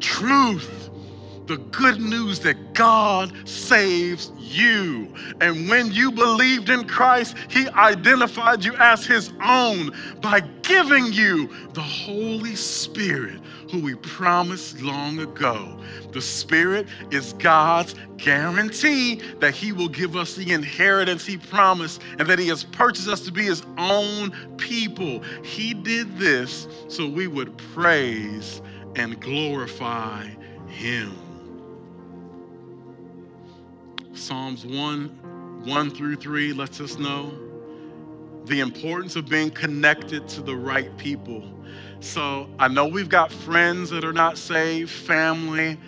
Truth 0.00 0.87
the 1.48 1.56
good 1.56 1.98
news 1.98 2.40
that 2.40 2.74
God 2.74 3.32
saves 3.48 4.30
you. 4.38 5.12
And 5.40 5.68
when 5.68 5.90
you 5.90 6.12
believed 6.12 6.68
in 6.68 6.86
Christ, 6.86 7.36
He 7.48 7.68
identified 7.70 8.64
you 8.64 8.74
as 8.76 9.06
His 9.06 9.32
own 9.42 9.90
by 10.20 10.40
giving 10.62 11.12
you 11.12 11.48
the 11.72 11.80
Holy 11.80 12.54
Spirit, 12.54 13.40
who 13.72 13.86
He 13.86 13.94
promised 13.94 14.80
long 14.82 15.18
ago. 15.20 15.80
The 16.12 16.20
Spirit 16.20 16.86
is 17.10 17.32
God's 17.34 17.94
guarantee 18.18 19.16
that 19.40 19.54
He 19.54 19.72
will 19.72 19.88
give 19.88 20.16
us 20.16 20.34
the 20.34 20.52
inheritance 20.52 21.24
He 21.24 21.38
promised 21.38 22.02
and 22.18 22.28
that 22.28 22.38
He 22.38 22.48
has 22.48 22.62
purchased 22.62 23.08
us 23.08 23.22
to 23.22 23.32
be 23.32 23.44
His 23.44 23.62
own 23.78 24.32
people. 24.58 25.22
He 25.42 25.72
did 25.72 26.18
this 26.18 26.68
so 26.88 27.08
we 27.08 27.26
would 27.26 27.56
praise 27.74 28.60
and 28.96 29.18
glorify 29.18 30.26
Him. 30.68 31.27
Psalms 34.18 34.66
1 34.66 35.62
1 35.64 35.90
through 35.90 36.16
3 36.16 36.52
lets 36.52 36.80
us 36.80 36.98
know 36.98 37.32
the 38.44 38.60
importance 38.60 39.16
of 39.16 39.28
being 39.28 39.50
connected 39.50 40.28
to 40.28 40.40
the 40.40 40.56
right 40.56 40.96
people. 40.96 41.42
So 42.00 42.48
I 42.58 42.68
know 42.68 42.86
we've 42.86 43.08
got 43.08 43.30
friends 43.30 43.90
that 43.90 44.04
are 44.04 44.12
not 44.12 44.38
saved, 44.38 44.90
family 44.90 45.78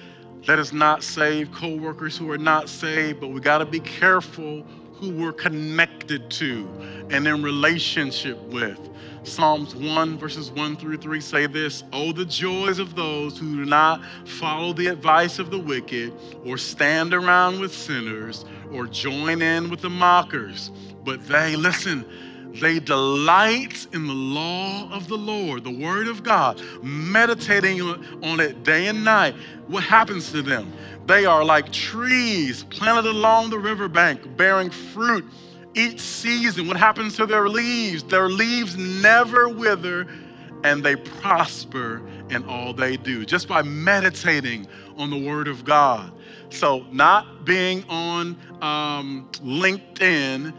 that 0.47 0.59
is 0.59 0.73
not 0.73 1.03
saved, 1.03 1.53
coworkers 1.53 2.17
who 2.17 2.31
are 2.31 2.39
not 2.39 2.69
saved, 2.69 3.21
but 3.21 3.29
we 3.29 3.41
got 3.41 3.59
to 3.59 3.67
be 3.67 3.81
careful 3.81 4.65
who 5.01 5.11
we're 5.11 5.33
connected 5.33 6.31
to 6.31 6.69
and 7.11 7.27
in 7.27 7.43
relationship 7.43 8.39
with. 8.45 8.79
Psalms 9.23 9.75
1, 9.75 10.19
verses 10.19 10.51
1 10.51 10.77
through 10.77 10.97
3 10.97 11.21
say 11.21 11.47
this 11.47 11.85
Oh, 11.93 12.13
the 12.13 12.25
joys 12.25 12.79
of 12.79 12.95
those 12.95 13.39
who 13.39 13.57
do 13.57 13.65
not 13.65 14.05
follow 14.25 14.73
the 14.73 14.87
advice 14.87 15.39
of 15.39 15.51
the 15.51 15.59
wicked, 15.59 16.13
or 16.45 16.57
stand 16.57 17.13
around 17.13 17.61
with 17.61 17.75
sinners, 17.75 18.45
or 18.73 18.87
join 18.87 19.43
in 19.43 19.69
with 19.71 19.81
the 19.81 19.91
mockers. 19.91 20.71
But 21.05 21.27
they, 21.27 21.57
listen, 21.57 22.05
they 22.55 22.81
delight 22.81 23.87
in 23.93 24.07
the 24.07 24.15
law 24.15 24.91
of 24.93 25.09
the 25.09 25.17
Lord, 25.17 25.65
the 25.65 25.71
word 25.71 26.09
of 26.09 26.23
God, 26.23 26.61
meditating 26.83 27.81
on 27.81 28.41
it 28.41 28.63
day 28.65 28.89
and 28.89 29.05
night. 29.05 29.35
What 29.69 29.85
happens 29.85 30.33
to 30.33 30.43
them? 30.43 30.73
They 31.07 31.27
are 31.27 31.45
like 31.45 31.73
trees 31.73 32.65
planted 32.65 33.09
along 33.09 33.51
the 33.51 33.59
riverbank, 33.59 34.37
bearing 34.37 34.71
fruit 34.71 35.25
each 35.75 36.01
season. 36.01 36.67
What 36.67 36.77
happens 36.77 37.17
to 37.17 37.27
their 37.27 37.49
leaves? 37.49 38.03
Their 38.03 38.29
leaves 38.29 38.77
never 38.77 39.49
wither 39.49 40.07
and 40.65 40.83
they 40.83 40.97
prosper 40.97 42.03
in 42.29 42.45
all 42.45 42.73
they 42.73 42.97
do 42.97 43.25
just 43.25 43.49
by 43.49 43.63
meditating 43.63 44.67
on 44.97 45.11
the 45.11 45.19
Word 45.19 45.49
of 45.49 45.65
God. 45.65 46.13
So, 46.51 46.85
not 46.91 47.45
being 47.45 47.85
on 47.89 48.37
um, 48.61 49.29
LinkedIn 49.35 50.53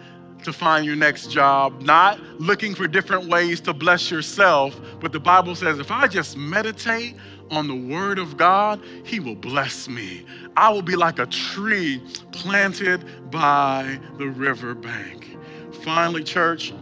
to 0.44 0.54
find 0.54 0.86
your 0.86 0.96
next 0.96 1.32
job, 1.32 1.82
not 1.82 2.20
looking 2.40 2.76
for 2.76 2.88
different 2.88 3.28
ways 3.30 3.62
to 3.62 3.74
bless 3.74 4.12
yourself, 4.12 4.80
but 5.00 5.12
the 5.12 5.20
Bible 5.20 5.56
says 5.56 5.80
if 5.80 5.92
I 5.92 6.08
just 6.08 6.38
meditate 6.38 7.16
on 7.50 7.68
the 7.68 7.76
word 7.76 8.18
of 8.18 8.38
God, 8.38 8.82
he 9.04 9.20
will 9.20 9.36
bless 9.36 9.88
me. 9.88 10.26
I 10.56 10.70
will 10.70 10.82
be 10.82 10.96
like 10.96 11.20
a 11.20 11.26
tree 11.26 12.02
planted 12.32 13.32
by 13.32 14.00
the 14.18 14.28
riverbank. 14.28 15.38
Finally, 15.84 16.24
church, 16.24 16.74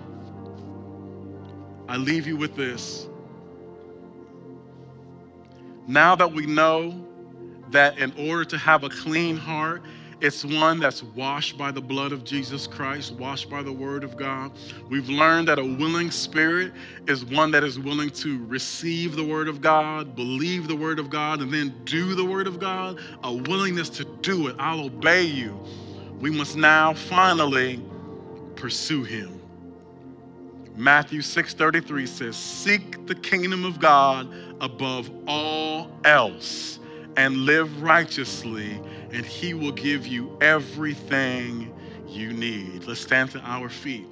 I 1.87 1.97
leave 1.97 2.27
you 2.27 2.37
with 2.37 2.55
this. 2.55 3.07
Now 5.87 6.15
that 6.15 6.31
we 6.31 6.45
know 6.45 7.05
that 7.71 7.97
in 7.97 8.13
order 8.29 8.45
to 8.45 8.57
have 8.57 8.83
a 8.83 8.89
clean 8.89 9.37
heart 9.37 9.81
It's 10.21 10.43
one 10.43 10.79
that's 10.81 11.01
washed 11.01 11.57
by 11.57 11.71
the 11.71 11.79
blood 11.79 12.11
of 12.11 12.25
Jesus 12.25 12.67
Christ, 12.67 13.13
washed 13.13 13.49
by 13.49 13.63
the 13.63 13.71
word 13.71 14.03
of 14.03 14.17
God. 14.17 14.51
We've 14.89 15.07
learned 15.07 15.47
that 15.47 15.59
a 15.59 15.63
willing 15.63 16.11
spirit 16.11 16.73
is 17.07 17.23
one 17.23 17.51
that 17.51 17.63
is 17.63 17.79
willing 17.79 18.09
to 18.11 18.45
receive 18.47 19.15
the 19.15 19.23
word 19.23 19.47
of 19.47 19.61
God, 19.61 20.17
believe 20.17 20.67
the 20.67 20.75
word 20.75 20.99
of 20.99 21.09
God, 21.09 21.41
and 21.41 21.53
then 21.53 21.73
do 21.85 22.15
the 22.15 22.25
word 22.25 22.47
of 22.47 22.59
God. 22.59 22.99
A 23.23 23.33
willingness 23.33 23.87
to 23.91 24.03
do 24.21 24.47
it. 24.47 24.57
I'll 24.59 24.81
obey 24.81 25.23
you. 25.23 25.57
We 26.19 26.31
must 26.31 26.57
now 26.57 26.93
finally 26.93 27.81
pursue 28.55 29.03
him. 29.03 29.39
Matthew 30.75 31.21
6:33 31.21 32.05
says, 32.05 32.35
"Seek 32.35 33.05
the 33.07 33.15
kingdom 33.15 33.63
of 33.63 33.79
God 33.79 34.27
above 34.59 35.09
all 35.27 35.89
else 36.03 36.79
and 37.15 37.37
live 37.37 37.81
righteously, 37.81 38.81
and 39.11 39.25
he 39.25 39.53
will 39.53 39.71
give 39.71 40.07
you 40.07 40.37
everything 40.41 41.71
you 42.07 42.33
need." 42.33 42.85
Let's 42.85 43.01
stand 43.01 43.31
to 43.31 43.41
our 43.41 43.69
feet. 43.69 44.07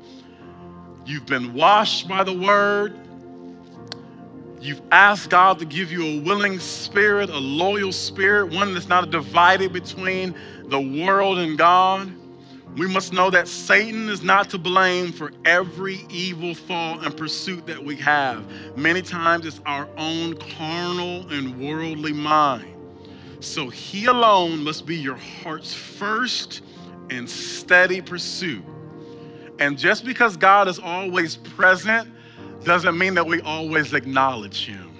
You've 1.05 1.25
been 1.25 1.53
washed 1.53 2.07
by 2.07 2.23
the 2.23 2.33
word. 2.33 2.93
You've 4.59 4.81
asked 4.91 5.29
God 5.29 5.59
to 5.59 5.65
give 5.65 5.91
you 5.91 6.03
a 6.03 6.19
willing 6.19 6.59
spirit, 6.59 7.29
a 7.29 7.37
loyal 7.37 7.91
spirit, 7.91 8.51
one 8.51 8.73
that's 8.73 8.89
not 8.89 9.11
divided 9.11 9.71
between 9.71 10.33
the 10.65 10.79
world 10.79 11.37
and 11.37 11.57
God. 11.57 12.11
We 12.75 12.87
must 12.87 13.13
know 13.13 13.29
that 13.31 13.47
Satan 13.47 14.09
is 14.09 14.21
not 14.21 14.49
to 14.51 14.57
blame 14.57 15.11
for 15.11 15.31
every 15.45 16.05
evil 16.09 16.53
thought 16.53 17.05
and 17.05 17.15
pursuit 17.15 17.65
that 17.67 17.83
we 17.83 17.95
have. 17.97 18.43
Many 18.75 19.01
times 19.01 19.45
it's 19.45 19.61
our 19.65 19.87
own 19.97 20.35
carnal 20.35 21.27
and 21.29 21.59
worldly 21.59 22.13
mind. 22.13 22.76
So 23.39 23.69
he 23.69 24.05
alone 24.05 24.63
must 24.63 24.85
be 24.85 24.95
your 24.95 25.17
heart's 25.17 25.73
first 25.73 26.61
and 27.09 27.29
steady 27.29 28.01
pursuit. 28.01 28.63
And 29.59 29.77
just 29.77 30.05
because 30.05 30.37
God 30.37 30.67
is 30.67 30.79
always 30.79 31.37
present 31.37 32.09
doesn't 32.63 32.97
mean 32.97 33.13
that 33.15 33.25
we 33.25 33.41
always 33.41 33.93
acknowledge 33.93 34.65
him. 34.65 34.93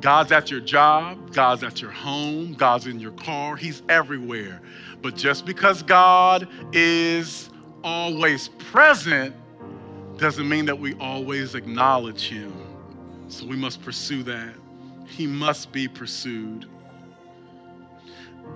God's 0.00 0.32
at 0.32 0.50
your 0.50 0.60
job, 0.60 1.32
God's 1.32 1.62
at 1.62 1.82
your 1.82 1.90
home, 1.90 2.54
God's 2.54 2.86
in 2.86 2.98
your 2.98 3.12
car, 3.12 3.56
he's 3.56 3.82
everywhere. 3.88 4.60
But 5.02 5.14
just 5.14 5.44
because 5.44 5.82
God 5.82 6.48
is 6.72 7.50
always 7.84 8.48
present 8.48 9.34
doesn't 10.16 10.48
mean 10.48 10.66
that 10.66 10.78
we 10.78 10.94
always 10.94 11.54
acknowledge 11.54 12.28
him. 12.28 12.52
So 13.28 13.46
we 13.46 13.56
must 13.56 13.82
pursue 13.82 14.22
that. 14.24 14.54
He 15.06 15.26
must 15.26 15.72
be 15.72 15.88
pursued. 15.88 16.66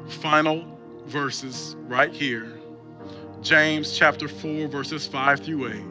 Final 0.09 0.65
verses 1.07 1.77
right 1.81 2.13
here. 2.13 2.61
James 3.43 3.97
chapter 3.97 4.27
4, 4.29 4.69
verses 4.69 5.07
5 5.07 5.41
through 5.41 5.73
8 5.73 5.83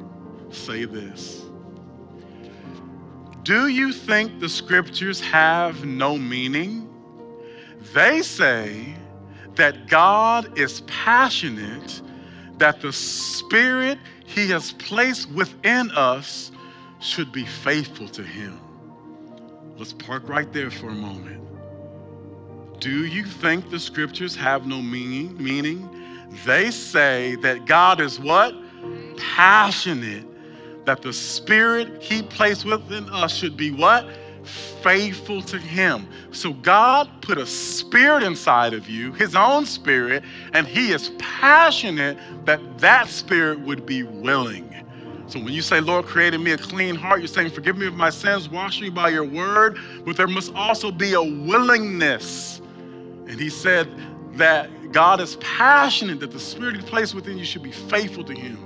say 0.56 0.86
this 0.86 1.44
Do 3.44 3.68
you 3.68 3.92
think 3.92 4.40
the 4.40 4.50
scriptures 4.50 5.20
have 5.22 5.86
no 5.86 6.18
meaning? 6.18 6.90
They 7.94 8.22
say 8.22 8.96
that 9.56 9.88
God 9.88 10.58
is 10.58 10.82
passionate, 10.82 12.02
that 12.58 12.82
the 12.82 12.94
spirit 12.94 14.00
he 14.26 14.50
has 14.50 14.72
placed 14.74 15.30
within 15.32 15.92
us 15.92 16.52
should 17.00 17.32
be 17.32 17.46
faithful 17.46 18.08
to 18.10 18.24
him. 18.24 18.60
Let's 19.78 19.94
park 19.94 20.28
right 20.30 20.52
there 20.54 20.72
for 20.72 20.90
a 20.90 20.96
moment. 20.96 21.42
Do 22.80 23.06
you 23.06 23.24
think 23.24 23.70
the 23.70 23.80
scriptures 23.80 24.36
have 24.36 24.68
no 24.68 24.82
meaning? 24.82 25.42
Meaning, 25.42 25.90
they 26.46 26.72
say 26.72 27.36
that 27.38 27.66
God 27.66 28.02
is 28.02 28.20
what? 28.20 28.56
Passionate. 29.18 30.26
That 30.86 31.02
the 31.02 31.14
spirit 31.14 32.02
he 32.02 32.22
placed 32.22 32.66
within 32.66 33.10
us 33.10 33.34
should 33.36 33.56
be 33.56 33.72
what? 33.72 34.06
Faithful 34.82 35.42
to 35.44 35.58
him. 35.58 36.08
So 36.32 36.52
God 36.52 37.10
put 37.22 37.38
a 37.38 37.46
spirit 37.46 38.24
inside 38.24 38.74
of 38.74 38.90
you, 38.90 39.14
his 39.14 39.36
own 39.36 39.66
spirit, 39.66 40.24
and 40.52 40.68
he 40.68 40.92
is 40.92 41.12
passionate 41.20 42.18
that 42.46 42.80
that 42.80 43.08
spirit 43.08 43.60
would 43.62 43.86
be 43.86 44.04
willing. 44.04 44.70
So 45.28 45.40
when 45.40 45.54
you 45.54 45.62
say, 45.62 45.80
Lord, 45.80 46.06
created 46.06 46.42
me 46.42 46.52
a 46.52 46.58
clean 46.58 46.96
heart, 46.96 47.20
you're 47.20 47.28
saying, 47.28 47.52
forgive 47.52 47.78
me 47.78 47.88
of 47.88 47.96
my 47.96 48.10
sins, 48.10 48.50
wash 48.50 48.82
me 48.82 48.90
by 48.90 49.10
your 49.10 49.24
word, 49.24 49.80
but 50.06 50.18
there 50.18 50.28
must 50.28 50.54
also 50.54 50.92
be 50.92 51.14
a 51.14 51.24
willingness. 51.24 52.62
And 53.28 53.40
he 53.40 53.50
said 53.50 53.90
that 54.34 54.92
God 54.92 55.20
is 55.22 55.38
passionate 55.38 56.20
that 56.20 56.32
the 56.32 56.40
spirit 56.40 56.76
he 56.76 56.82
placed 56.82 57.16
within 57.16 57.38
you 57.38 57.46
should 57.46 57.64
be 57.64 57.72
faithful 57.72 58.24
to 58.26 58.34
him. 58.34 58.58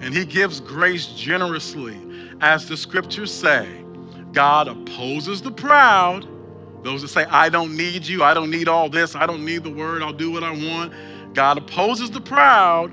And 0.00 0.14
he 0.14 0.24
gives 0.24 0.60
grace 0.60 1.06
generously. 1.06 1.96
As 2.40 2.68
the 2.68 2.76
scriptures 2.76 3.32
say, 3.32 3.66
God 4.32 4.68
opposes 4.68 5.40
the 5.40 5.50
proud. 5.50 6.26
Those 6.82 7.02
that 7.02 7.08
say, 7.08 7.24
I 7.24 7.48
don't 7.48 7.76
need 7.76 8.06
you, 8.06 8.22
I 8.22 8.34
don't 8.34 8.50
need 8.50 8.68
all 8.68 8.88
this, 8.88 9.14
I 9.14 9.26
don't 9.26 9.44
need 9.44 9.64
the 9.64 9.70
word, 9.70 10.02
I'll 10.02 10.12
do 10.12 10.30
what 10.30 10.44
I 10.44 10.50
want. 10.50 10.92
God 11.34 11.58
opposes 11.58 12.10
the 12.10 12.20
proud, 12.20 12.92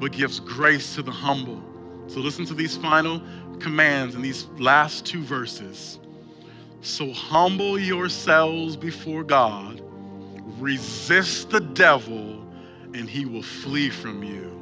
but 0.00 0.12
gives 0.12 0.40
grace 0.40 0.94
to 0.94 1.02
the 1.02 1.10
humble. 1.10 1.62
So 2.06 2.20
listen 2.20 2.44
to 2.46 2.54
these 2.54 2.76
final 2.76 3.20
commands 3.58 4.14
in 4.14 4.22
these 4.22 4.46
last 4.58 5.04
two 5.04 5.22
verses. 5.22 5.98
So 6.82 7.12
humble 7.12 7.78
yourselves 7.78 8.76
before 8.76 9.24
God 9.24 9.82
resist 10.58 11.50
the 11.50 11.60
devil 11.60 12.42
and 12.94 13.08
he 13.08 13.26
will 13.26 13.42
flee 13.42 13.90
from 13.90 14.22
you. 14.22 14.52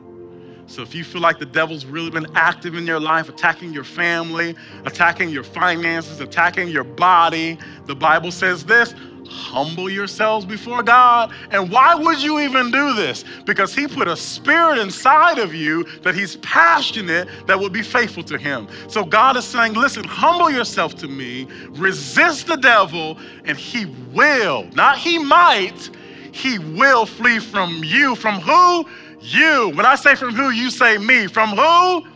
So 0.67 0.83
if 0.83 0.95
you 0.95 1.05
feel 1.05 1.21
like 1.21 1.39
the 1.39 1.47
devil's 1.47 1.85
really 1.85 2.11
been 2.11 2.27
active 2.35 2.75
in 2.75 2.87
your 2.87 2.99
life, 2.99 3.29
attacking 3.29 3.73
your 3.73 3.85
family, 3.85 4.57
attacking 4.87 5.29
your 5.29 5.45
finances, 5.45 6.21
attacking 6.21 6.69
your 6.69 6.85
body, 6.85 7.59
the 7.85 7.95
Bible 7.95 8.33
says 8.33 8.65
this 8.65 8.95
humble 9.29 9.91
yourselves 9.91 10.45
before 10.45 10.83
God. 10.83 11.33
And 11.51 11.71
why 11.71 11.95
would 11.95 12.23
you 12.23 12.41
even 12.41 12.71
do 12.71 12.95
this? 12.95 13.25
Because 13.45 13.75
He 13.75 13.87
put 13.87 14.09
a 14.09 14.17
spirit 14.17 14.79
inside 14.79 15.39
of 15.39 15.55
you 15.55 15.85
that 16.03 16.15
He's 16.15 16.37
passionate 16.37 17.29
that 17.47 17.59
will 17.59 17.71
be 17.71 17.83
faithful 17.83 18.23
to 18.25 18.39
Him. 18.39 18.69
So 18.89 19.05
God 19.05 19.37
is 19.37 19.45
saying, 19.45 19.75
listen, 19.75 20.05
humble 20.05 20.51
yourself 20.51 20.95
to 20.97 21.09
me, 21.09 21.47
resist 21.71 22.47
the 22.47 22.57
devil, 22.57 23.19
and 23.45 23.57
He 23.57 23.87
will, 24.13 24.65
not 24.75 24.99
He 24.99 25.19
might, 25.19 25.91
He 26.33 26.59
will 26.59 27.07
flee 27.07 27.39
from 27.39 27.83
you. 27.85 28.15
From 28.15 28.41
who? 28.41 28.89
You. 29.21 29.73
When 29.75 29.87
I 29.87 29.95
say 29.95 30.15
from 30.15 30.35
who, 30.35 30.51
you 30.51 30.71
say 30.71 30.99
me. 30.99 31.27
From 31.27 31.51
who? 31.51 32.07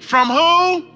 From 0.00 0.28
who? 0.28 0.86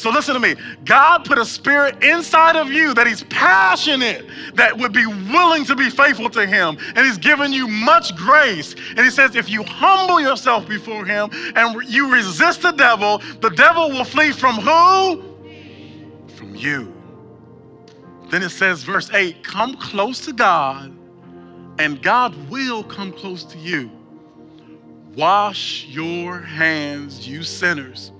So 0.00 0.08
listen 0.08 0.32
to 0.32 0.40
me. 0.40 0.54
God 0.86 1.26
put 1.26 1.36
a 1.36 1.44
spirit 1.44 2.02
inside 2.02 2.56
of 2.56 2.72
you 2.72 2.94
that 2.94 3.06
He's 3.06 3.22
passionate, 3.24 4.26
that 4.54 4.76
would 4.76 4.94
be 4.94 5.04
willing 5.04 5.64
to 5.66 5.76
be 5.76 5.90
faithful 5.90 6.30
to 6.30 6.46
Him. 6.46 6.78
And 6.96 7.06
He's 7.06 7.18
given 7.18 7.52
you 7.52 7.68
much 7.68 8.16
grace. 8.16 8.74
And 8.96 9.00
He 9.00 9.10
says, 9.10 9.36
if 9.36 9.50
you 9.50 9.62
humble 9.62 10.18
yourself 10.18 10.66
before 10.66 11.04
Him 11.04 11.28
and 11.54 11.86
you 11.86 12.10
resist 12.10 12.62
the 12.62 12.72
devil, 12.72 13.18
the 13.40 13.50
devil 13.50 13.90
will 13.90 14.04
flee 14.04 14.32
from 14.32 14.56
who? 14.56 15.22
From 16.34 16.54
you. 16.54 16.94
Then 18.30 18.42
it 18.42 18.50
says, 18.50 18.82
verse 18.82 19.10
8 19.12 19.44
come 19.44 19.76
close 19.76 20.24
to 20.24 20.32
God, 20.32 20.96
and 21.78 22.00
God 22.02 22.34
will 22.48 22.84
come 22.84 23.12
close 23.12 23.44
to 23.44 23.58
you. 23.58 23.90
Wash 25.14 25.84
your 25.88 26.40
hands, 26.40 27.28
you 27.28 27.42
sinners 27.42 28.12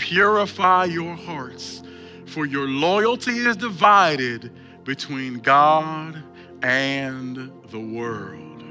Purify 0.00 0.86
your 0.86 1.14
hearts, 1.14 1.82
for 2.24 2.46
your 2.46 2.66
loyalty 2.66 3.32
is 3.32 3.54
divided 3.54 4.50
between 4.82 5.40
God 5.40 6.22
and 6.62 7.52
the 7.68 7.78
world. 7.78 8.64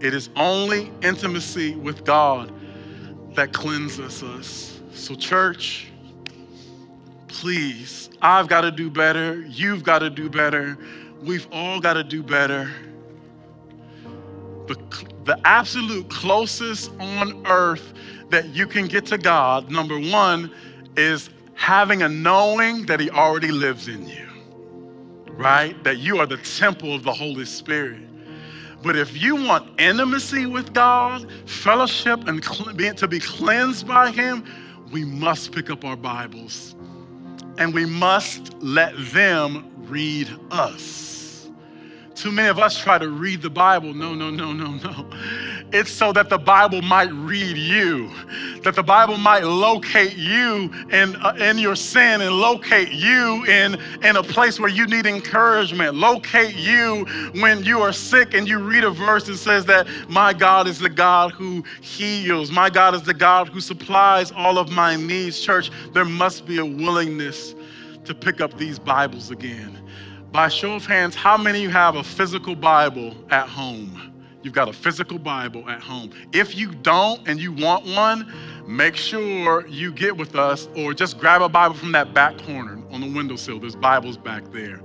It 0.00 0.14
is 0.14 0.30
only 0.34 0.90
intimacy 1.00 1.76
with 1.76 2.04
God 2.04 2.52
that 3.34 3.52
cleanses 3.52 4.24
us. 4.24 4.80
So, 4.92 5.14
church, 5.14 5.92
please, 7.28 8.10
I've 8.20 8.48
got 8.48 8.62
to 8.62 8.72
do 8.72 8.90
better. 8.90 9.42
You've 9.42 9.84
got 9.84 10.00
to 10.00 10.10
do 10.10 10.28
better. 10.28 10.76
We've 11.22 11.46
all 11.52 11.78
got 11.78 11.94
to 11.94 12.02
do 12.02 12.20
better. 12.20 12.68
The, 14.66 14.76
the 15.24 15.40
absolute 15.44 16.10
closest 16.10 16.90
on 16.98 17.46
earth 17.46 17.92
that 18.30 18.48
you 18.48 18.66
can 18.66 18.86
get 18.86 19.06
to 19.06 19.18
God, 19.18 19.70
number 19.70 19.98
one, 19.98 20.50
is 20.96 21.30
having 21.54 22.02
a 22.02 22.08
knowing 22.08 22.86
that 22.86 23.00
He 23.00 23.10
already 23.10 23.50
lives 23.50 23.88
in 23.88 24.08
you, 24.08 24.28
right? 25.32 25.82
That 25.84 25.98
you 25.98 26.18
are 26.18 26.26
the 26.26 26.38
temple 26.38 26.94
of 26.94 27.02
the 27.02 27.12
Holy 27.12 27.44
Spirit. 27.44 28.00
But 28.82 28.96
if 28.96 29.20
you 29.20 29.36
want 29.36 29.80
intimacy 29.80 30.46
with 30.46 30.72
God, 30.72 31.30
fellowship, 31.46 32.28
and 32.28 32.42
to 32.42 33.08
be 33.08 33.20
cleansed 33.20 33.86
by 33.86 34.10
Him, 34.10 34.44
we 34.92 35.04
must 35.04 35.52
pick 35.52 35.70
up 35.70 35.84
our 35.84 35.96
Bibles 35.96 36.76
and 37.58 37.72
we 37.72 37.86
must 37.86 38.54
let 38.62 38.92
them 39.12 39.70
read 39.88 40.28
us. 40.50 41.15
Too 42.16 42.32
many 42.32 42.48
of 42.48 42.58
us 42.58 42.78
try 42.78 42.96
to 42.96 43.10
read 43.10 43.42
the 43.42 43.50
Bible. 43.50 43.92
No, 43.92 44.14
no, 44.14 44.30
no, 44.30 44.54
no, 44.54 44.70
no. 44.70 45.06
It's 45.70 45.90
so 45.90 46.12
that 46.12 46.30
the 46.30 46.38
Bible 46.38 46.80
might 46.80 47.12
read 47.12 47.58
you, 47.58 48.10
that 48.62 48.74
the 48.74 48.82
Bible 48.82 49.18
might 49.18 49.44
locate 49.44 50.16
you 50.16 50.72
in, 50.90 51.14
uh, 51.16 51.36
in 51.38 51.58
your 51.58 51.76
sin 51.76 52.22
and 52.22 52.34
locate 52.34 52.90
you 52.90 53.44
in, 53.44 53.74
in 54.02 54.16
a 54.16 54.22
place 54.22 54.58
where 54.58 54.70
you 54.70 54.86
need 54.86 55.04
encouragement, 55.04 55.94
locate 55.94 56.56
you 56.56 57.04
when 57.40 57.62
you 57.64 57.82
are 57.82 57.92
sick 57.92 58.32
and 58.32 58.48
you 58.48 58.60
read 58.60 58.84
a 58.84 58.90
verse 58.90 59.26
that 59.26 59.36
says 59.36 59.66
that 59.66 59.86
my 60.08 60.32
God 60.32 60.66
is 60.66 60.78
the 60.78 60.88
God 60.88 61.32
who 61.32 61.62
heals, 61.82 62.50
my 62.50 62.70
God 62.70 62.94
is 62.94 63.02
the 63.02 63.14
God 63.14 63.48
who 63.48 63.60
supplies 63.60 64.32
all 64.32 64.56
of 64.56 64.70
my 64.70 64.96
needs. 64.96 65.38
Church, 65.38 65.70
there 65.92 66.06
must 66.06 66.46
be 66.46 66.58
a 66.58 66.64
willingness 66.64 67.54
to 68.04 68.14
pick 68.14 68.40
up 68.40 68.56
these 68.56 68.78
Bibles 68.78 69.30
again. 69.30 69.76
By 70.36 70.48
show 70.48 70.74
of 70.74 70.84
hands, 70.84 71.14
how 71.14 71.38
many 71.38 71.60
of 71.60 71.62
you 71.62 71.70
have 71.70 71.96
a 71.96 72.04
physical 72.04 72.54
Bible 72.54 73.14
at 73.30 73.48
home? 73.48 74.12
You've 74.42 74.52
got 74.52 74.68
a 74.68 74.72
physical 74.74 75.18
Bible 75.18 75.66
at 75.66 75.80
home. 75.80 76.10
If 76.34 76.54
you 76.54 76.74
don't 76.74 77.26
and 77.26 77.40
you 77.40 77.52
want 77.54 77.86
one, 77.86 78.30
make 78.68 78.96
sure 78.96 79.66
you 79.66 79.90
get 79.90 80.14
with 80.14 80.36
us 80.36 80.68
or 80.76 80.92
just 80.92 81.18
grab 81.18 81.40
a 81.40 81.48
Bible 81.48 81.74
from 81.74 81.90
that 81.92 82.12
back 82.12 82.36
corner 82.36 82.78
on 82.90 83.00
the 83.00 83.10
windowsill. 83.10 83.60
There's 83.60 83.76
Bibles 83.76 84.18
back 84.18 84.44
there. 84.52 84.82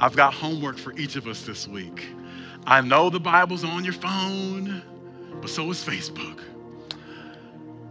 I've 0.00 0.14
got 0.14 0.32
homework 0.32 0.78
for 0.78 0.96
each 0.96 1.16
of 1.16 1.26
us 1.26 1.42
this 1.42 1.66
week. 1.66 2.06
I 2.64 2.80
know 2.80 3.10
the 3.10 3.18
Bible's 3.18 3.64
on 3.64 3.82
your 3.82 3.94
phone, 3.94 4.84
but 5.40 5.50
so 5.50 5.68
is 5.68 5.84
Facebook. 5.84 6.38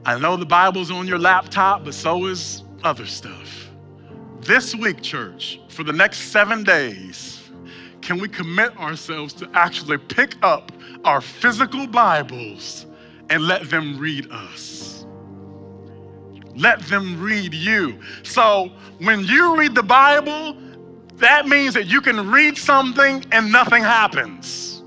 I 0.05 0.17
know 0.17 0.37
the 0.37 0.45
Bible's 0.45 0.91
on 0.91 1.09
your 1.09 1.19
laptop, 1.19 1.83
but 1.83 1.93
so 1.93 2.25
is 2.27 2.63
other 2.85 3.05
stuff. 3.05 3.66
This 4.41 4.73
week, 4.75 5.01
church, 5.01 5.59
for 5.67 5.83
the 5.83 5.91
next 5.91 6.31
seven 6.31 6.63
days, 6.63 7.49
can 8.01 8.19
we 8.19 8.29
commit 8.29 8.77
ourselves 8.77 9.33
to 9.35 9.49
actually 9.53 9.97
pick 9.97 10.35
up 10.41 10.71
our 11.03 11.19
physical 11.19 11.87
Bibles 11.87 12.85
and 13.29 13.43
let 13.43 13.69
them 13.69 13.97
read 13.97 14.31
us? 14.31 15.05
Let 16.55 16.81
them 16.83 17.21
read 17.21 17.53
you. 17.53 17.99
So 18.23 18.71
when 18.99 19.23
you 19.25 19.57
read 19.57 19.75
the 19.75 19.83
Bible, 19.83 20.55
that 21.15 21.47
means 21.47 21.73
that 21.73 21.87
you 21.87 21.99
can 21.99 22.31
read 22.31 22.57
something 22.57 23.25
and 23.31 23.51
nothing 23.51 23.83
happens. 23.83 24.83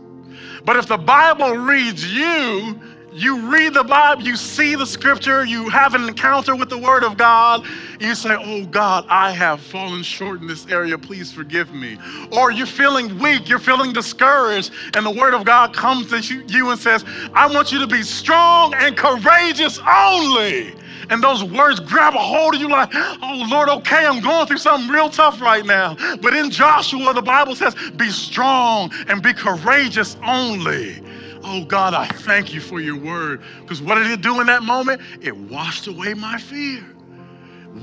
But 0.64 0.76
if 0.76 0.86
the 0.86 0.98
Bible 0.98 1.57
reads 1.57 2.07
you, 2.12 2.80
you 3.12 3.50
read 3.52 3.74
the 3.74 3.84
Bible, 3.84 4.22
you 4.22 4.36
see 4.36 4.76
the 4.76 4.86
scripture, 4.86 5.44
you 5.44 5.68
have 5.68 5.94
an 5.94 6.08
encounter 6.08 6.54
with 6.54 6.68
the 6.68 6.78
Word 6.78 7.04
of 7.04 7.16
God, 7.16 7.66
you 7.98 8.14
say, 8.14 8.36
Oh 8.38 8.64
God, 8.66 9.04
I 9.08 9.32
have 9.32 9.61
fallen 9.61 10.02
short 10.02 10.40
in 10.40 10.46
this 10.46 10.66
area, 10.68 10.96
please 10.96 11.32
forgive 11.32 11.72
me. 11.72 11.98
Or 12.32 12.50
you're 12.52 12.66
feeling 12.66 13.18
weak, 13.18 13.48
you're 13.48 13.58
feeling 13.58 13.92
discouraged, 13.92 14.72
and 14.94 15.04
the 15.04 15.11
Word 15.11 15.34
of 15.34 15.44
God 15.44 15.74
comes 15.74 16.11
to 16.11 16.20
you 16.20 16.70
and 16.70 16.78
says, 16.80 17.04
I 17.34 17.52
want 17.52 17.72
you 17.72 17.80
to 17.80 17.86
be 17.86 18.02
strong 18.02 18.74
and 18.74 18.96
courageous 18.96 19.80
only. 19.88 20.74
And 21.11 21.22
those 21.22 21.42
words 21.42 21.80
grab 21.80 22.14
a 22.14 22.18
hold 22.18 22.54
of 22.54 22.61
you 22.61 22.68
like, 22.68 22.90
oh 22.94 23.46
Lord, 23.50 23.68
okay, 23.68 24.06
I'm 24.06 24.20
going 24.20 24.46
through 24.46 24.58
something 24.58 24.88
real 24.90 25.11
tough 25.11 25.40
right 25.40 25.66
now. 25.66 25.96
But 26.22 26.34
in 26.34 26.50
Joshua, 26.50 27.12
the 27.14 27.22
Bible 27.22 27.56
says, 27.56 27.74
be 27.96 28.11
strong 28.11 28.92
and 29.08 29.22
be 29.22 29.32
courageous 29.34 30.16
only. 30.24 31.02
Oh 31.43 31.64
God, 31.64 31.95
I 31.95 32.07
thank 32.07 32.53
you 32.53 32.61
for 32.61 32.80
your 32.80 32.97
word. 32.97 33.43
Because 33.62 33.80
what 33.80 33.97
did 33.97 34.11
it 34.11 34.20
do 34.20 34.41
in 34.41 34.47
that 34.47 34.62
moment? 34.62 35.01
It 35.20 35.36
washed 35.36 35.86
away 35.86 36.14
my 36.14 36.38
fear, 36.38 36.84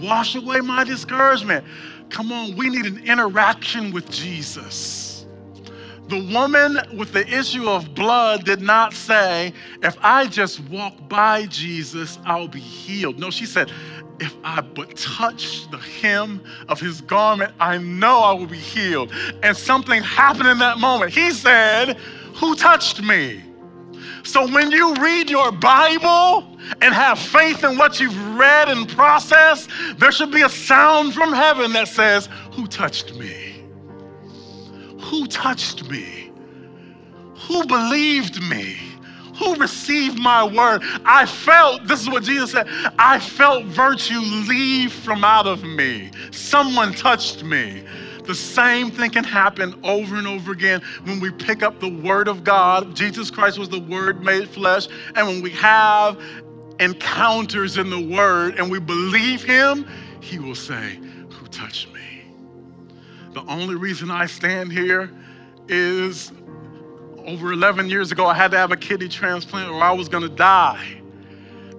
washed 0.01 0.35
away 0.35 0.61
my 0.61 0.83
discouragement. 0.83 1.65
Come 2.09 2.31
on, 2.31 2.55
we 2.55 2.69
need 2.69 2.85
an 2.85 3.03
interaction 3.05 3.91
with 3.91 4.09
Jesus. 4.09 5.25
The 6.07 6.25
woman 6.33 6.77
with 6.95 7.11
the 7.11 7.27
issue 7.27 7.67
of 7.67 7.93
blood 7.93 8.45
did 8.45 8.61
not 8.61 8.93
say, 8.93 9.51
if 9.83 9.97
I 10.01 10.27
just 10.27 10.61
walk 10.69 10.93
by 11.09 11.47
Jesus, 11.47 12.17
I'll 12.23 12.47
be 12.47 12.61
healed. 12.61 13.19
No, 13.19 13.29
she 13.29 13.45
said, 13.45 13.71
if 14.19 14.33
I 14.43 14.61
but 14.61 14.95
touch 14.95 15.69
the 15.69 15.77
hem 15.77 16.41
of 16.69 16.79
his 16.79 17.01
garment, 17.01 17.53
I 17.59 17.77
know 17.77 18.19
I 18.19 18.31
will 18.33 18.47
be 18.47 18.57
healed. 18.57 19.11
And 19.43 19.55
something 19.55 20.01
happened 20.01 20.47
in 20.47 20.59
that 20.59 20.79
moment. 20.79 21.11
He 21.11 21.31
said, 21.31 21.97
Who 22.35 22.55
touched 22.55 23.03
me? 23.03 23.43
So 24.27 24.45
when 24.45 24.71
you 24.71 24.93
read 24.95 25.29
your 25.29 25.53
Bible 25.53 26.45
and 26.81 26.93
have 26.93 27.17
faith 27.17 27.63
in 27.63 27.77
what 27.77 28.01
you've 28.01 28.35
read 28.35 28.67
and 28.67 28.87
processed, 28.89 29.69
there 29.97 30.11
should 30.11 30.31
be 30.31 30.41
a 30.41 30.49
sound 30.49 31.13
from 31.13 31.31
heaven 31.31 31.71
that 31.73 31.87
says, 31.87 32.27
Who 32.51 32.67
touched 32.67 33.15
me? 33.15 33.63
Who 34.99 35.27
touched 35.27 35.89
me? 35.89 36.33
Who 37.47 37.65
believed 37.67 38.43
me? 38.43 38.77
Who 39.39 39.55
received 39.55 40.19
my 40.19 40.43
word? 40.43 40.81
I 41.05 41.25
felt, 41.25 41.87
this 41.87 42.01
is 42.01 42.09
what 42.09 42.23
Jesus 42.23 42.51
said, 42.51 42.67
I 42.99 43.19
felt 43.19 43.63
virtue 43.63 44.19
leave 44.19 44.91
from 44.91 45.23
out 45.23 45.47
of 45.47 45.63
me. 45.63 46.11
Someone 46.31 46.91
touched 46.91 47.45
me. 47.45 47.85
The 48.27 48.35
same 48.35 48.91
thing 48.91 49.11
can 49.11 49.23
happen 49.23 49.79
over 49.83 50.17
and 50.17 50.27
over 50.27 50.51
again 50.51 50.81
when 51.05 51.21
we 51.21 51.31
pick 51.31 51.63
up 51.63 51.79
the 51.79 51.89
Word 51.89 52.27
of 52.27 52.43
God. 52.43 52.93
Jesus 52.93 53.31
Christ 53.31 53.57
was 53.57 53.69
the 53.69 53.79
Word 53.79 54.21
made 54.21 54.49
flesh. 54.49 54.87
And 55.15 55.25
when 55.25 55.41
we 55.41 55.51
have 55.51 56.21
encounters 56.79 57.77
in 57.77 57.89
the 57.89 58.05
Word 58.13 58.59
and 58.59 58.69
we 58.69 58.79
believe 58.79 59.43
Him, 59.43 59.87
He 60.19 60.39
will 60.39 60.55
say, 60.55 60.99
Who 61.29 61.47
touched 61.47 61.93
me? 61.93 62.23
The 63.33 63.43
only 63.45 63.75
reason 63.75 64.11
I 64.11 64.25
stand 64.25 64.73
here 64.73 65.09
is 65.69 66.33
over 67.25 67.53
11 67.53 67.89
years 67.89 68.11
ago, 68.11 68.25
I 68.25 68.33
had 68.33 68.51
to 68.51 68.57
have 68.57 68.71
a 68.71 68.77
kidney 68.77 69.07
transplant 69.07 69.69
or 69.69 69.81
I 69.81 69.91
was 69.91 70.09
going 70.09 70.23
to 70.23 70.35
die. 70.35 71.01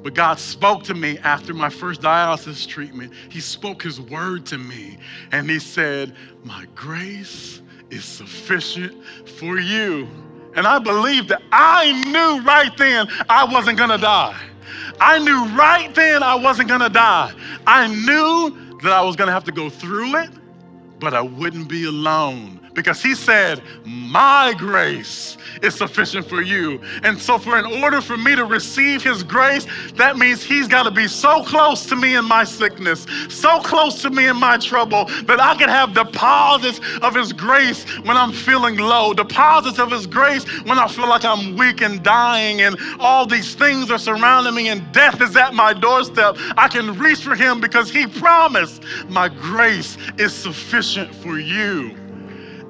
But 0.09 0.15
God 0.15 0.39
spoke 0.39 0.85
to 0.85 0.95
me 0.95 1.19
after 1.19 1.53
my 1.53 1.69
first 1.69 2.01
dialysis 2.01 2.67
treatment. 2.67 3.13
He 3.29 3.41
spoke 3.41 3.83
His 3.83 4.01
word 4.01 4.47
to 4.47 4.57
me, 4.57 4.97
and 5.33 5.51
He 5.51 5.59
said, 5.59 6.15
My 6.45 6.67
grace 6.75 7.61
is 7.91 8.07
sufficient 8.07 9.05
for 9.29 9.59
you. 9.59 10.09
And 10.57 10.67
I 10.67 10.79
believed 10.79 11.29
that 11.29 11.43
I 11.53 11.93
knew 12.07 12.43
right 12.43 12.75
then 12.79 13.07
I 13.29 13.45
wasn't 13.45 13.77
gonna 13.77 13.99
die. 13.99 14.35
I 14.99 15.19
knew 15.19 15.45
right 15.49 15.95
then 15.95 16.23
I 16.23 16.37
wasn't 16.37 16.71
gonna 16.71 16.89
die. 16.89 17.31
I 17.67 17.87
knew 17.89 18.79
that 18.83 18.93
I 18.93 19.03
was 19.03 19.15
gonna 19.15 19.33
have 19.33 19.45
to 19.45 19.53
go 19.53 19.69
through 19.69 20.17
it, 20.21 20.31
but 21.01 21.13
I 21.13 21.21
wouldn't 21.21 21.69
be 21.69 21.85
alone 21.85 22.58
because 22.79 23.03
he 23.03 23.13
said, 23.13 23.61
My 23.85 24.55
grace 24.57 25.37
is 25.63 25.75
sufficient 25.75 26.25
for 26.29 26.43
you. 26.43 26.81
And 27.03 27.19
so, 27.19 27.37
for 27.37 27.59
in 27.59 27.83
order 27.83 28.01
for 28.01 28.17
me 28.17 28.37
to 28.37 28.45
receive 28.45 29.03
his 29.03 29.25
grace, 29.25 29.67
that 29.95 30.17
means 30.17 30.45
he's 30.45 30.69
got 30.69 30.85
to 30.85 30.93
be 30.93 31.09
so 31.09 31.43
close 31.43 31.87
to 31.87 31.97
me 31.97 32.15
in 32.15 32.25
my 32.25 32.45
sickness, 32.45 33.05
so 33.29 33.59
close 33.63 34.01
to 34.03 34.11
me 34.11 34.29
in 34.29 34.37
my 34.37 34.59
trouble, 34.59 35.07
that 35.25 35.41
I 35.41 35.57
can 35.57 35.69
have 35.69 35.93
deposits 35.93 36.81
of 37.03 37.17
his 37.17 37.33
grace 37.33 37.83
when 38.05 38.17
I'm 38.17 38.31
feeling 38.31 38.77
low, 38.77 39.13
deposits 39.13 39.81
of 39.81 39.91
his 39.91 40.07
grace 40.07 40.45
when 40.63 40.79
I 40.79 40.87
feel 40.87 41.09
like 41.09 41.25
I'm 41.25 41.57
weak 41.57 41.81
and 41.81 42.01
dying, 42.05 42.61
and 42.61 42.77
all 43.01 43.27
these 43.27 43.57
things 43.57 43.91
are 43.91 43.99
surrounding 43.99 44.55
me, 44.55 44.69
and 44.69 44.93
death 44.93 45.21
is 45.21 45.37
at 45.37 45.53
my 45.53 45.73
doorstep. 45.73 46.37
I 46.57 46.69
can 46.69 46.97
reach 46.97 47.25
for 47.25 47.35
him 47.35 47.61
because 47.61 47.91
he 47.91 48.07
promised, 48.07 48.85
My 49.09 49.29
grace 49.29 49.99
is 50.17 50.33
sufficient 50.33 51.13
for 51.13 51.41
you. 51.41 52.08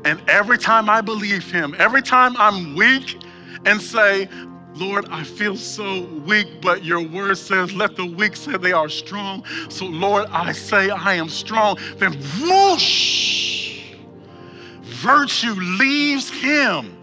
And 0.09 0.23
every 0.27 0.57
time 0.57 0.89
I 0.89 1.03
believe 1.03 1.53
Him, 1.53 1.77
every 1.79 2.01
time 2.01 2.35
I'm 2.39 2.75
weak 2.75 3.23
and 3.67 3.79
say, 3.79 4.27
Lord, 4.73 5.07
I 5.11 5.23
feel 5.23 5.55
so 5.55 6.05
weak, 6.27 6.63
but 6.63 6.83
your 6.83 7.03
word 7.03 7.37
says, 7.37 7.75
let 7.75 7.95
the 7.95 8.07
weak 8.07 8.35
say 8.35 8.57
they 8.57 8.73
are 8.73 8.89
strong. 8.89 9.45
So, 9.69 9.85
Lord, 9.85 10.25
I 10.31 10.53
say 10.53 10.89
I 10.89 11.13
am 11.13 11.29
strong. 11.29 11.77
Then, 11.99 12.15
whoosh, 12.41 13.97
virtue 14.81 15.53
leaves 15.53 16.31
him 16.31 16.97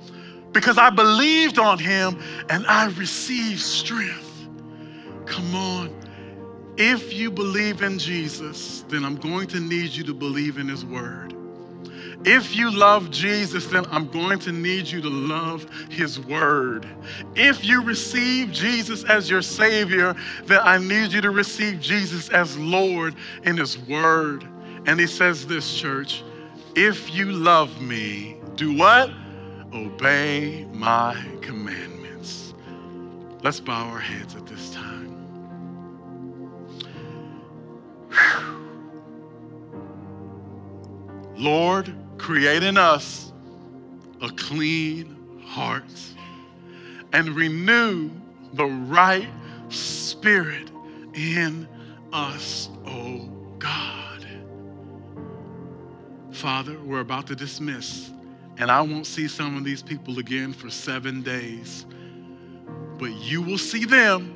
because 0.52 0.80
I 0.80 0.90
believed 0.90 1.60
on 1.60 1.78
him 1.78 2.20
and 2.50 2.66
I 2.66 2.88
received 2.88 3.60
strength. 3.60 4.48
Come 5.28 5.54
on. 5.54 5.96
If 6.78 7.14
you 7.14 7.30
believe 7.30 7.84
in 7.84 8.00
Jesus, 8.00 8.84
then 8.90 9.06
I'm 9.06 9.18
going 9.18 9.46
to 9.50 9.60
need 9.60 9.92
you 9.92 10.04
to 10.06 10.14
believe 10.16 10.58
in 10.58 10.68
his 10.68 10.84
word. 10.84 11.35
If 12.28 12.56
you 12.56 12.72
love 12.72 13.12
Jesus, 13.12 13.68
then 13.68 13.86
I'm 13.92 14.10
going 14.10 14.40
to 14.40 14.52
need 14.52 14.88
you 14.88 15.00
to 15.00 15.10
love 15.10 15.70
his 15.92 16.20
word. 16.20 16.88
If 17.36 17.64
you 17.64 17.84
receive 17.84 18.52
Jesus 18.52 19.04
as 19.04 19.30
your 19.30 19.44
Savior, 19.44 20.16
then 20.46 20.60
I 20.64 20.80
need 20.80 21.14
you 21.14 21.22
to 21.22 21.30
receive 21.30 21.80
Jesus 21.80 22.30
as 22.30 22.58
Lord 22.58 23.16
in 23.44 23.58
his 23.58 23.78
word. 23.78 24.44
And 24.88 25.00
he 25.00 25.06
says 25.06 25.46
this, 25.46 25.78
church 25.78 26.24
if 26.76 27.14
you 27.14 27.32
love 27.32 27.80
me, 27.80 28.38
do 28.56 28.76
what? 28.76 29.10
Obey 29.74 30.66
my 30.74 31.16
commandments. 31.42 32.54
Let's 33.44 33.60
bow 33.60 33.88
our 33.90 34.00
heads 34.00 34.36
at 34.36 34.46
this 34.46 34.72
time. 34.72 35.12
Lord, 41.38 41.94
create 42.18 42.64
in 42.64 42.78
us 42.78 43.32
a 44.22 44.30
clean 44.30 45.42
heart 45.44 45.84
and 47.14 47.30
renew 47.30 48.10
the 48.54 48.66
right 48.66 49.28
spirit 49.70 50.70
in 51.14 51.68
us, 52.12 52.70
oh 52.86 53.30
God. 53.60 54.26
Father, 56.32 56.78
we're 56.80 57.00
about 57.00 57.28
to 57.28 57.36
dismiss, 57.36 58.12
and 58.58 58.70
I 58.70 58.82
won't 58.82 59.06
see 59.06 59.28
some 59.28 59.56
of 59.58 59.64
these 59.64 59.82
people 59.82 60.20
again 60.20 60.54
for 60.54 60.70
seven 60.70 61.22
days, 61.22 61.86
but 62.98 63.12
you 63.12 63.42
will 63.42 63.58
see 63.58 63.86
them. 63.86 64.34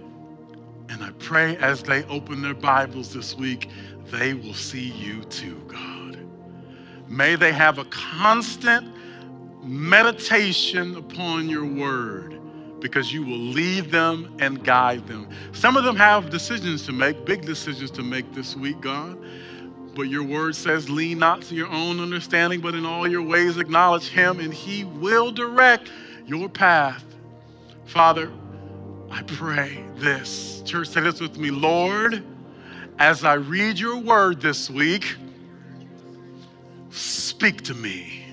And 0.90 1.04
I 1.04 1.12
pray 1.20 1.56
as 1.58 1.84
they 1.84 2.04
open 2.06 2.42
their 2.42 2.56
Bibles 2.56 3.14
this 3.14 3.36
week, 3.36 3.70
they 4.06 4.34
will 4.34 4.56
see 4.56 4.90
you 4.90 5.24
too, 5.26 5.62
God. 5.68 5.99
May 7.10 7.36
they 7.36 7.52
have 7.52 7.80
a 7.80 7.86
constant 7.86 8.88
meditation 9.64 10.96
upon 10.96 11.50
your 11.50 11.66
word 11.66 12.40
because 12.80 13.12
you 13.12 13.26
will 13.26 13.38
lead 13.38 13.92
them 13.92 14.34
and 14.40 14.64
guide 14.64 15.06
them. 15.08 15.28
Some 15.52 15.76
of 15.76 15.84
them 15.84 15.96
have 15.96 16.30
decisions 16.30 16.86
to 16.86 16.94
make, 16.94 17.26
big 17.26 17.42
decisions 17.42 17.92
to 17.92 18.04
make 18.04 18.34
this 18.34 18.56
week, 18.56 18.80
God. 18.80 19.18
But 19.96 20.04
your 20.04 20.24
word 20.24 20.56
says, 20.56 20.90
lean 20.90 21.20
not 21.20 21.42
to 21.44 21.56
your 21.56 21.68
own 21.68 22.00
understanding, 22.00 22.62
but 22.62 22.76
in 22.76 22.86
all 22.86 23.08
your 23.08 23.24
ways 23.24 23.58
acknowledge 23.58 24.08
him, 24.08 24.40
and 24.40 24.54
he 24.54 24.84
will 24.86 25.32
direct 25.32 25.92
your 26.26 26.48
path. 26.48 27.04
Father, 27.86 28.32
I 29.12 29.24
pray 29.24 29.84
this. 29.96 30.62
Church, 30.64 30.88
say 30.88 31.02
this 31.02 31.20
with 31.20 31.38
me. 31.38 31.50
Lord, 31.50 32.24
as 33.00 33.24
I 33.24 33.34
read 33.34 33.80
your 33.80 33.98
word 33.98 34.40
this 34.40 34.70
week, 34.70 35.16
speak 36.90 37.62
to 37.64 37.74
me. 37.74 38.26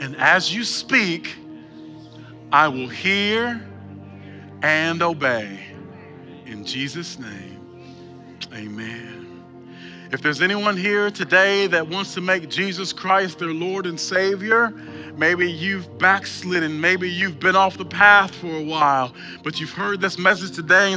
And 0.00 0.16
as 0.16 0.54
you 0.54 0.64
speak, 0.64 1.36
I 2.52 2.68
will 2.68 2.88
hear 2.88 3.66
and 4.62 5.02
obey. 5.02 5.60
In 6.46 6.64
Jesus' 6.64 7.18
name, 7.18 7.60
amen. 8.52 9.24
If 10.12 10.22
there's 10.22 10.42
anyone 10.42 10.76
here 10.76 11.10
today 11.10 11.66
that 11.68 11.88
wants 11.88 12.14
to 12.14 12.20
make 12.20 12.48
Jesus 12.48 12.92
Christ 12.92 13.40
their 13.40 13.52
Lord 13.52 13.86
and 13.86 13.98
Savior, 13.98 14.70
maybe 15.16 15.50
you've 15.50 15.98
backslidden, 15.98 16.80
maybe 16.80 17.10
you've 17.10 17.40
been 17.40 17.56
off 17.56 17.76
the 17.76 17.84
path 17.84 18.32
for 18.34 18.54
a 18.54 18.62
while, 18.62 19.12
but 19.42 19.58
you've 19.58 19.72
heard 19.72 20.00
this 20.00 20.16
message 20.16 20.54
today 20.54 20.86
and 20.86 20.92